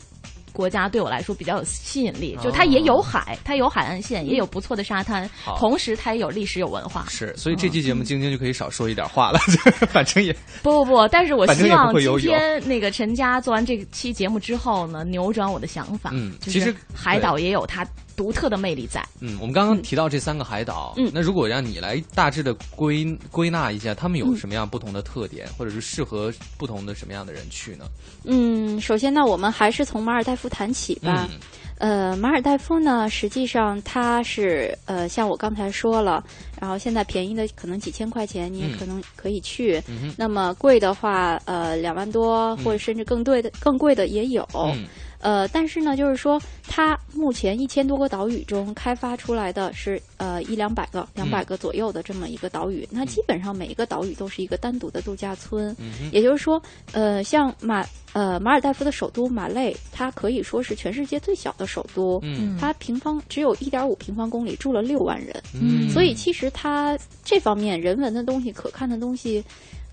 [0.58, 5.30] 国家对我来说比较有吸引力，就它也有海，它有海岸线，也有不错的沙滩，
[5.60, 7.06] 同时它也有历史有文化。
[7.08, 9.38] 是，所以这期节目晶晶就可以少说一点话了，
[9.94, 16.10] 反正也不不不，但是我希望今天那个陈佳做完这期节目之后呢，扭转我的想法。
[16.14, 17.86] 嗯其实海岛也有它
[18.18, 19.02] 独特的魅力在。
[19.22, 27.85] 嗯，我们刚刚提到这三个海岛，嗯那如果让你来大致的归归纳一下，他们有嗯什么样不同的特点，或者是适合不同的什么样的人去呢？
[28.26, 31.30] 嗯，首先呢，我们还是从马尔代夫谈起吧。
[31.31, 31.39] 嗯
[31.80, 36.23] 呃，马尔代夫呢，实际上它是呃，像我刚才说了，
[36.60, 39.80] 然后现在便宜的可能几千块钱，你也嗯可能可以去。
[39.88, 44.44] 嗯那么贵的话，呃，两万多或者甚至更对的、更贵的也有。
[44.56, 44.88] 嗯
[45.19, 52.88] 呃，但是呢，就是说，它目前一千多个岛屿中开发出来的是呃一两百个、两百个左右的这么一个岛屿。
[52.91, 55.76] 那基本上每一个岛屿都是一个单独的度假村。
[55.80, 56.61] 嗯也就是说，
[56.91, 57.84] 呃，像马
[58.14, 62.19] 呃马尔代夫的首都马累，它可以说是全世界最小的首都。
[62.22, 65.35] 嗯它平方只有一点五平方公里，住了六万人。
[65.60, 69.44] 嗯所以其实它这方面人文的东西、可看的东西，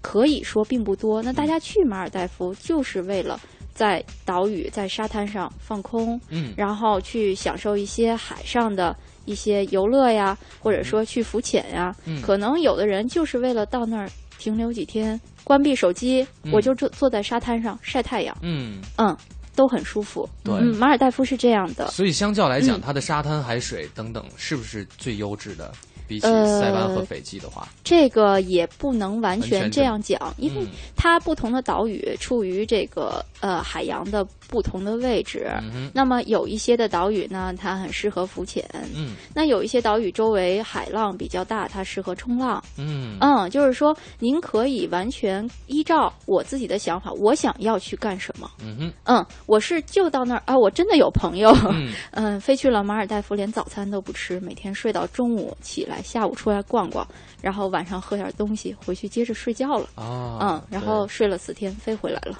[0.02, 1.22] 可以说并不多。
[1.22, 3.40] 那大家去马尔代夫就是为了。
[3.74, 11.94] 在岛屿、在沙滩上放空，嗯然后去享受一些海上的一些游乐呀，或者说去浮潜呀。
[12.06, 19.16] 嗯可能有的人就是为了到那儿停留几天，关闭手机，嗯我就坐坐在沙滩上晒太阳，嗯，嗯，
[19.56, 20.28] 都很舒服。
[20.44, 21.88] 对嗯，马尔代夫是这样的。
[21.88, 25.72] 所以相较来讲，嗯它的沙滩、海水等等，是不是最优质的？
[26.06, 35.50] 比起呃塞班和斐济的话，这个也不能完完全全这样讲，因为嗯它不同的岛屿处于这个呃海洋的不同的位置。
[35.62, 38.62] 嗯那么有一些的岛屿呢，它很适合浮潜；
[38.94, 42.62] 嗯那有一些岛屿周围海浪比较大，它适合冲浪。
[42.78, 48.50] 嗯嗯，就是说您可以完全依照我自己的想法，我想要去干什么。
[48.62, 57.06] 嗯哼，嗯，我是就到那儿啊，我真的有朋友，嗯 嗯，飞去了马尔代夫，连早餐都不吃，每天睡到中午起来，下午出来逛逛，
[57.42, 59.88] 然后晚上喝点东西，回去接着睡觉了。
[59.94, 62.38] 啊嗯，然后睡了四天，飞回来了。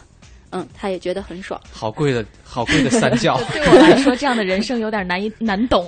[0.56, 1.60] 嗯，他也觉得很爽。
[1.72, 5.84] 好贵的好贵的三觉， 对我来说，这样的人生有点难以难懂。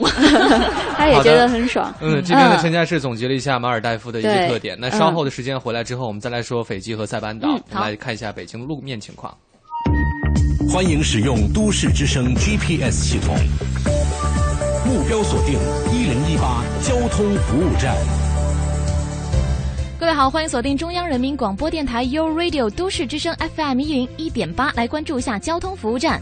[0.99, 1.95] 他也觉得很爽。
[2.01, 4.77] 嗯，这边的陈家士总结了一下马尔代夫的一些特点。
[4.81, 9.33] 那嗯稍后的时间回来之后，我们再来说斐济和塞班岛，嗯我们来看一下北京路面情况。
[10.69, 13.37] 欢迎使用都市之声 GPS 系统，
[14.87, 15.59] 目标锁定
[15.93, 18.26] 一零一八交通服务站。
[19.99, 26.21] 各位好，欢迎锁定中央人民广播电台 u Radio 都市之声 FM 一零一点八，来关注一下交通服务站。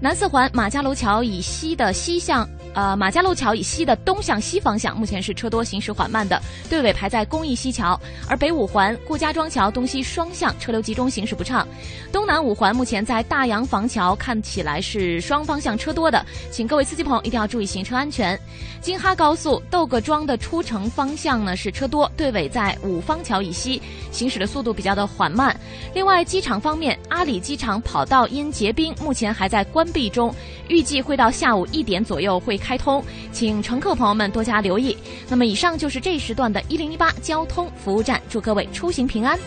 [0.00, 6.40] 南四环马家楼桥以西的西向，呃，马家楼桥以西的东向西方向，目前是车多行驶缓慢的，
[6.70, 7.98] 队尾排在公益西桥；
[8.28, 11.66] 而北五环顾家庄桥东西双向车流集中，行驶不畅。
[12.12, 18.38] 东南五环目前在大洋房桥看起来是双方向车多的，请各位司机朋友一定要注意行车安全。
[18.80, 23.80] 京哈高速窦各庄的出城方向呢是车多，队尾在五方桥以西，
[24.10, 25.54] 行驶的速度比较的缓慢。
[25.94, 30.34] 另外，机场方面，阿里机场跑道因结冰，目前还在关闭中，
[30.68, 33.02] 预计会到下午一点左右会开通，
[33.32, 34.96] 请乘客朋友们多加留意。
[35.28, 39.38] 那么，以上就是这一时段的一零一八交通服务站，祝各位出行平安。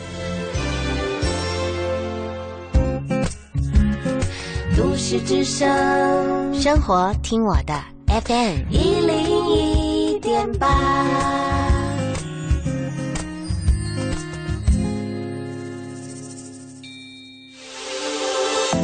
[4.77, 7.73] 都市之声，生活听我的
[8.07, 11.80] FM 一零一点八。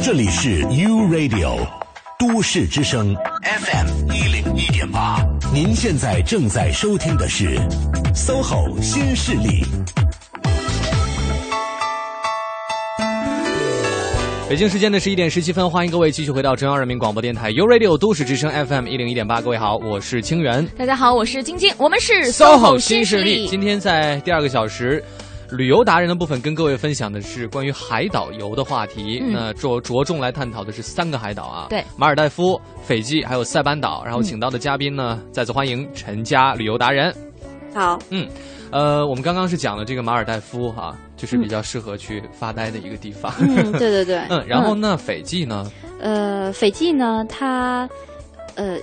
[0.00, 1.58] 这里是 U Radio
[2.18, 5.18] 都市之声 FM 一零一点八，
[5.52, 7.58] 您现在正在收听的是
[8.14, 9.64] SOHO 新势力。
[14.48, 19.40] 北京时间的十一点十七分，欢迎各位继续回到中央人民广播电台 u Radio 都市之声 FM 一零一点八。
[19.40, 20.64] 各位好，我是清源。
[20.78, 23.48] 大家好，我是晶晶，我们是 SOHO 新新势力。
[23.48, 25.02] 今天在第二个小时，
[25.50, 29.20] 旅游达人的部分，跟各位分享的是关于海岛游的话题。
[29.22, 34.02] 嗯那着着重来探讨的是三个海岛啊，对马尔代夫、斐济还有塞班岛。
[34.04, 37.14] 然后请到的嘉宾呢，再次欢迎陈家旅游达人。
[37.74, 38.26] 好，嗯，
[38.70, 43.32] 呃，我们刚刚是讲了这个马尔代夫哈、就是比较适合去发呆的一个地方。
[43.40, 44.18] 嗯，对对对。
[44.28, 45.70] 嗯，然后呢，斐济呢？
[46.00, 47.88] 呃，斐济呢，它
[48.54, 48.76] 呃，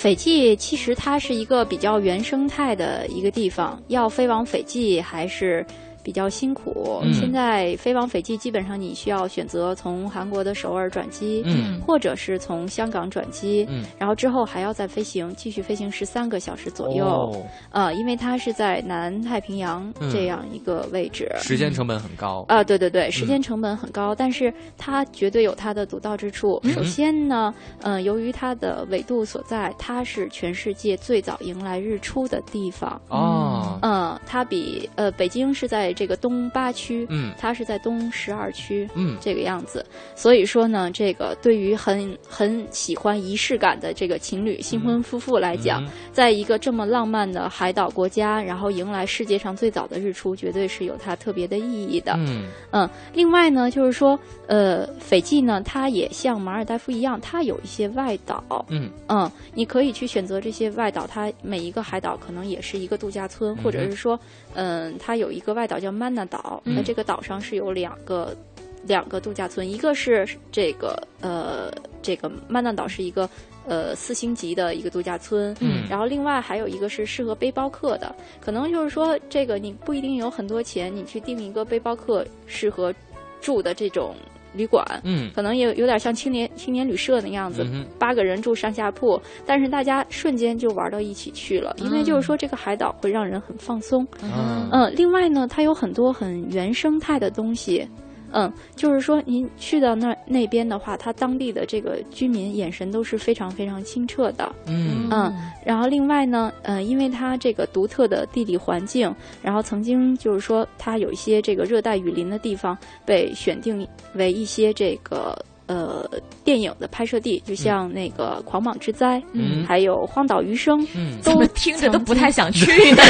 [0.00, 3.78] 斐济其实它是一个比较原生态的一个地方。
[3.88, 5.64] 要飞往斐济，还是
[6.02, 7.00] 比较辛苦。
[7.02, 17.04] 嗯现在飞往斐济，基本上你需要选择从韩国的首尔转机，嗯或者是从香港转机，嗯然后之后还要再飞行，继续飞行十三个小时左右。
[17.06, 22.44] 哦呃，因为它是在南太平洋嗯这样一个位置，时间成本很高。
[22.48, 26.60] 啊，对对对，时间成本很高，但是它绝对有它的独到之处。
[26.64, 27.52] 嗯首先呢，
[27.82, 33.00] 嗯、由于它的纬度所在，它是全世界最早迎来日出的地方。
[33.08, 39.84] 哦嗯，它比呃北京是在这个东八区，嗯它是在东十二区，嗯这个样子。
[40.14, 52.14] 所以说呢，这个对于很很喜欢仪式感的这个情侣、新婚夫妇来讲，嗯在一个这么浪漫的海岛国家，然后迎来世界上最早的日出，绝对是有它特别的意义的。
[52.18, 58.64] 嗯嗯，另外呢，就是说，呃，斐济呢，它也像马尔代夫一样，它有一些外岛。
[58.68, 64.18] 嗯嗯，你可以去选择这些外岛，它每一个海岛可能也是一个度假村，或者是说，
[64.54, 68.36] 嗯，它有一个外岛叫曼纳岛，那、嗯这个岛上是有两个
[68.84, 73.28] 两个度假村，一个是这个呃，这个曼纳岛是一个。
[73.66, 82.92] 呃，四星级的一个度假村，嗯然后另外还有一个是适合背包客的，可能就是说这个你不一定有很多钱，你去订一个背包客适合
[83.38, 84.14] 住的这种
[84.54, 94.06] 旅馆，嗯可能也有点像青年青年旅社那样子，嗯八个人住上下铺，但是大家瞬间就玩到一起去了，因为就是说这个海岛会让人很放松。
[94.22, 97.88] 嗯嗯，另外呢，它有很多很原生态的东西。
[98.32, 104.54] 嗯，就是说您去到那那边的话，它当地的这个居民眼神都是非常非常清澈的。
[104.66, 105.32] 嗯嗯，
[105.64, 115.36] 然后另外呢，呃，因为它这个独特的地理环境，然后曾经就是说它有一些这个热带雨林的地方被选定为一些这个
[115.70, 116.04] 呃
[116.42, 119.64] 电影的拍摄地，就像那个《狂蟒之灾》，嗯。
[119.64, 121.18] 还有《荒岛余生》，嗯。
[121.22, 122.90] 都听着都不太想去。
[122.90, 123.02] 呢。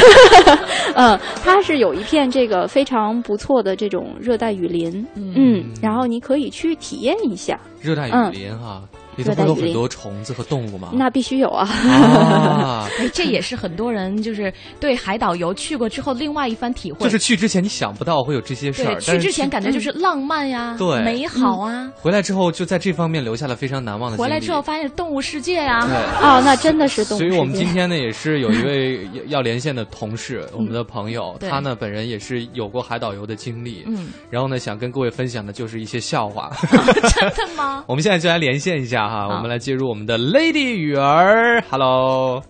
[0.94, 7.58] 嗯，它是有一片这个非常不错的这种热带雨林，嗯，然后你可以去体验一下。
[7.80, 8.82] 热带雨林哈，
[9.22, 10.90] 里头会有很多虫子和动物吗？
[10.92, 11.68] 那必须有啊！
[11.68, 16.98] 啊， 哎，这也是很多人就是对海岛游去过之后另外一番体会。
[17.00, 21.90] 就是去之前你想不到会有这些事儿，去之前感觉就是浪漫呀，对美好啊。
[21.96, 24.16] 回来之后就在这方面留下了非常难忘的。
[24.16, 27.30] 回来之后发现动物世界呀，对哦，那真的是动物世界。
[27.30, 36.50] 所以我们今天呢，也是有一位要要连线的同事，我们的朋友，对他呢本人也是有过海岛游的经历，嗯，然后呢想跟各位分享的就是一些笑话。
[36.70, 37.84] 真的吗？
[37.88, 42.40] 我们现在就来连线一下哈，我们来接入我们的 Lady 雨儿，Hello，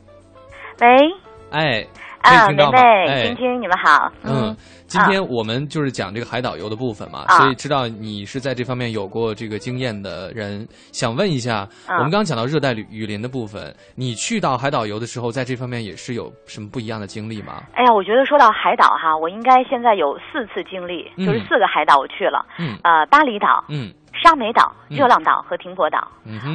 [0.83, 0.89] 喂，
[1.51, 1.87] 哎，
[2.21, 2.79] 啊，梅听到吗？
[2.79, 3.23] 梅、哎。
[3.29, 4.13] 晶，晶，你们好。
[4.25, 4.55] 嗯，
[4.87, 7.39] 今天我们就是讲这个海岛游的部分嘛，啊。
[7.39, 11.97] 所以知道你是在这方面有过这个经验的人，想问一下，啊。
[11.97, 17.63] 我们刚刚讲到热带雨雨林的部分，你去到海岛游的时候，在这方面也是有什么不一样的经历吗？
[17.73, 21.25] 哎呀，我觉得说到海岛哈，我应该现在有四次经历，嗯。
[21.25, 22.77] 就是四个海岛我去了，嗯。
[22.85, 23.91] 呃，巴厘岛、嗯
[24.23, 26.09] 沙美岛、嗯热浪岛和停泊岛。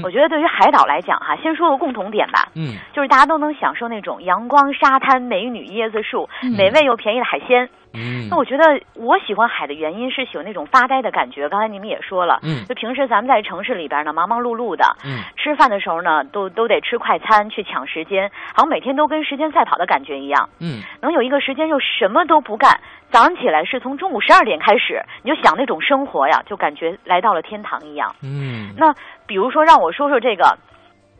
[0.04, 7.70] 我觉得对于海岛来讲哈，先说个共同点吧，嗯就是大家都能享受那种阳光、沙滩、美女、椰子树、嗯美味又便宜的海鲜。
[7.98, 8.64] 嗯那我觉得
[8.96, 11.48] 我喜欢海的原因是喜欢那种发呆的感觉。
[11.48, 20.50] 刚才你们也说了，嗯就平时咱们在城市里边呢，忙忙碌碌的，嗯吃饭的时候呢，都都得吃快餐去抢时间，好像每天都跟时间赛跑的感觉一样。
[20.60, 28.14] 嗯能有一个时间又什么都不干，早上起来是从中午十二点开始，你就想那种生活呀，就感觉来到了天堂一样。
[28.22, 28.73] 嗯。
[28.77, 28.94] 那
[29.26, 30.57] 比如说，让我说说这个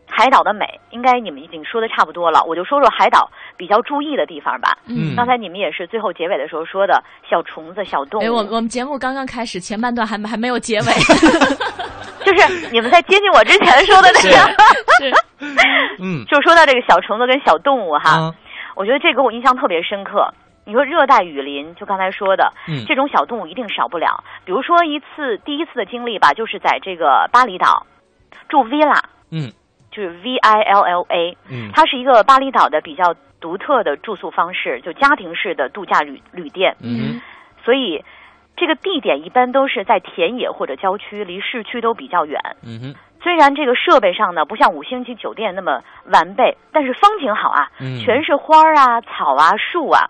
[0.07, 4.77] 海岛的美，应该你们已经说的差不多了，我就说说海岛比较注意的地方吧。
[4.87, 5.15] 嗯。
[5.15, 10.91] 刚才你们也是最后结尾的时候说的小虫子、小动物，哎，我我们节目刚刚开始，前半段还没还没有结尾，
[12.25, 14.35] 就是你们在接近我之前说的那个，
[14.99, 15.13] 是
[15.99, 18.35] 嗯，就说到这个小虫子跟小动物哈，啊。
[18.75, 20.27] 我觉得这给我印象特别深刻。
[20.65, 24.23] 你说热带雨林，就刚才说的，嗯这种小动物一定少不了。
[24.43, 27.85] 比如说一次第一次的经历吧，就是在这个巴厘岛
[28.49, 28.99] 住 villa，
[29.31, 29.51] 嗯
[29.91, 36.75] 就是 V I L L A，嗯它是一个巴厘岛的比较独特的住宿方式，就家庭式的度假旅旅店。
[36.81, 37.21] 嗯
[37.63, 38.03] 所以
[38.57, 42.39] 这个地点一般都是在田野或者郊区，离市区都比较远。
[42.63, 50.09] 嗯哼虽然这个设备上呢不像五星级酒店那么完备，但是风景好啊，嗯全是花儿啊、草啊、树啊，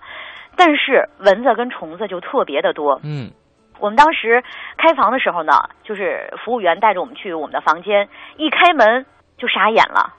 [0.57, 2.99] 但是蚊子跟虫子就特别的多。
[3.03, 3.31] 嗯
[3.77, 4.41] 我们当时
[4.77, 5.51] 开房的时候呢，
[5.83, 8.07] 就是服务员带着我们去我们的房间，
[8.37, 9.05] 一开门
[9.37, 10.13] 就傻眼了，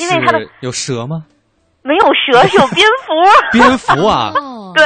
[0.00, 1.26] 因为它的有蛇吗？
[1.82, 3.12] 没有蛇，是 有蝙蝠。
[3.52, 4.32] 蝙蝠啊，
[4.74, 4.82] 对，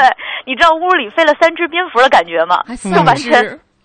[0.47, 2.61] 你知道屋里飞了三只蝙蝠的感觉吗？
[2.93, 3.33] 就完全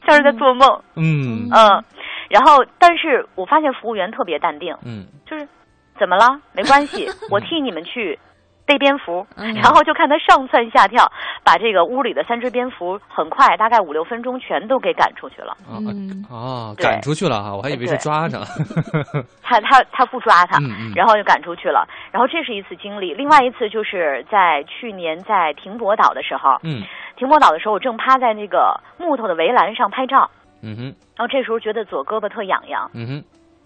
[0.08, 0.68] 像是在做梦。
[0.96, 1.84] 嗯嗯，
[2.28, 5.48] 然后但是我发现服务员特别淡定，嗯就是
[6.00, 6.26] 怎么了？
[6.54, 8.18] 没关系，我替你们去
[8.66, 11.12] 逮蝙蝠，嗯 然后就看他上蹿下跳，
[11.44, 15.56] 把这个屋里的三只蝙蝠很快，大概五六分钟全都给赶出去了。
[15.70, 18.40] 嗯，哦，赶出去了哈，我还以为是抓着。
[19.44, 20.58] 他他他不抓他，
[20.96, 21.88] 然后就赶出去了。
[22.12, 26.84] 然后这是一次经历，另外一次就是在去年在停泊岛的时候，嗯
[27.18, 30.30] 停泊岛的时候，我正趴在那个木头的围栏上拍照，
[30.62, 30.84] 嗯哼
[31.16, 33.24] 然后这时候觉得左胳膊特痒痒，嗯哼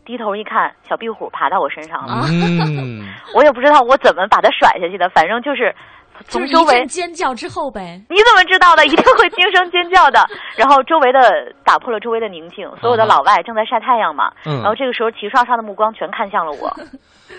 [0.08, 3.04] 低头一看，小壁虎爬到我身上了，嗯，
[3.36, 5.76] 我也不知道我怎么把它甩下去的，反正就是
[6.30, 8.02] 就是一从周围阵尖叫之后呗。
[8.10, 8.86] 你怎么知道的？
[8.88, 10.26] 一定会惊声尖叫的。
[10.56, 14.32] 然后周围的打破了周围的宁静，所有的老外正在晒太阳嘛。
[14.46, 16.74] 嗯然后这个时候齐刷刷的目光全看向了我，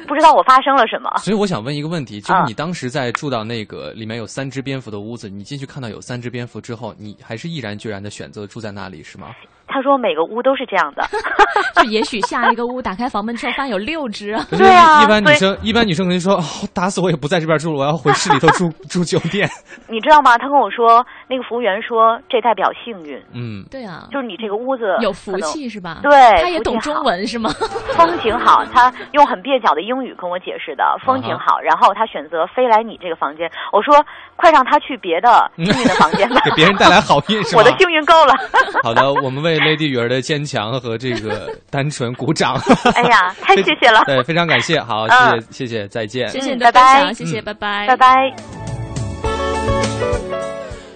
[0.07, 1.11] 不知道我发生了什么。
[1.17, 9.29] 所以我想问一个问题，就是啊你当时在住到那个里面有三只蝙蝠的屋子，你进去看到有三只蝙蝠之后，你还是毅然决然的选择住在那里是吗？
[9.69, 11.07] 他说每个屋都是这样的。
[11.77, 14.37] 就也许下一个屋打开房门之后，发现有六只。
[14.51, 16.43] 可是啊一般女生一般女生肯定说，哦，
[16.75, 19.49] 打死我也不在这边住了，我要回市里头住 住酒店。
[19.87, 20.37] 你知道吗？
[20.39, 25.99] 他跟我说，那个服务员说这代表幸运，嗯，对啊，就是你这个屋子有福气是吧？
[26.03, 26.11] 对，
[26.43, 27.51] 他也懂中文是吗？
[27.97, 33.51] 风景好，他用很蹩脚的英语跟我解释的，风景好，然后他选择飞来你这个房间。
[33.73, 33.95] 我说，
[34.37, 37.59] 快让他去别的幸运的房间吧，给别人带来好运是吧？
[37.59, 38.35] 我的幸运够了。
[38.83, 42.55] 好的，我们为 Lady 雨儿的坚强和这个 单纯鼓掌。
[42.95, 44.03] 哎呀，太谢谢了。
[44.07, 46.29] 对，非常感谢，好，谢嗯谢，谢谢，再见。
[46.29, 48.37] 谢谢你拜拜的分享，谢谢，嗯拜拜，拜拜。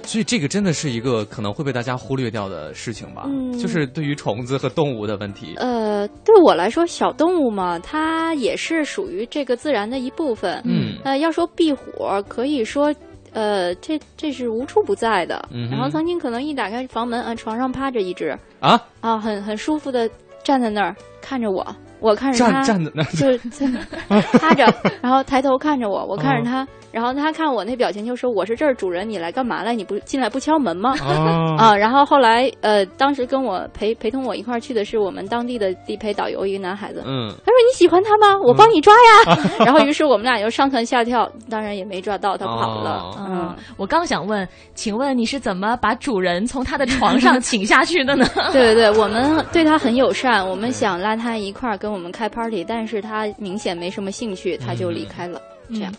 [0.05, 3.23] 所以这个真的是一个可能会被大家忽略掉的事情吧？
[3.29, 5.55] 嗯就是对于虫子和动物的问题。
[5.57, 10.61] 呃，对我来说，小动物嘛，它也是属于这个自然的一部分。
[10.67, 11.83] 嗯呃，要说壁虎，
[12.29, 12.95] 可以说，
[13.33, 15.49] 呃，这这是无处不在的。
[15.51, 20.09] 嗯然后曾经可能一打开房门，啊，床上趴着一只，啊啊，很很舒服的
[20.45, 21.65] 站在那儿看着我，
[22.01, 23.69] 我看着站它，站在那儿就 是
[24.39, 24.65] 趴着，
[25.01, 29.75] 然后抬头看着我，我看着他，然后他看我那表情就说：“我是这儿主人，你来干嘛来？
[29.75, 37.03] 你不进来不敲门吗？”哦 啊，然后后来呃，当时跟我陪陪同我一块儿去的是我们当地的地陪导游，一个男孩子。
[37.07, 38.39] 嗯，他说：“你喜欢他吗？
[38.45, 39.39] 我帮你抓呀。
[39.65, 42.91] 然后于是我们俩就上蹿下跳，当然也没抓到，他跑了。
[42.91, 48.27] 哦嗯，我刚想问，请问你是怎么把主人从他的床上请下去的呢？
[48.53, 55.41] 对对对，我们对他很友善，我们想拉他一块儿跟我们开 party，但是他明显没什么兴趣，他就离开了。
[55.71, 55.93] 这样，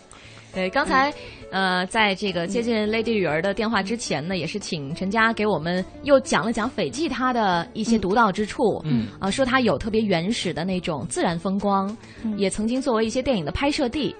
[0.54, 1.12] 对，刚才、
[1.50, 8.80] 呃，在这个接近 Lady 雨儿的电话之前呢，也是请陈佳给我们又讲了讲斐济它的一些独到之处。
[8.84, 14.14] 嗯啊、说它有特别原始的那种自然风光，嗯也曾经作为一些电影的拍摄地。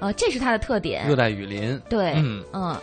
[0.00, 1.06] 呃，这是它的特点。
[1.06, 1.80] 热带雨林。
[1.88, 2.76] 对，嗯嗯，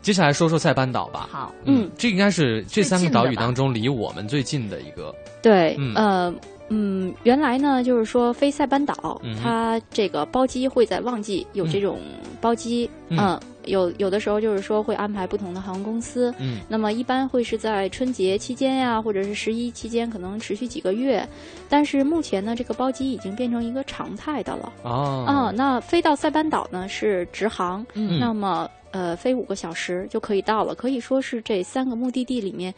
[0.00, 1.28] 接下来说说塞班岛吧。
[1.30, 5.14] 好，嗯，这应该是这三个岛屿当中离我们最近的一个。
[5.42, 6.34] 对，嗯呃。
[6.68, 11.98] 嗯，原来呢，就是说飞塞班岛，嗯它这个包机会在旺季有这种
[12.40, 21.26] 包机，嗯嗯，有有的时候就是说会安排不同的航空公司，嗯那么一般会是在春节期间呀，或者是十一期间，可能持续几个月。
[21.68, 24.72] 但是目前呢，这个包机已经变成一个常态的了。
[24.82, 32.74] 哦啊，那飞到塞班岛呢是直航，嗯那么呃飞五个小时就可以到了，可以说是这三个目的地里面。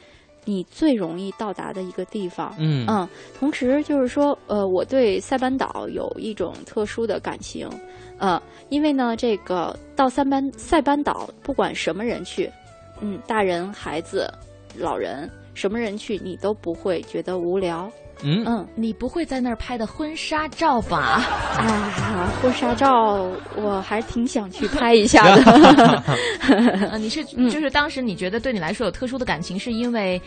[0.49, 2.87] 你最容易到达的一个地方，嗯。
[2.89, 3.07] 嗯
[3.39, 7.69] 同时就是说，呃，我对塞班岛有一种特殊的感情，
[8.17, 12.51] 呃，因为呢，这个到塞班塞班岛，不管什么人去，
[13.01, 14.27] 嗯，大人、孩子、
[14.75, 17.91] 老人，什么人去，你都不会觉得无聊。
[18.23, 21.23] 嗯嗯，你不会在那儿拍的婚纱照吧？
[21.59, 26.03] 啊，婚纱照我还挺想去拍一下的。
[26.91, 30.21] 呃，你是嗯就是当时你觉得对你来说有特殊的感情，是因为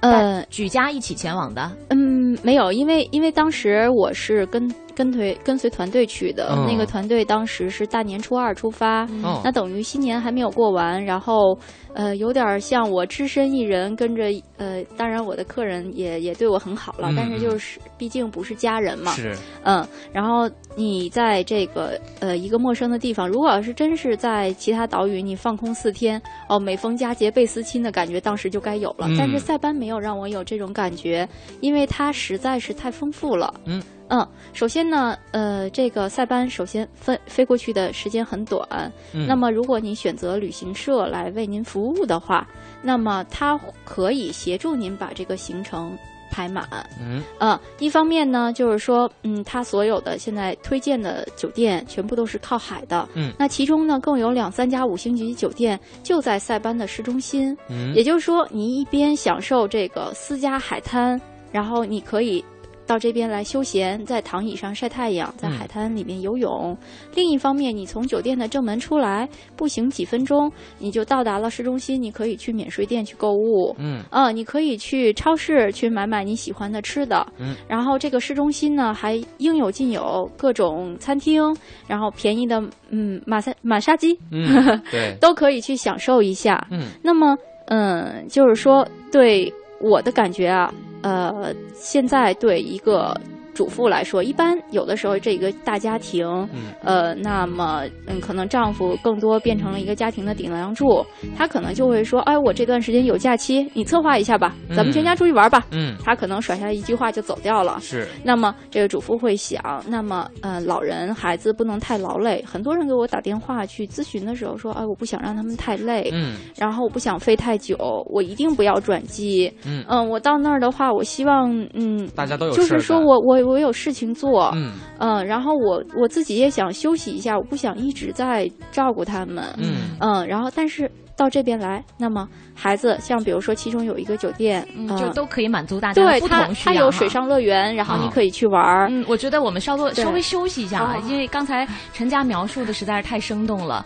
[0.00, 1.70] 呃，举家一起前往的？
[1.90, 9.40] 嗯，没有，因为因为当时我是跟跟随跟随团队去的，哦那个团队当时是大年初二出发，哦。
[9.44, 11.58] 那等于新年还没有过完，然后
[11.94, 14.24] 呃，有点像我只身一人跟着
[14.56, 19.34] 呃，当然我的客人也也对我很好了，嗯但是就是毕竟不是家人嘛，是。
[19.64, 29.06] 嗯，然后你在这个呃一个陌生的地方，如果要是真是在其他岛屿，你放空四天，哦，每逢佳节倍思亲的感觉，当时就该有了。
[29.08, 31.28] 嗯但是塞班没有让我有这种感觉，
[31.60, 33.54] 因为它实在是太丰富了。
[33.66, 33.82] 嗯
[34.12, 39.26] 嗯，首先呢，呃，这个塞班首先飞飞过去的时间很短，嗯。
[39.26, 42.46] 那么如果您选择旅行社来为您服务的话，
[42.82, 45.96] 那么它可以协助您把这个行程
[46.30, 46.68] 排满。
[47.00, 47.22] 嗯。
[47.38, 53.32] 呃，一方面呢，就是说，嗯，它所有的现在推荐的酒店全部都是靠海的，嗯。
[53.38, 57.94] 那其中呢，更有两三家五星级酒店就在塞班的市中心，嗯。
[57.94, 61.18] 也就是说，您一边享受这个私家海滩，
[61.50, 62.44] 然后你可以。
[62.92, 66.76] 到这边来休闲，在躺椅上晒太阳，在嗯海滩里面游泳。
[67.14, 73.74] 另一方面，你从酒店的正门出来，步行几分钟，你就到达了市中心，你可以去免税店去购物。
[73.78, 77.26] 嗯呃，你可以去超市去买买你喜欢的吃的。
[77.38, 81.42] 嗯然后这个市中心呢，还应有尽有各种餐厅，
[81.86, 84.44] 然后便宜的嗯马赛马杀鸡，嗯
[84.92, 86.62] 对都可以去享受一下。
[86.70, 87.34] 嗯那么
[87.68, 89.50] 嗯，就是说对
[89.80, 90.70] 我的感觉啊，
[91.02, 93.16] 呃，现在对一个。
[93.54, 101.04] 主妇来说，一般有的时候这一个大家庭，嗯呃，那么嗯，可能丈夫更多变成了一个家庭的顶梁柱，
[101.36, 105.66] 他可能就会说，哎，我这段时间有假期，你策划一下吧，咱们全家出去玩吧。
[105.70, 107.78] 嗯他可能甩下一句话就走掉了。
[107.80, 112.42] 是那么这个主妇会想，那么呃，老人孩子不能太劳累。
[112.46, 117.76] 很多人给我打电话去咨询的时候说，哎，我不想让他们太累，嗯然后我不想飞太久，
[118.10, 119.52] 我一定不要转机。
[119.66, 124.72] 嗯嗯，我到那儿的话，我希望嗯，大家都有就是说我我我有事情做，嗯。
[124.98, 129.96] 嗯，然后我我自己也想休息一下，我不想一直在照顾他们，嗯。
[130.00, 138.10] 嗯，然后但是到这边来，那么孩子像比如说其中有一个酒店，嗯，呃就都可以满足大家对它不同需要哈它有水上乐园，然后你啊。
[138.12, 138.88] 可以去玩儿。
[138.90, 143.84] 嗯，我觉得我们稍多稍微休息一下啊，因为刚才陈佳描述的实在是太生动了。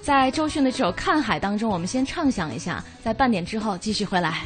[0.00, 4.38] 在周迅的这首《看海》当中，我们先畅想一下，在半点之后继续回来。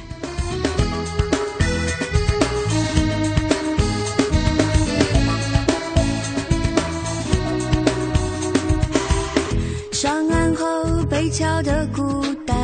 [11.13, 12.57] 被敲的孤单，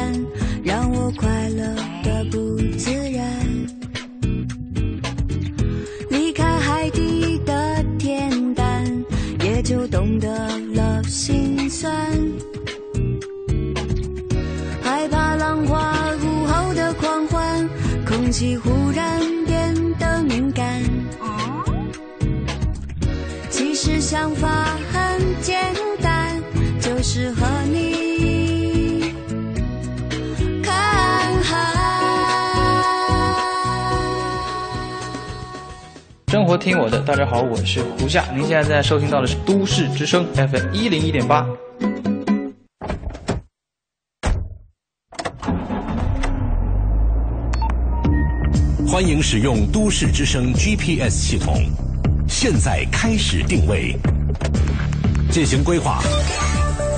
[0.64, 3.22] 让我快乐的不自然。
[6.08, 9.04] 离开海底的恬淡，
[9.44, 11.94] 也就懂得了心酸。
[14.82, 17.68] 害怕浪花午后的狂欢，
[18.06, 20.82] 空气忽然变得敏感。
[23.50, 25.54] 其实想法很简
[26.00, 26.42] 单，
[26.80, 27.46] 就是和
[36.28, 38.22] 生活听我的，大家好，我是胡夏。
[38.34, 41.46] 您现在在收听到的是都市之声 FM 一零一点八。
[48.86, 51.64] 欢迎使用都市之声 GPS 系统，
[52.28, 53.96] 现在开始定位，
[55.30, 56.02] 进行规划，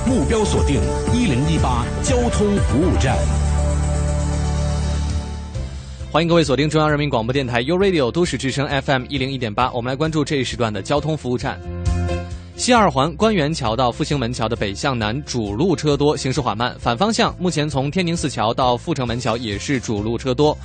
[0.05, 0.81] 目标锁定
[1.13, 3.15] 一零一八交通服务站。
[6.11, 11.57] 欢迎各位锁定中央人民广播电台 u Radio 都市之声 FM 一零一点八，我们来关注这一时段的交通服务站。
[12.57, 20.55] 西二环官园桥到复兴门桥的北向南主路车多，行驶缓慢；反方向目前从天宁寺桥到阜成门桥也是主路车多。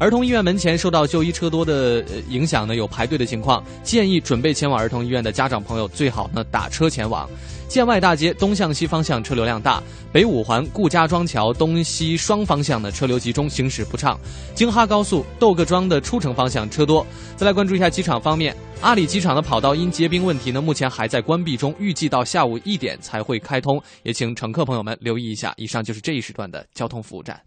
[0.00, 7.30] 儿童医院门前受到就医车多的影响呢，有排队的情况，建议准备前往儿童医院的家长朋友最好呢打车前往。
[7.68, 9.82] 建外大街东向西方向车流量大，
[10.12, 14.18] 北五环顾家庄桥东西双方向的车流集中，行驶不畅。
[14.54, 17.06] 京哈高速窦各庄的出城方向车多。
[17.36, 25.52] 再来关注一下机场方面，阿里机场的跑道因结冰问题呢，目前还在关闭中，预计到下午一点才会开通，也请乘客朋友们留意一下。
[25.56, 27.38] 以上就是这一时段的交通服务站。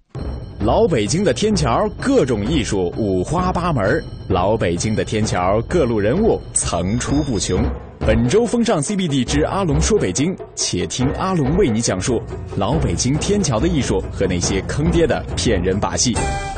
[0.59, 7.63] 老北京的天桥各种艺术五花八门，老北京的天桥各路人物层出不穷。
[7.99, 12.21] 本周风尚 CBD 之阿龙说北京，且听阿龙为你讲述
[12.55, 16.15] 老北京天桥的艺术和那些坑爹的骗人把戏。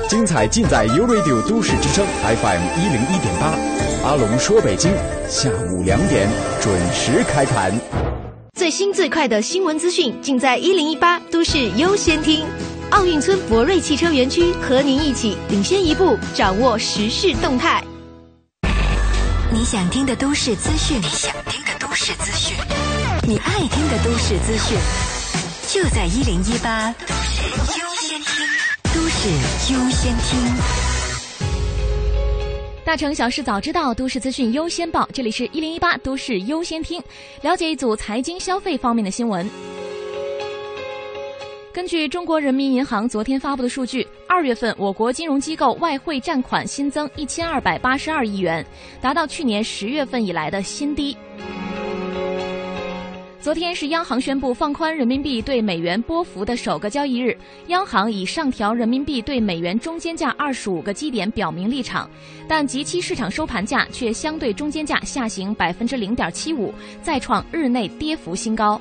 [0.07, 3.57] 精彩尽在 u Radio 都市之声 FM 一零一点八，
[4.07, 4.91] 阿龙说北京，
[5.27, 6.29] 下午两点
[6.61, 7.73] 准时开盘。
[8.53, 12.45] 最新最快的新闻资讯，尽在一零一八都市优先听。
[12.91, 17.83] 奥运村博瑞汽车园区和您一起领先一步，掌握时事动态。
[19.53, 22.55] 你想听的都市资讯，你想听的都市资讯，
[23.27, 24.77] 你爱听的都市资讯，
[25.67, 28.47] 就在一零一八都市优先听。
[28.93, 29.27] 都市
[29.73, 30.39] 优先听。
[32.85, 35.05] 大城小事早知道，都市资讯优先报。
[35.13, 37.03] 这里是一零一八都市优先听，
[37.41, 39.49] 了解一组财经消费方面的新闻。
[41.73, 48.65] 根据中国人民银行昨天发布的数据，二月份我国金融机构外汇占款新增一千二百八十二亿元，
[48.99, 51.15] 达到去年十月份以来的新低。
[53.39, 57.35] 昨天是央行宣布放宽人民币对美元波幅的首个交易日，
[57.67, 62.07] 央行以上调人民币对美元中间价二十五个基点表明立场，
[62.49, 68.79] 但即期市场收盘价却相对中间价下行百分之零点七五，再创日内跌幅新高。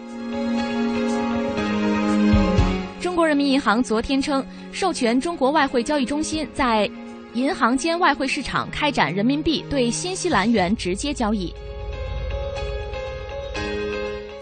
[3.01, 6.89] 中国人民银行昨天称，授权中国外汇交易中心在
[7.33, 11.51] 银行间外汇市场开展人民币对新西兰元直接交易。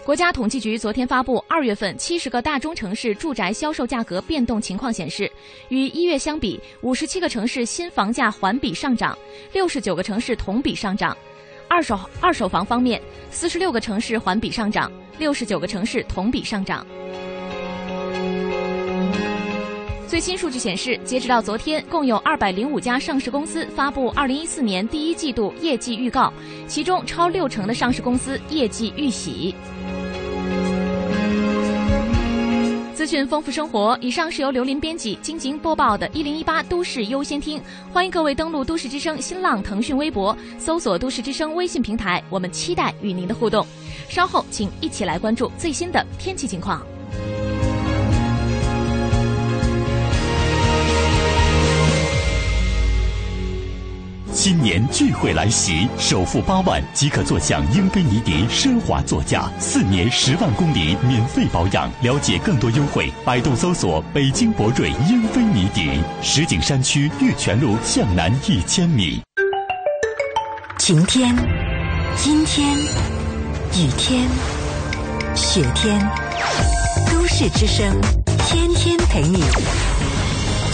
[0.03, 5.31] 国家统计局昨天发布二月份七十个大中城市住宅销售价格变动情况显示，
[5.69, 9.17] 与一月相比，五十七个城市新房价环比上涨，
[9.53, 11.15] 六十九个城市同比上涨。
[11.69, 16.85] 二手二手房方面，四十六个城市环比上涨，六十九个城市同比上涨。
[20.09, 26.33] 最新数据显示，截止到昨天，共有二百零五家上市公司发布二零一四年第一季度业绩预告，
[26.67, 29.53] 其中超六成的上市公司业绩预喜。
[32.95, 37.59] 资讯丰富生活，以上是由刘林编辑、晶晶播报的《一零一八都市优先听》，
[37.93, 43.63] 欢迎各位登录都市之声新浪、腾讯微博，搜索“都市之声”微信平台，我们期待与您的互动。
[44.09, 46.83] 稍后，请一起来关注最新的天气情况。
[54.31, 61.91] 新年聚会来袭，首付八万即可坐享英菲尼迪奢华座驾，四年十万公里免费保养。
[62.01, 65.99] 了解更多优惠，百度搜索“北京博瑞英菲尼迪”。
[66.21, 69.19] 石景山区玉泉路向南一千米。
[70.77, 71.35] 晴天、
[72.25, 72.77] 阴天、
[73.75, 74.27] 雨天、
[75.35, 75.99] 雪天，
[77.11, 77.99] 都市之声，
[78.47, 79.43] 天天陪你。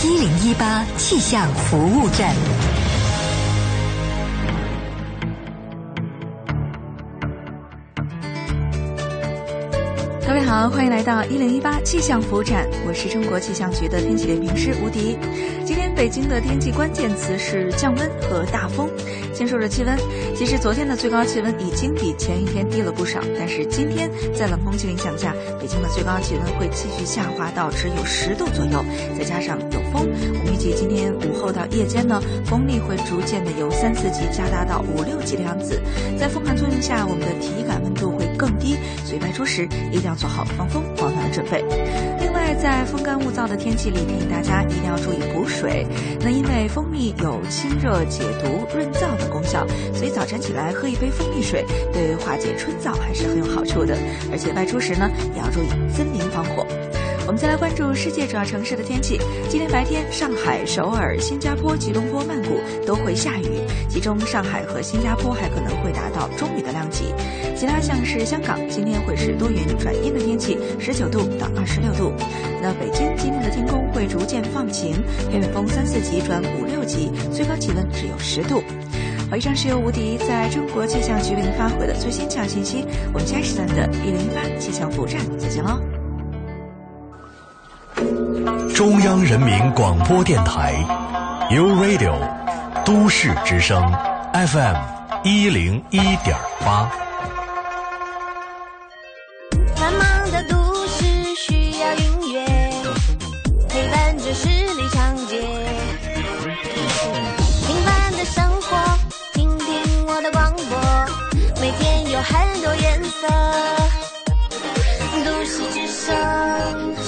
[0.03, 2.35] 一零一八气象服务站。
[10.35, 15.17] 各位好，欢迎来到一零一八气象服务站，我是中国气象局的天气点评师吴迪。
[15.63, 18.89] 今天北京的天气关键词是降温和大风。
[19.33, 19.97] 先说说气温，
[20.35, 28.83] 其实昨天的最高气温已经比前一天低了不少，但是今天在冷空气影响下，北京的最高气温会继续下滑到只有十度左右，
[29.17, 35.81] 再加上有风，我们预计今天午后到夜间呢，风力会逐渐的由三四级加大到五六级的样子。
[36.19, 38.14] 在风寒作用下，我们的体感温度
[38.45, 41.65] 更低，所以外出时一定要做好防风保暖的准备。
[42.21, 45.87] 另外，在风干物燥的天气里，提醒大家一定要注意补水。
[46.21, 49.65] 那因为蜂蜜有清热解毒、润燥的功效，
[49.95, 53.97] 所以早晨起来喝一杯蜂蜜水，对于化解春燥还是很有好处的。
[54.31, 56.64] 而且外出时呢，也要注意森林防火。
[57.27, 59.19] 我们再来关注世界主要城市的天气。
[59.49, 67.05] 今天白天，上海、首尔、新加坡、吉隆坡、曼谷都会下雨，其中上海和新加坡还可能会达到中雨的量级。
[67.55, 72.13] 其他像是香港，今天会是多云转阴的天气，十九度到二十六度。
[72.61, 74.93] 那北京今天的天空会逐渐放晴，
[75.31, 78.61] 偏北风三四级转五六级，最高气温只有十度。
[79.31, 82.85] 好，以上是由吴迪在中国气象局为您发回的最新气象信息。
[83.11, 85.94] 我们下时段的一零一八气象服务站再见喽。
[88.75, 90.73] 中央人民广播电台
[91.49, 92.13] ，U Radio，
[92.83, 93.81] 都市之声
[94.33, 94.75] ，FM
[95.23, 96.35] 一零一点
[96.65, 96.91] 八。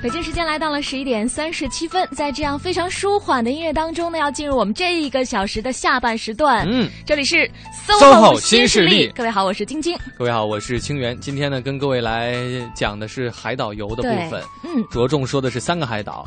[0.00, 6.64] 北京时间来到了十一点三十七分，在这样非常舒缓的音乐当中呢，要进入我们这一个小时的下半时段。
[6.70, 7.50] 嗯，这里是
[7.84, 9.98] SOHO 新新势力各位好，我是晶晶。
[10.16, 11.18] 各位好，我是清源。
[11.18, 12.36] 今天呢，跟各位来
[12.76, 16.24] 讲的是海岛游的部分，嗯，着重说的是三个海岛，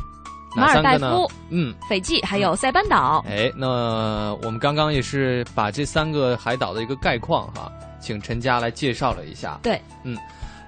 [0.54, 1.32] 马尔代哪三个呢夫？
[1.48, 3.24] 嗯，斐济还有塞班岛。
[3.26, 7.72] 哎，那我们刚刚也是把这三个海岛的一个概况哈，
[8.02, 9.58] 请陈佳来介绍了一下。
[9.62, 10.14] 对，嗯，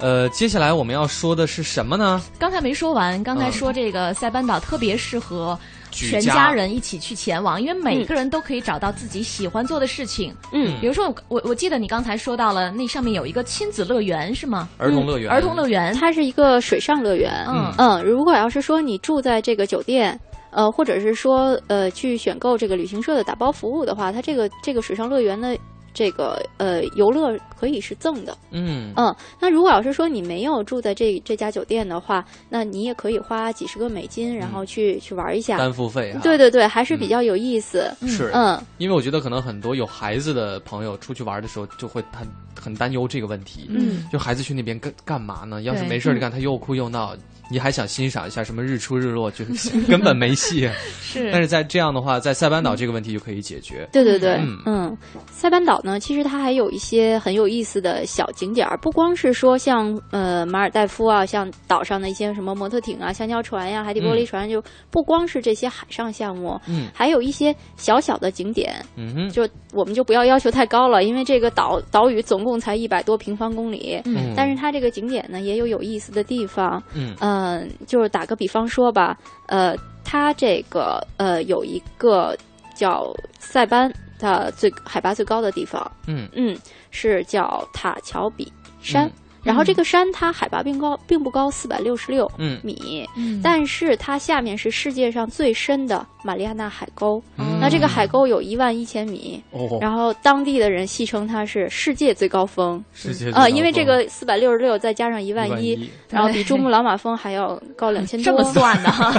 [0.05, 2.21] 呃，接下来我们要说的是什么呢？
[2.39, 5.59] 刚才没说完，刚才嗯说这个塞班岛特别适合
[5.91, 10.31] 全家家人一起去前往，因为每个人都可以找到自己喜欢做的事情。
[10.53, 14.69] 嗯比如说我我我记得你刚才说到了那上面有一个亲子乐园是吗？
[14.77, 17.33] 儿童乐园儿童乐园，它是一个水上乐园。
[17.49, 20.21] 嗯嗯，如果要是说你住在这个酒店。
[20.57, 25.53] 呃，或者是说，呃，去选购这个旅行社的打包服务的话，它这个这个水上乐园呢，
[25.95, 28.37] 这个呃游乐可以是赠的。
[28.51, 28.93] 嗯。
[28.97, 37.91] 嗯，那如果要是说你没有住在这这家酒店的话，那你也可以花几十个美金，然后去、去玩一下，单付费啊对对对，还是比较有意思。
[38.07, 42.29] 是，嗯，因为我觉得可能很多有孩子的朋友出去玩的时候就会很
[42.61, 44.07] 很担忧这个问题，嗯。
[44.13, 45.63] 就孩子去那边干干嘛呢？
[45.63, 47.17] 要是没事儿干，他又哭又闹，
[47.51, 49.45] 你还想欣赏一下什么日出日落，就
[49.89, 50.69] 根本没戏。
[51.01, 51.31] 是。
[51.31, 53.89] 但是在这样的话，在塞班岛这个问题就可以解决。
[53.93, 54.59] 对对对，嗯。
[54.67, 54.99] 嗯，
[55.31, 66.89] 塞班岛呢，其实它还有一些很有意思的小景点儿，不光是说像呃马尔代夫啊，像岛上的一些什么摩托艇啊、香蕉船呀、海底玻璃船，就不光是这些海上项目，嗯。
[66.95, 74.33] 还有一些小小的景点，嗯哼，就我们就不要要求太高了，因为这个岛岛屿总共才一百多平方公里，嗯。
[74.37, 79.75] 但是它这个景点呢也有有意思的地方，嗯嗯，就是打个比方说吧，呃，
[80.05, 82.37] 它这个呃有一个
[82.77, 86.29] 叫塞班的最海拔最高的地方，嗯。
[86.35, 86.57] 嗯，
[86.91, 89.07] 是叫塔乔比山。
[89.07, 89.13] 嗯
[89.45, 97.23] 然后这个山它海拔并高并不高，四百六十六嗯米，嗯但是它下面是世界上最深的马里亚纳海沟。
[97.39, 102.83] 嗯那这个海沟有一万一千米，哦然后当地的人戏称它是世界最高峰。
[102.93, 108.33] 世界啊、高因为这个四百六十六再加上一万一然后比珠穆朗玛峰还要高两千多。
[108.33, 109.13] 这么算的哈，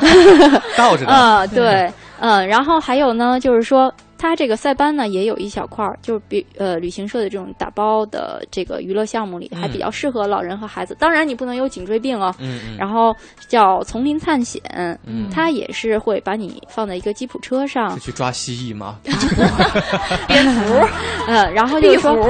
[0.78, 3.94] 倒着的啊 对，嗯，然后还有呢，就是说。
[4.28, 10.96] 它这个塞班呢，也有一小块儿，就是比呃旅行社的这种打包的这个娱乐项目里，还比较适合老人和孩子。
[11.00, 12.36] 当然，你不能有颈椎病啊。
[12.40, 13.16] 嗯嗯然后
[13.48, 14.62] 叫丛林探险，
[15.06, 18.98] 嗯它也是会把你放在一个吉普车上是，去抓蜥蜴吗？
[20.28, 20.88] 蝙蝠，
[21.28, 22.12] 嗯，然后就是说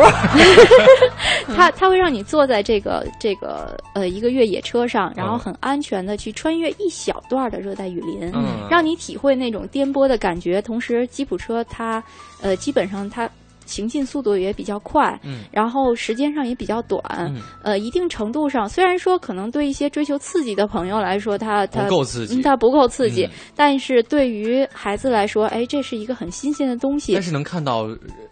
[1.46, 10.62] 壁虎，他他会让你坐在这个这个呃一个越野车上，然后嗯很安全的去穿越一小段的热带雨林，嗯让你体会那种颠簸的感觉。
[10.62, 12.04] 同时，吉普车它
[12.42, 13.30] 呃基本上它。
[13.68, 27.24] 行进速度也比较快，嗯然后时间上也比较短，嗯呃，一定程度上，虽然说可能对一些追求刺激的朋友来说，它它不够刺激嗯它不够刺激，嗯但是对于孩子来说，哎，这是一个很新鲜的东西但。
[27.24, 27.86] 是能看到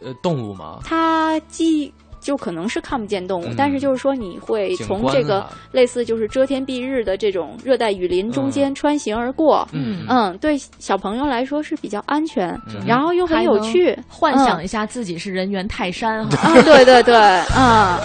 [0.04, 0.82] 呃动物吗？
[0.86, 1.92] 它既
[2.24, 3.56] 就可能是看不见动物，嗯。
[3.56, 5.52] 但是就是说你会从这个啊。
[5.72, 9.68] 类似就是遮天蔽日的这种热带雨林中间穿行而过。
[9.74, 10.06] 嗯。
[10.10, 12.82] 嗯，对小朋友来说是比较安全，嗯。
[12.88, 14.64] 然后又很有趣，幻想嗯。
[14.64, 16.38] 一下自己是人猿泰山哈。
[16.50, 17.16] 啊，对对对，
[17.58, 18.00] 嗯、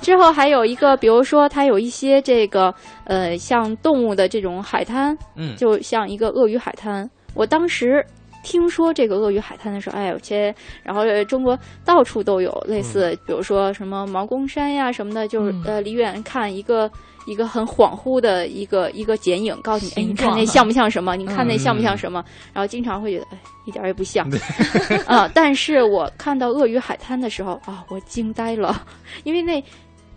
[0.00, 2.74] 之后还有一个，比如说它有一些这个
[3.04, 5.54] 呃，像动物的这种海滩，嗯。
[5.56, 7.08] 就像一个鳄鱼海滩。
[7.34, 8.04] 我当时
[8.42, 10.54] 听说这个鳄鱼海滩的时候，哎呦切！
[10.82, 16.90] 然后呃中国到处都有类似，比如说什么毛公山呀什么的，就是、嗯呃离远看一个。
[17.26, 21.14] 一个很恍惚的一个一个剪影，告诉你，哎，你看那像不像什么？
[21.14, 22.24] 你看那嗯像不像什么？
[22.54, 24.26] 然后经常会觉得，哎，一点儿也不像。
[25.06, 25.30] 啊！
[25.34, 28.82] 但是我看到鳄鱼海滩的时候啊，我惊呆了，
[29.24, 29.62] 因为那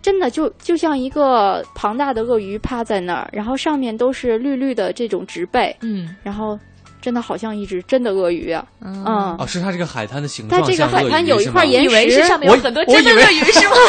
[0.00, 6.58] 真的就就像一个庞大的鳄鱼趴在那儿，然后上面都是绿绿的这种植被，嗯然后
[7.02, 9.04] 真的好像一只真的鳄鱼啊，嗯。
[9.04, 13.74] 哦，是它这个海滩的形状它这个海滩有一块岩石，是上面有很多真的鳄鱼是吗？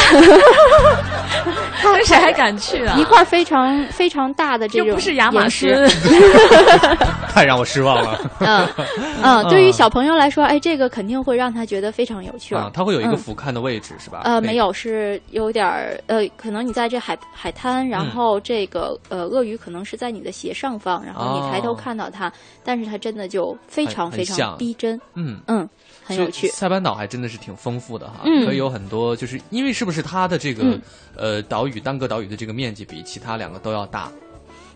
[2.06, 2.98] 谁还敢去啊？
[3.00, 5.74] 一块非常非常大的这种又不是亚马逊，
[7.30, 8.20] 太让我失望了。
[8.40, 8.68] 嗯
[9.24, 14.22] 嗯，对于小朋友来说，哎，这个肯定会让他觉得非常有趣啊，它会有一个嗯俯瞰的位置是吧？
[14.26, 14.58] 呃，没。
[14.58, 22.32] 有，是有点儿呃，可能你在这海海滩，然嗯后这个呃鳄鱼可能是在你的斜上方，然后你抬头哦看到它，
[22.64, 25.38] 但是它真的就非常非常逼真，嗯。
[25.48, 25.68] 嗯，
[26.06, 26.48] 很有趣。
[26.48, 28.46] 塞班岛还真的是挺丰富的哈，嗯。
[28.46, 30.82] 可以有很多，就是因为是不是它的这个、嗯。
[31.18, 34.10] 呃岛屿单个岛屿的这个面积比其他两个都要大？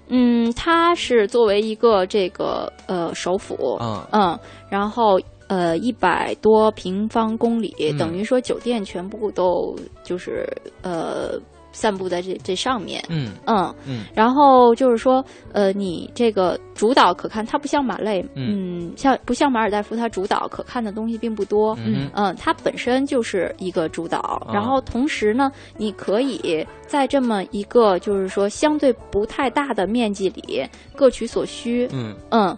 [0.10, 3.78] 嗯，它是作为一个这个呃首府，
[4.12, 4.38] 嗯
[4.70, 5.18] 然后
[5.48, 7.98] 呃一百多平方公里，嗯。
[7.98, 9.74] 等于说酒店全部都
[10.04, 10.46] 就是
[10.82, 11.40] 呃
[11.78, 14.06] 散布在这这上面，嗯嗯嗯。
[14.16, 15.24] 然后就是说，
[15.54, 24.18] 呃，你这个主导可看，它不像马累，嗯嗯，像不像马尔代夫，它主导可看的东西并不多，嗯嗯，它本身就是一个主岛，
[24.48, 24.52] 啊。
[24.52, 32.58] 然后同时呢，你可以在这么一个就是说相对不太大的面积里各取所需，嗯嗯，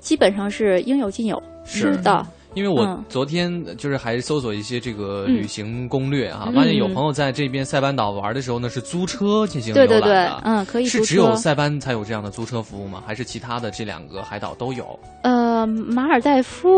[0.00, 13.02] 基本上是应有尽有，是的，因为我嗯昨天就是还搜索一些这个嗯旅行攻略哈，嗯发现有朋友在这边塞班岛玩的时候呢，是租车进行对对对游览的，嗯可以是只有塞班才有这样的租车服务吗？
[13.06, 14.98] 还是其他的这两个海岛都有？
[15.22, 16.68] 呃，马尔代夫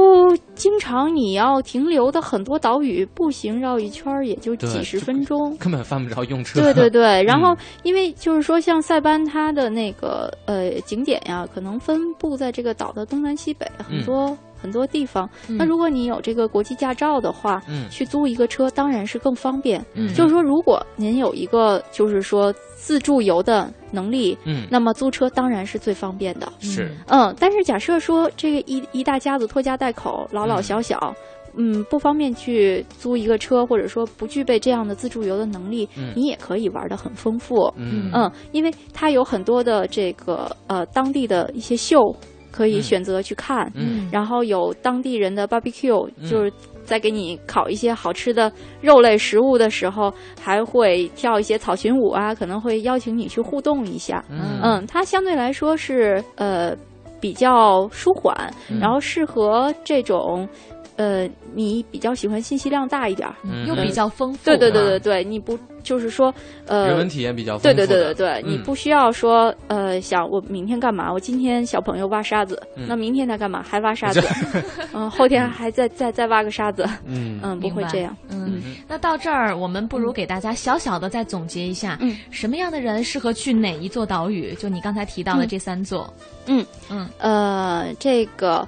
[0.54, 5.56] 经常你要停留的很多岛屿，步行绕一圈儿也就几十分钟。
[5.58, 6.60] 根本犯不着用车。
[6.60, 15.28] 对对对， 然后嗯因为就是说，像塞班它的那个呃景点呀，可能分布在这个岛的东南西北，很嗯多、很多地方。
[15.50, 19.84] 嗯那如果你有这个国际驾照的话，嗯去租一个车当然是更方便。
[19.92, 26.50] 嗯就是说，如果您有一个就是说自助游的能力，嗯那么租车当然是最方便的。
[26.60, 31.14] 是嗯，但是假设说这个一一大家子拖家带口，老老小小。
[31.56, 37.72] 嗯，不方便去租一个车，或者说不具备这样的自助游的能力，嗯你也可以玩的很丰富。
[37.76, 42.12] 嗯嗯，因为它有很多的这个呃当地的一些秀
[42.54, 46.52] 可以嗯选择去看，嗯然后有当地人的 barbecue，、嗯就是
[46.84, 54.22] 在给你烤一些好吃的肉类食物的时候，还会跳一些草裙舞啊，可能会邀请你去互动一下。
[54.30, 56.76] 嗯嗯，它相对来说是呃
[57.20, 58.32] 比较舒缓，
[58.70, 60.48] 嗯然后适合这种。
[60.96, 64.38] 呃，你比较喜欢信息量大一点儿，嗯又比较丰富。
[64.44, 66.34] 对对对啊对对，你不就是说
[66.66, 67.98] 呃，人文体验比较丰对富对。
[68.02, 71.12] 对对对对，你嗯不需要说呃想我明天干嘛？
[71.12, 73.62] 我今天小朋友挖沙子，嗯那明天他干嘛？
[73.62, 74.20] 还挖沙子，
[74.92, 78.16] 嗯，后天还再再再挖个沙子，嗯嗯，不会这样。
[78.30, 84.54] 嗯，那到这儿，我们不如给大家小小的再总结一下，嗯，什么样的人适合去哪一座岛屿？
[84.54, 86.12] 就你刚才提到的嗯这三座，
[86.46, 88.66] 嗯嗯，呃，这个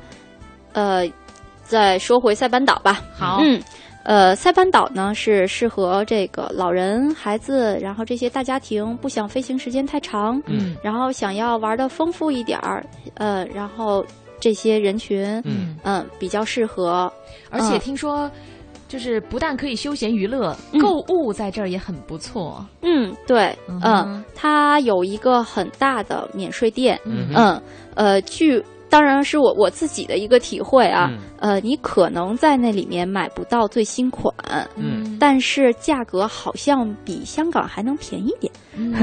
[0.75, 1.09] 呃，
[1.63, 3.01] 再说回塞班岛吧。
[3.17, 3.61] 好嗯。
[4.07, 14.07] 呃，塞班岛呢是适合这个老人、孩子，然后这些大家庭不想飞行时间太长，嗯，然后想要玩的丰富一点儿，呃，然后
[14.39, 17.13] 这些人群，嗯嗯，比较适合。
[17.51, 18.31] 而且嗯听说。
[18.89, 22.65] 就是不但可以休闲娱乐，嗯购物在这儿也很不错。
[22.83, 27.61] 嗯，对，嗯它有一个很大的免税店，嗯嗯，
[27.97, 31.19] 呃，据当然是我我自己的一个体会啊，嗯。
[31.39, 34.33] 呃，你可能在那里面买不到最新款，
[34.77, 35.17] 嗯。
[35.19, 38.95] 但是价格好像比香港还能便宜点，嗯，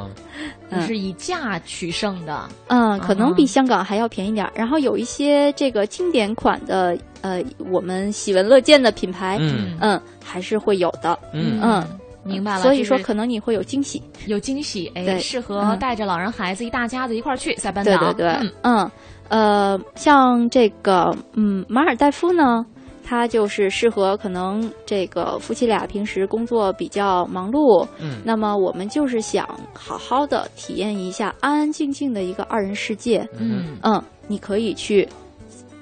[0.70, 2.48] 就是以价取胜的。
[2.68, 4.52] 嗯，可能比嗯香港还要便宜点儿。
[4.54, 9.76] 然后有一些这个经典款的，呃，我们喜闻乐见的品牌，嗯。
[9.80, 11.58] 嗯，还是会有的，嗯。
[11.62, 11.84] 嗯。
[12.24, 12.60] 明白了。
[12.62, 14.00] 所以说可能你会有惊喜。
[14.26, 15.18] 有惊喜，哎，对。
[15.18, 15.78] 适合嗯。
[15.78, 18.12] 带着老人孩子一大家子一块儿去塞班岛。
[18.12, 18.52] 对对对，嗯。
[18.62, 18.90] 嗯
[19.32, 22.66] 呃，像这个嗯马尔代夫呢，
[23.02, 35.08] 它就是适合可能这个夫妻俩平时工作比较忙碌，嗯那么我们就是想好好的体验一下安安静静的一个二人世界，嗯嗯，你可以去。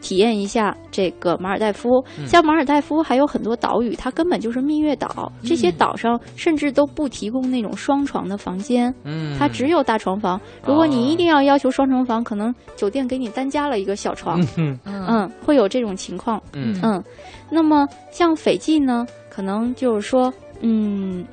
[0.00, 2.26] 体验一下这个马尔代夫，嗯。
[2.26, 10.40] 像马尔代夫还有很多岛屿，它根本就是蜜月岛，这些嗯岛上甚至都不提供那种双床的房间，嗯，它只有大床房。
[10.64, 14.78] 如果你一定要要求双床房，可能酒店给你单加了一个小床，嗯。
[14.84, 15.06] 嗯。
[15.06, 16.40] 嗯，会有这种情况。
[16.54, 16.78] 嗯。
[16.82, 17.02] 嗯，
[17.50, 21.24] 那么像斐济呢，可能就是说，嗯，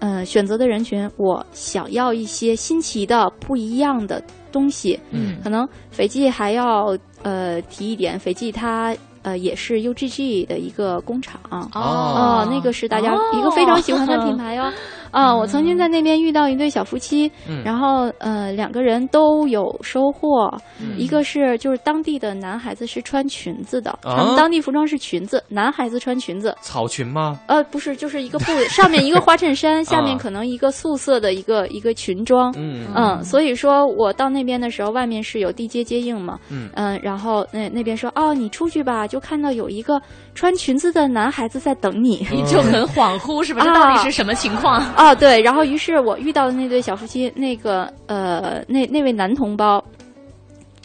[0.00, 4.98] 呃，选择的人群，我想要一些新奇的、不一样的东西。
[5.10, 5.36] 嗯。
[5.42, 11.40] 可能斐济还要呃提一点，斐济它呃也是 UGG 的一个工厂。
[11.72, 14.72] 哦那个是大家哦一个非常喜欢的品 牌哦。
[15.12, 20.98] 啊，我曾经在那边遇到一对小夫妻，嗯然后呃两个人都有收获，嗯。
[20.98, 27.38] 一个是就是当地的男孩子是穿裙子的，啊他们当地服装是裙子，男孩子穿裙子，草裙吗？
[27.46, 36.70] 呃不是，就是一个布上面一个花衬衫， 下面啊可能一个素色的一个一个裙装，嗯嗯，所以说我到那边的时候，外面是有地接接应嘛，嗯。
[36.74, 40.00] 嗯，然后那那边说哦，你出去吧，就看到有一个
[40.34, 43.66] 穿裙子的男孩子在等你，你 就很恍惚，是不是？
[43.66, 44.78] 这到底是什么情况？
[44.94, 49.82] 啊，对， 然后于是我遇到的那对小夫妻，那个呃，那那位男同胞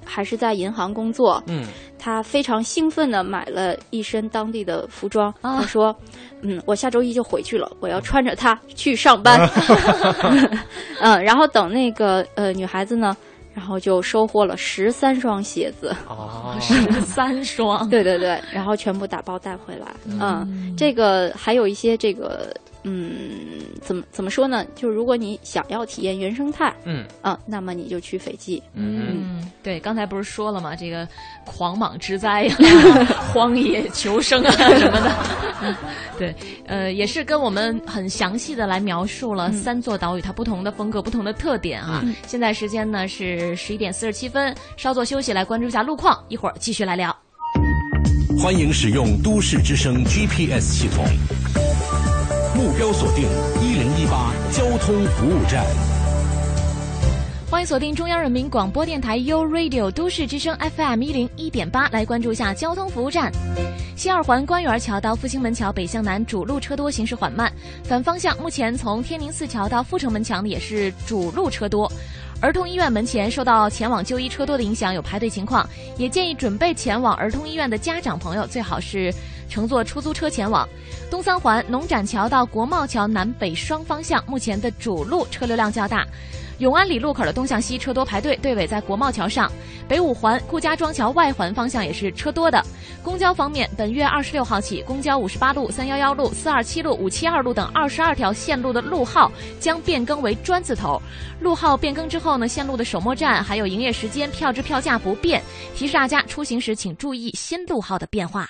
[0.04, 1.66] 还是在银行工作，嗯
[2.00, 5.94] 他非常兴奋的买了一身当地的服装，啊他说
[6.42, 9.50] ：“嗯，我下周一就回去了，我要穿着它去上班。
[11.02, 13.18] ”嗯，然后等那个呃女孩子呢，
[13.58, 17.90] 然后就收获了十三双鞋子，哦， 十三双。
[17.90, 19.88] 对对对，然后全部打包带回来。
[20.08, 22.56] 嗯，这个还有一些这个，
[22.90, 24.66] 嗯，怎么怎么说呢？
[24.76, 28.64] 就是如果你想要体验原生态，嗯啊，那么你就去斐济。
[28.74, 30.74] 嗯，对，刚才不是说了吗？
[30.74, 31.06] 这个
[31.46, 32.56] 狂蟒之灾呀、
[33.34, 35.12] 荒野求生啊什么的，
[35.62, 35.76] 嗯
[36.18, 36.34] 对，
[36.66, 42.02] 呃，也是跟我们很详细的来描述了三座岛屿它不同的风格、不同的特点啊。
[42.06, 47.16] 嗯现在时间呢是十一点四十七分，稍作休息，来关注一下路况，一会儿继续来聊。
[48.40, 51.04] 欢迎使用都市之声 GPS 系统，
[52.58, 53.24] 目标锁定
[53.62, 55.64] 一零一八交通服务站。
[57.52, 63.32] 欢迎锁定中央人民广播电台 u Radio 都市之声 FM 一零一点八，来关注一下交通服务站。
[63.96, 67.54] 西二环官园桥到复兴门桥北向南主路车多，行驶缓慢。
[67.84, 71.92] 反方向目前从天宁寺桥到阜成门墙也是主路车多。
[72.42, 79.14] 儿童医院门前受到前往就医车多的影响，有排队情况，也建议准备前往儿童医院的家长朋友最好是
[79.50, 80.68] 乘坐出租车前往。
[81.10, 86.06] 东三环农展桥到国贸桥南北双方向目前的主路车流量较大。
[86.60, 89.48] 永安里路口的东向西车多排队，队尾在国贸桥上；
[89.88, 92.60] 北五环顾家庄桥外环方向也是车多的。
[93.04, 101.00] 公交方面，本月二十六号起，公交五十八路、三幺幺路、四二七路、五七二路等二十二条线路的路号将变更为专字头。
[101.40, 105.40] 路号变更之后呢，线路的首末站还有营业时间、票制票价不变。
[105.76, 108.50] 提示大家出行时请注意新路号的变化。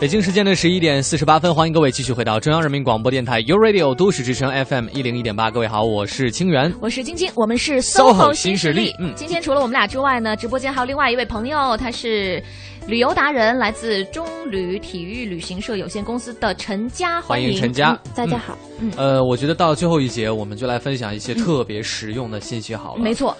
[0.00, 5.50] 北京时间的十一点四十八分，欢迎各位继续回到中央人民广播电台 u Radio 都市之声 FM 一零一点八。
[5.50, 12.40] 各位好，我是清源，我是晶晶，我们是 SOHO 新新势力嗯今天除了我们俩之外呢，直播间还有另外一位朋友，他是
[12.86, 17.98] 旅游达人，来自中旅体育旅行社有限公司的陈佳，欢迎迎陈佳。
[18.14, 18.56] 大家好。
[18.78, 23.02] 嗯，呃，我觉得到最后一节，我们就来分享一些特别实用的信息好了。
[23.02, 23.36] 没错。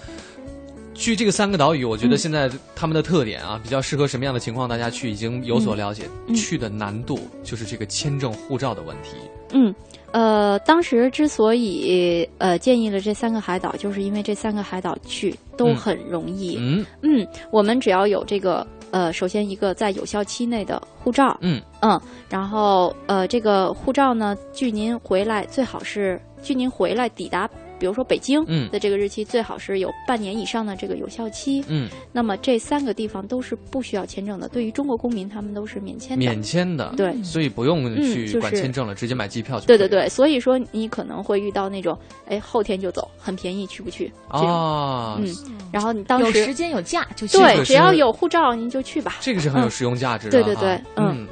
[0.99, 6.03] 去这个三个岛屿，我觉得嗯现在他们的特点啊，比较适合什么样的情况，大家去已经有所了解。
[6.35, 9.11] 去的难度就是这个签证护照的问题。
[9.53, 9.73] 嗯，
[10.11, 16.57] 呃，当时之所以呃建议了这三个海岛，就是因为这三个海岛去都很容易。
[16.59, 21.39] 嗯嗯，我们只要有这个呃，首先一个在有效期内的护照。
[21.41, 21.99] 嗯嗯，
[22.29, 27.49] 然后呃，这个护照呢，距您回来最好是距您回来抵达。
[27.79, 28.69] 比如说北京嗯。
[28.71, 39.79] 的这个日期最好是有半年以上的这个有效期，嗯，那么这三个地方都是不需要签证的，对于中国公民他们都是免签的，免签的，对，所以不用嗯去管签证了，直接买机票就可以。
[39.79, 44.13] 对对对，所以说你可能会遇到那种，哎，后天就走，很便宜，去不去？
[44.29, 45.17] 啊。
[45.21, 45.35] 嗯，
[45.73, 49.17] 然后你当时有时时间有假就去对，只要有护照您就去吧。
[49.21, 49.71] 这个是很有嗯。
[49.71, 51.27] 实用价值的、对对对哈，嗯。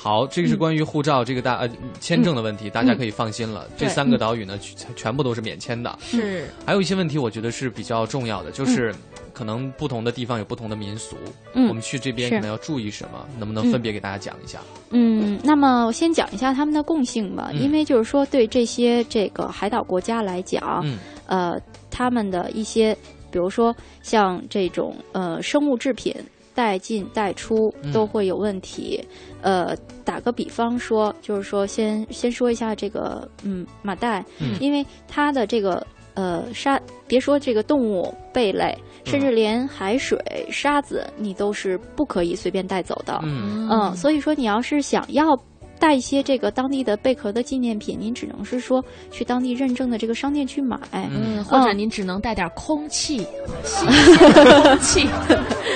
[0.00, 1.68] 好，这个是关于护照这个大呃
[1.98, 3.66] 签证的问题，大家可以放心了。
[3.76, 5.98] 这三个岛屿呢，全全部都是免签的。
[6.00, 6.48] 是。
[6.64, 8.94] 还有一些问题，我觉得是比较重要的，就是
[9.32, 11.16] 可能不同的地方有不同的民俗，
[11.52, 11.66] 嗯。
[11.66, 14.60] 我们去这边可能要注意什么，能不能分别给大家讲一下？
[14.90, 17.60] 嗯，那么我先讲一下他们的共性吧，嗯。
[17.60, 20.96] 因为就是说对这些这个海岛国家来讲，嗯。
[21.26, 21.60] 呃，
[21.90, 22.96] 他们的一些，
[23.32, 26.14] 比如说像这种呃生物制品
[26.58, 29.00] 带进带出嗯都会有问题。
[29.42, 40.18] 呃，打个比方说，就是说先先说一下这个嗯马代，嗯因为它的这个呃沙，别说这个动物贝类，甚至连海水、
[40.50, 43.20] 沙子，你都是不可以随便带走的。
[43.22, 45.38] 嗯嗯，所以说你要是想要
[45.78, 50.78] 带一些这个当地的贝壳的纪念品，您只能是说去当地认证的这个商店去买。
[50.92, 53.26] 嗯，或者您只能带点空气，
[53.64, 55.08] 新鲜的空气。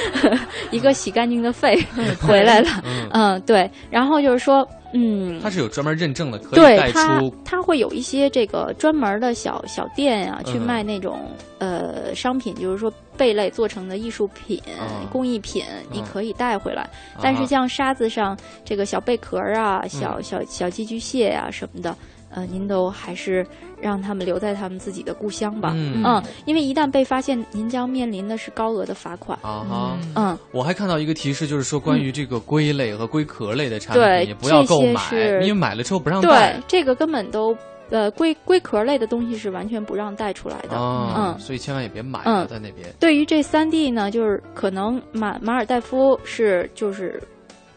[0.70, 1.76] 一个洗干净的肺
[2.20, 2.68] 回来了。
[2.84, 3.70] 嗯嗯，对。
[3.90, 7.34] 然后就是说，嗯，它是有专门认证的，可以对带它出。
[7.44, 16.88] 它会有一些这个专门的小小店啊，去嗯卖那种、呃商品，就是说贝类做成的艺术品、嗯工艺品，你嗯可以带回来。
[17.22, 21.96] 但是啊像沙子上这个小贝壳啊、小嗯小小寄居蟹啊什么的。
[22.34, 23.46] 呃，您都还是
[23.80, 25.72] 让他们留在他们自己的故乡吧。
[25.74, 29.38] 嗯因为一旦被发现，您将面临的是高额的罚款。
[29.42, 37.56] 啊哈，嗯，我还看到一个提示，就是说关于这个龟类和龟壳类的产对品，也不要购这些买，是因为买了之后不让带对带。，这个根本都
[37.90, 40.76] 呃龟龟壳类的东西是完全不让带出来的。
[40.76, 42.88] 啊，嗯，所以千万也别买了，嗯在那边。
[42.98, 47.22] 对于这三地呢，就是可能马马尔代夫是就是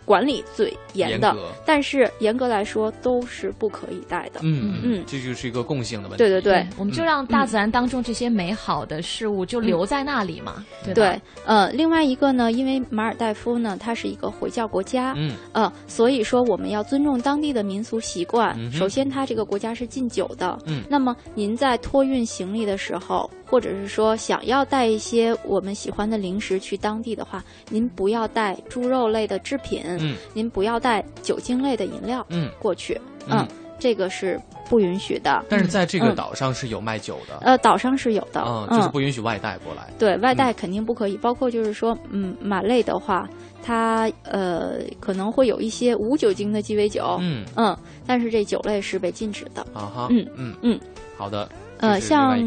[0.05, 4.39] 管理最严的，但是严格来说都是不可以带的。
[4.43, 5.03] 嗯嗯。
[5.07, 6.17] 这就是一个共性的问题。
[6.17, 10.93] 对对对，我们就让大自然当中这些美好的事物就留在那里嘛，对？
[10.93, 18.55] 对，呃，另外一个呢，因为马尔代夫呢，它是一个回教国家，嗯，呃，所以说我们要尊重当地的民俗习惯。
[18.59, 20.83] 嗯首先，它这个国家是禁酒的，嗯。
[20.89, 30.15] 那么您在托运行李的时候，或者是说想要带一些我们喜欢的零食去当地的话，您不要带猪肉类的制品，嗯。
[30.33, 32.49] 您不要带酒精类的饮料，嗯。
[32.59, 33.47] 过去，嗯嗯，
[33.79, 34.39] 这个是
[34.69, 35.45] 不允许的。
[35.47, 36.15] 但是在这个嗯。
[36.15, 39.89] 岛上是有卖酒的，呃，岛上是有的，啊，嗯，就是不允许外带过来。
[39.99, 43.29] 对外带肯定不可以，包括就是说，嗯，马类的话，
[43.63, 47.45] 它呃可能会有一些无酒精的鸡尾酒，嗯。
[47.55, 47.77] 嗯，
[48.07, 49.61] 但是这酒类是被禁止的。
[49.73, 50.79] 啊哈，嗯嗯嗯，
[51.17, 51.47] 好的。
[51.87, 52.37] 呃，像。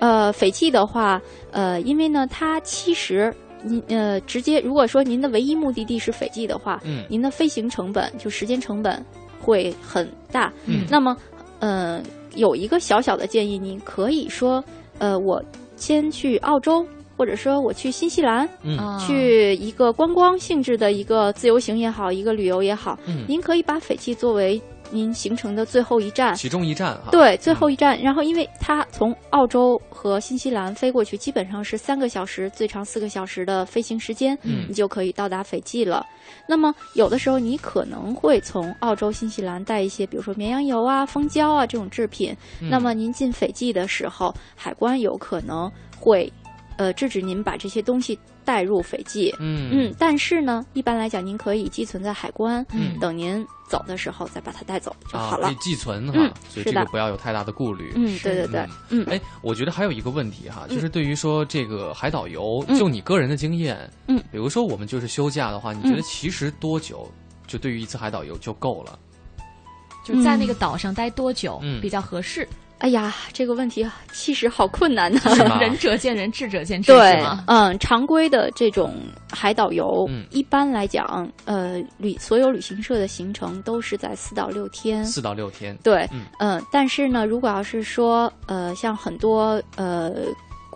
[0.00, 1.20] 呃斐济的话，
[1.50, 3.32] 呃，因为呢，它其实
[3.62, 9.04] 您呃直接如果说您的唯一目的地是斐济的话，嗯您的飞行成本就时间成本
[9.40, 10.52] 会很大。
[10.66, 11.16] 嗯那么
[11.60, 12.02] 呃
[12.34, 14.62] 有一个小小的建议，您可以说
[14.98, 15.42] 呃我
[15.76, 16.86] 先去澳洲。
[17.18, 24.60] 或者说我去新西兰，嗯去一个观光性质的一个自由行也好，一个旅游也好，嗯您可以把斐济作为
[24.90, 27.10] 您行程的最后一站，其中一站哈。
[27.10, 28.00] 对，最后一站。
[28.00, 36.04] 然后，因为它从澳洲和新西兰飞过去，基本上是三个小时，最长四个小时的飞行时间，嗯你就可以到达斐济了。
[36.48, 42.36] 那么，有的时候你可能会从澳洲、新西兰带一些，比如说绵羊油啊、蜂胶啊这种制品。
[42.60, 46.32] 嗯那么，您进斐济的时候，海关有可能会
[46.76, 49.34] 呃制止您把这些东西带入斐济。
[49.38, 49.68] 嗯。
[49.70, 52.98] 嗯，但是呢，一般来讲，您可以寄存在海关，嗯。
[52.98, 55.48] 等您走的时候再把它带走就好啊，了。
[55.48, 57.92] 可以寄存哈，嗯所以这个不要有太大的顾虑。
[57.96, 62.78] 嗯，对对对，嗯，哎，我觉得还有一个问题哈，就是对于说这个海岛游，嗯。
[62.78, 67.10] 就你个人的经验，嗯，比如说我们就是休假的话，你觉得其实多久
[67.46, 68.98] 就对于一次海岛游就够了？
[70.04, 71.80] 就在那个岛上待多久嗯。
[71.80, 72.48] 比较合适？
[72.78, 75.20] 哎呀，这个问题其实好困难呢。
[75.58, 78.94] 仁 者见仁，智者见智，对是吗？，嗯，常规的这种
[79.32, 85.04] 海岛游，嗯一般来讲，呃，旅所有旅行社的行程都是在四到六天。
[85.04, 85.76] 四到六天。
[85.82, 90.12] 对，嗯嗯、但是呢，如果要是说，呃，像很多呃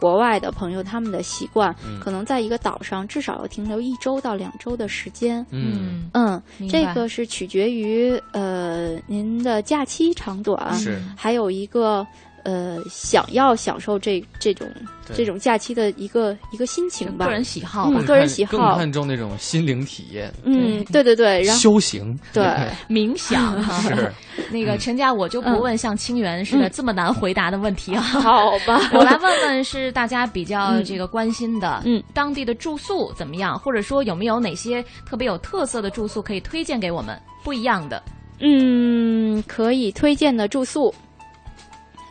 [0.01, 2.01] 国外的朋友，他们的习惯、嗯。
[2.01, 5.45] 可能在一个岛上至少要停留一周到两周的时间。
[5.51, 6.11] 嗯。
[6.15, 11.01] 嗯，这个是取决于呃您的假期长短，是。
[11.17, 12.07] 还有一个
[12.45, 14.67] 呃想要享受这这种
[15.15, 17.91] 这种假期的一个一个心情吧，个人喜好。
[17.91, 18.53] 吧嗯，个人喜好。
[18.53, 22.45] 更好，看重那种心灵体验，嗯，对对对，然后修行，对。
[22.89, 23.63] 冥想。
[23.83, 24.13] 是。
[24.51, 28.01] 那个陈佳，我就不问像清源似的这么难回答的问题啊。
[28.23, 37.21] 好吧，我来问问是大家比较嗯这个关心的，嗯，当地的住宿怎么样，或者说有没有哪些特别有特色的住宿可以推荐给我们？
[37.43, 38.03] 不一样的，
[38.41, 40.95] 嗯，可以推荐的住宿。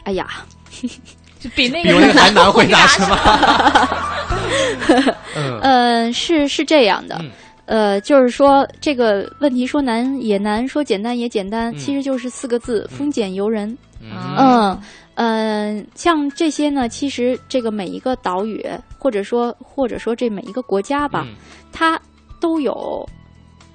[0.09, 0.27] 哎呀，
[1.39, 3.87] 就比那 比那个还难回答是吗？
[5.37, 5.59] 嗯。
[5.61, 7.29] 呃，是是这样的，嗯。
[7.67, 11.77] 呃，就是说这个问题说难也难，说简单也简单，嗯。
[11.77, 13.69] 其实就是四个字：丰俭由人。
[14.01, 14.09] 嗯。
[14.35, 14.81] 嗯
[15.13, 18.65] 嗯，像这些呢，其实这个每一个岛屿，
[18.97, 21.35] 或者说或者说这每一个国家吧，嗯。
[21.71, 22.01] 它
[22.39, 23.07] 都有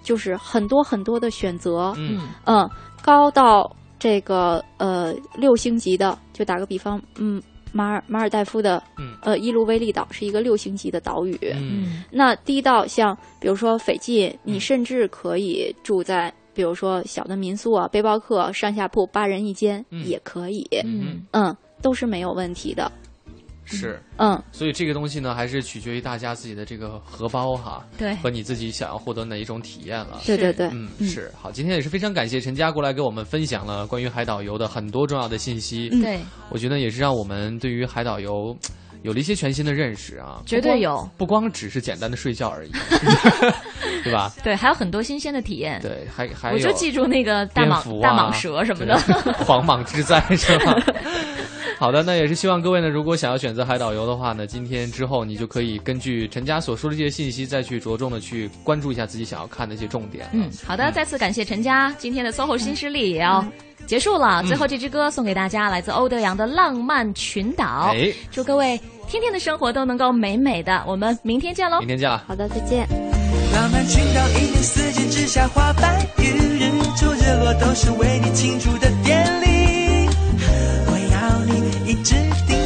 [0.03, 1.95] 就是很多很多的选择。
[1.97, 2.23] 嗯。
[2.45, 2.69] 嗯，
[3.01, 3.71] 高到
[4.05, 11.41] 这个呃六星级的，就打个比方，嗯，马尔马尔代夫的，嗯呃伊卢威利岛是一个六星级的岛屿。
[11.57, 20.69] 嗯那低到像比如说斐济，你甚至可以住在比如说小的民宿啊，背包客上下铺八人一间、嗯也可以。
[20.85, 22.93] 嗯嗯，都是没有问题的。
[23.65, 24.01] 是。
[24.17, 28.15] 嗯，所以这个东西呢，还是取决于大家自己的这个荷包哈，对。
[28.17, 30.21] 和你自己想要获得哪一种体验了。
[30.25, 31.33] 对对对，嗯，是。
[31.41, 35.89] 好，今天也是非常感谢陈佳过来给我们分享了关于海岛游的很多重要的信息。
[35.93, 36.03] 嗯。
[36.03, 36.21] 对，
[36.51, 38.57] 我觉得也是让我们对于海岛游
[39.05, 42.71] 有了一些全新的认识啊，绝对有，不光只是简单的睡觉而已，
[44.03, 44.33] 对吧？
[44.43, 45.79] 对，还有很多新鲜的体验。
[45.83, 48.99] 对，还还有我就记住那个大蟒、啊大蟒蛇什么的。
[49.07, 50.75] 对 黄蟒之灾是吧？
[51.79, 60.27] 好的，那也是希望各位呢，如果想要选择海岛游的话呢，今天之后你就可以根据陈佳所说的这些信息，再去着重的去关注一下自己想要看的一些重点。
[60.33, 63.45] 嗯，好的，再次感谢陈佳，今天的 SOHO 新势力也要
[63.87, 64.41] 结束了。
[64.43, 67.91] 嗯最后这支歌送给大家，来自欧德阳的《浪漫群岛》。
[67.93, 70.83] 哎祝各位天天的生活都能够美美的。
[70.87, 71.79] 我们明天见喽！
[71.79, 72.23] 明天见了。
[72.27, 72.89] 好的，再见。
[73.53, 80.09] 浪漫群岛一年四季之下花瓣雨日出日落都是为你庆祝的典礼。
[80.87, 82.15] 我要你一直
[82.49, 82.57] 定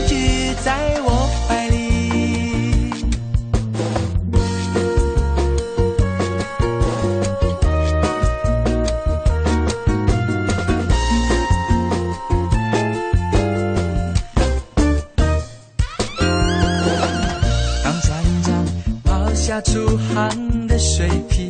[19.60, 20.28] 出汗
[20.66, 21.47] 的水滴。